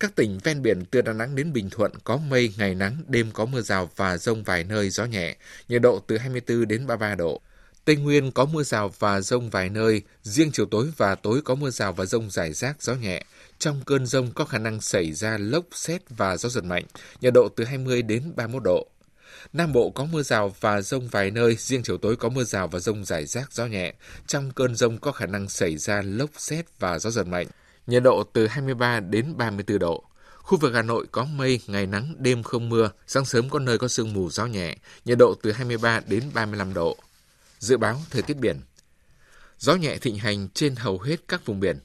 Các 0.01 0.17
tỉnh 0.17 0.39
ven 0.45 0.63
biển 0.63 0.85
từ 0.85 1.03
Đà 1.03 1.13
Nẵng 1.13 1.35
đến 1.35 1.53
Bình 1.53 1.71
Thuận 1.71 1.93
có 2.05 2.17
mây, 2.17 2.55
ngày 2.59 2.75
nắng, 2.75 3.03
đêm 3.09 3.31
có 3.31 3.45
mưa 3.45 3.61
rào 3.61 3.91
và 3.97 4.19
rông 4.19 4.43
vài 4.43 4.65
nơi, 4.65 4.91
gió 4.91 5.05
nhẹ, 5.05 5.37
nhiệt 5.69 5.83
độ 5.83 5.99
từ 6.07 6.19
24 6.19 6.69
đến 6.69 6.87
33 6.87 7.15
độ. 7.15 7.41
Tây 7.85 7.97
Nguyên 7.97 8.33
có 8.33 8.45
mưa 8.45 8.63
rào 8.63 8.93
và 8.99 9.21
rông 9.21 9.51
vài 9.51 9.69
nơi, 9.69 10.03
riêng 10.23 10.51
chiều 10.53 10.67
tối 10.67 10.93
và 10.97 11.15
tối 11.15 11.41
có 11.45 11.55
mưa 11.55 11.71
rào 11.71 11.93
và 11.93 12.05
rông 12.05 12.31
rải 12.31 12.53
rác, 12.53 12.83
gió 12.83 12.95
nhẹ. 12.95 13.25
Trong 13.59 13.81
cơn 13.87 14.07
rông 14.07 14.33
có 14.33 14.45
khả 14.45 14.59
năng 14.59 14.81
xảy 14.81 15.13
ra 15.13 15.39
lốc, 15.39 15.65
xét 15.73 16.03
và 16.09 16.37
gió 16.37 16.49
giật 16.49 16.65
mạnh, 16.65 16.85
nhiệt 17.21 17.33
độ 17.33 17.49
từ 17.49 17.65
20 17.65 18.03
đến 18.03 18.33
31 18.37 18.63
độ. 18.65 18.89
Nam 19.53 19.73
Bộ 19.73 19.91
có 19.91 20.05
mưa 20.05 20.23
rào 20.23 20.55
và 20.61 20.81
rông 20.81 21.09
vài 21.09 21.31
nơi, 21.31 21.55
riêng 21.55 21.83
chiều 21.83 21.99
tối 21.99 22.17
có 22.17 22.29
mưa 22.29 22.45
rào 22.45 22.69
và 22.69 22.79
rông 22.79 23.05
rải 23.05 23.27
rác 23.27 23.53
gió 23.53 23.67
nhẹ. 23.67 23.95
Trong 24.27 24.51
cơn 24.51 24.75
rông 24.75 24.99
có 24.99 25.13
khả 25.13 25.27
năng 25.27 25.49
xảy 25.49 25.77
ra 25.77 26.03
lốc 26.03 26.31
xét 26.37 26.65
và 26.79 26.99
gió 26.99 27.11
giật 27.11 27.27
mạnh. 27.27 27.47
Nhiệt 27.87 28.03
độ 28.03 28.25
từ 28.33 28.47
23 28.47 29.01
đến 29.01 29.37
34 29.37 29.79
độ. 29.79 30.05
Khu 30.37 30.59
vực 30.59 30.75
Hà 30.75 30.83
Nội 30.83 31.07
có 31.13 31.25
mây, 31.25 31.61
ngày 31.67 31.87
nắng, 31.87 32.15
đêm 32.19 32.43
không 32.43 32.69
mưa, 32.69 32.91
sáng 33.07 33.25
sớm 33.25 33.51
có 33.51 33.59
nơi 33.59 33.79
có 33.79 33.89
sương 33.89 34.13
mù 34.13 34.31
gió 34.31 34.47
nhẹ, 34.47 34.77
nhiệt 35.05 35.19
độ 35.19 35.35
từ 35.43 35.53
23 35.53 36.01
đến 36.07 36.23
35 36.35 36.75
độ. 36.75 36.97
Dự 37.59 37.77
báo 37.77 38.01
thời 38.11 38.23
tiết 38.23 38.37
biển. 38.37 38.61
Gió 39.59 39.75
nhẹ 39.75 39.99
thịnh 39.99 40.19
hành 40.19 40.49
trên 40.55 40.77
hầu 40.77 40.99
hết 40.99 41.17
các 41.29 41.47
vùng 41.47 41.61
biển. 41.61 41.79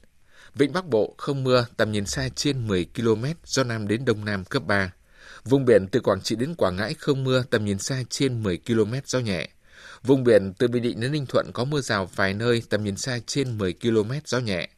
Vịnh 0.54 0.72
Bắc 0.72 0.86
Bộ 0.86 1.14
không 1.18 1.44
mưa, 1.44 1.66
tầm 1.76 1.92
nhìn 1.92 2.06
xa 2.06 2.28
trên 2.34 2.66
10 2.68 2.86
km, 2.96 3.24
gió 3.44 3.64
Nam 3.64 3.88
đến 3.88 4.04
Đông 4.04 4.24
Nam 4.24 4.44
cấp 4.44 4.62
3. 4.66 4.92
Vùng 5.48 5.64
biển 5.64 5.86
từ 5.86 6.00
Quảng 6.00 6.20
Trị 6.20 6.36
đến 6.36 6.54
Quảng 6.54 6.76
Ngãi 6.76 6.94
không 6.94 7.24
mưa, 7.24 7.44
tầm 7.50 7.64
nhìn 7.64 7.78
xa 7.78 8.02
trên 8.10 8.42
10 8.42 8.58
km 8.66 8.94
gió 9.06 9.18
nhẹ. 9.18 9.48
Vùng 10.02 10.24
biển 10.24 10.52
từ 10.58 10.68
Bình 10.68 10.82
Định 10.82 11.00
đến 11.00 11.12
Ninh 11.12 11.26
Thuận 11.26 11.50
có 11.52 11.64
mưa 11.64 11.80
rào 11.80 12.10
vài 12.14 12.34
nơi, 12.34 12.62
tầm 12.68 12.84
nhìn 12.84 12.96
xa 12.96 13.18
trên 13.26 13.58
10 13.58 13.72
km 13.72 14.12
gió 14.24 14.38
nhẹ. 14.38 14.68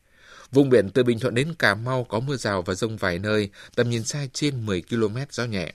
Vùng 0.52 0.70
biển 0.70 0.90
từ 0.90 1.02
Bình 1.02 1.18
Thuận 1.18 1.34
đến 1.34 1.54
Cà 1.58 1.74
Mau 1.74 2.04
có 2.04 2.20
mưa 2.20 2.36
rào 2.36 2.62
và 2.62 2.74
rông 2.74 2.96
vài 2.96 3.18
nơi, 3.18 3.50
tầm 3.74 3.90
nhìn 3.90 4.04
xa 4.04 4.26
trên 4.32 4.66
10 4.66 4.82
km 4.82 5.16
gió 5.30 5.44
nhẹ. 5.44 5.72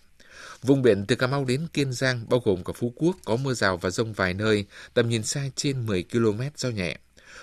Vùng 0.61 0.81
biển 0.81 1.05
từ 1.05 1.15
Cà 1.15 1.27
Mau 1.27 1.45
đến 1.45 1.67
Kiên 1.73 1.93
Giang, 1.93 2.25
bao 2.29 2.41
gồm 2.45 2.63
cả 2.63 2.73
Phú 2.75 2.93
Quốc, 2.95 3.15
có 3.25 3.35
mưa 3.35 3.53
rào 3.53 3.77
và 3.77 3.89
rông 3.89 4.13
vài 4.13 4.33
nơi, 4.33 4.65
tầm 4.93 5.09
nhìn 5.09 5.23
xa 5.23 5.41
trên 5.55 5.85
10 5.85 6.03
km 6.11 6.41
gió 6.57 6.69
nhẹ. 6.69 6.97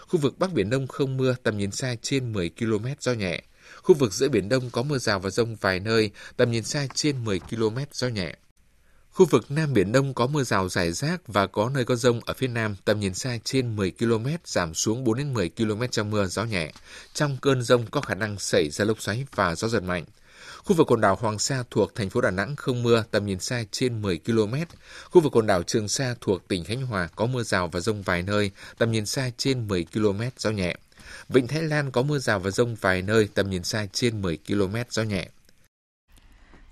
Khu 0.08 0.20
vực 0.20 0.38
Bắc 0.38 0.52
Biển 0.52 0.70
Đông 0.70 0.86
không 0.86 1.16
mưa, 1.16 1.34
tầm 1.42 1.58
nhìn 1.58 1.70
xa 1.70 1.94
trên 2.02 2.32
10 2.32 2.50
km 2.58 2.86
gió 3.00 3.12
nhẹ. 3.12 3.42
Khu 3.82 3.94
vực 3.94 4.12
giữa 4.12 4.28
Biển 4.28 4.48
Đông 4.48 4.70
có 4.70 4.82
mưa 4.82 4.98
rào 4.98 5.20
và 5.20 5.30
rông 5.30 5.56
vài 5.56 5.80
nơi, 5.80 6.10
tầm 6.36 6.50
nhìn 6.50 6.64
xa 6.64 6.86
trên 6.94 7.24
10 7.24 7.40
km 7.40 7.78
gió 7.92 8.08
nhẹ. 8.08 8.34
Khu 9.18 9.26
vực 9.26 9.50
Nam 9.50 9.72
Biển 9.72 9.92
Đông 9.92 10.14
có 10.14 10.26
mưa 10.26 10.42
rào 10.42 10.68
rải 10.68 10.92
rác 10.92 11.20
và 11.26 11.46
có 11.46 11.70
nơi 11.74 11.84
có 11.84 11.96
rông 11.96 12.20
ở 12.26 12.34
phía 12.34 12.46
Nam, 12.46 12.76
tầm 12.84 13.00
nhìn 13.00 13.14
xa 13.14 13.38
trên 13.44 13.76
10 13.76 13.90
km, 13.90 14.26
giảm 14.44 14.74
xuống 14.74 15.04
4 15.04 15.18
đến 15.18 15.34
10 15.34 15.48
km 15.48 15.82
trong 15.90 16.10
mưa, 16.10 16.26
gió 16.26 16.44
nhẹ. 16.44 16.72
Trong 17.14 17.36
cơn 17.42 17.62
rông 17.62 17.86
có 17.90 18.00
khả 18.00 18.14
năng 18.14 18.38
xảy 18.38 18.70
ra 18.70 18.84
lốc 18.84 19.02
xoáy 19.02 19.26
và 19.34 19.54
gió 19.54 19.68
giật 19.68 19.82
mạnh. 19.82 20.04
Khu 20.64 20.76
vực 20.76 20.86
quần 20.90 21.00
đảo 21.00 21.16
Hoàng 21.20 21.38
Sa 21.38 21.64
thuộc 21.70 21.94
thành 21.94 22.10
phố 22.10 22.20
Đà 22.20 22.30
Nẵng 22.30 22.56
không 22.56 22.82
mưa, 22.82 23.04
tầm 23.10 23.26
nhìn 23.26 23.40
xa 23.40 23.64
trên 23.70 24.02
10 24.02 24.18
km. 24.18 24.54
Khu 25.10 25.20
vực 25.20 25.36
quần 25.36 25.46
đảo 25.46 25.62
Trường 25.62 25.88
Sa 25.88 26.14
thuộc 26.20 26.48
tỉnh 26.48 26.64
Khánh 26.64 26.82
Hòa 26.82 27.08
có 27.16 27.26
mưa 27.26 27.42
rào 27.42 27.68
và 27.68 27.80
rông 27.80 28.02
vài 28.02 28.22
nơi, 28.22 28.50
tầm 28.78 28.92
nhìn 28.92 29.06
xa 29.06 29.30
trên 29.36 29.68
10 29.68 29.86
km, 29.94 30.20
gió 30.38 30.50
nhẹ. 30.50 30.76
Vịnh 31.28 31.46
Thái 31.46 31.62
Lan 31.62 31.90
có 31.90 32.02
mưa 32.02 32.18
rào 32.18 32.38
và 32.38 32.50
rông 32.50 32.74
vài 32.80 33.02
nơi, 33.02 33.28
tầm 33.34 33.50
nhìn 33.50 33.64
xa 33.64 33.86
trên 33.92 34.22
10 34.22 34.38
km, 34.46 34.76
gió 34.90 35.02
nhẹ. 35.02 35.28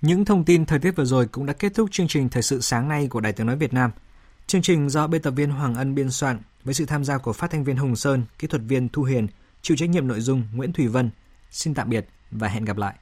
Những 0.01 0.25
thông 0.25 0.45
tin 0.45 0.67
thời 0.67 0.79
tiết 0.79 0.97
vừa 0.97 1.05
rồi 1.05 1.27
cũng 1.27 1.47
đã 1.47 1.53
kết 1.53 1.75
thúc 1.75 1.89
chương 1.93 2.09
trình 2.09 2.29
Thời 2.29 2.43
sự 2.43 2.61
sáng 2.61 2.89
nay 2.89 3.09
của 3.11 3.21
Đài 3.21 3.33
Tiếng 3.33 3.47
Nói 3.47 3.57
Việt 3.57 3.73
Nam. 3.73 3.91
Chương 4.47 4.63
trình 4.63 4.89
do 4.89 5.07
biên 5.07 5.23
tập 5.23 5.31
viên 5.31 5.51
Hoàng 5.51 5.75
Ân 5.75 5.95
biên 5.95 6.11
soạn 6.11 6.39
với 6.65 6.75
sự 6.75 6.87
tham 6.87 7.05
gia 7.05 7.19
của 7.19 7.33
phát 7.33 7.51
thanh 7.51 7.65
viên 7.65 7.77
Hùng 7.77 7.97
Sơn, 7.97 8.25
kỹ 8.39 8.47
thuật 8.47 8.63
viên 8.69 8.89
Thu 8.89 9.03
Hiền, 9.03 9.27
chịu 9.63 9.77
trách 9.77 9.89
nhiệm 9.89 10.09
nội 10.09 10.21
dung 10.21 10.43
Nguyễn 10.55 10.73
Thủy 10.73 10.87
Vân. 10.87 11.11
Xin 11.51 11.75
tạm 11.75 11.91
biệt 11.91 12.07
và 12.31 12.49
hẹn 12.49 12.65
gặp 12.65 12.77
lại. 12.77 12.95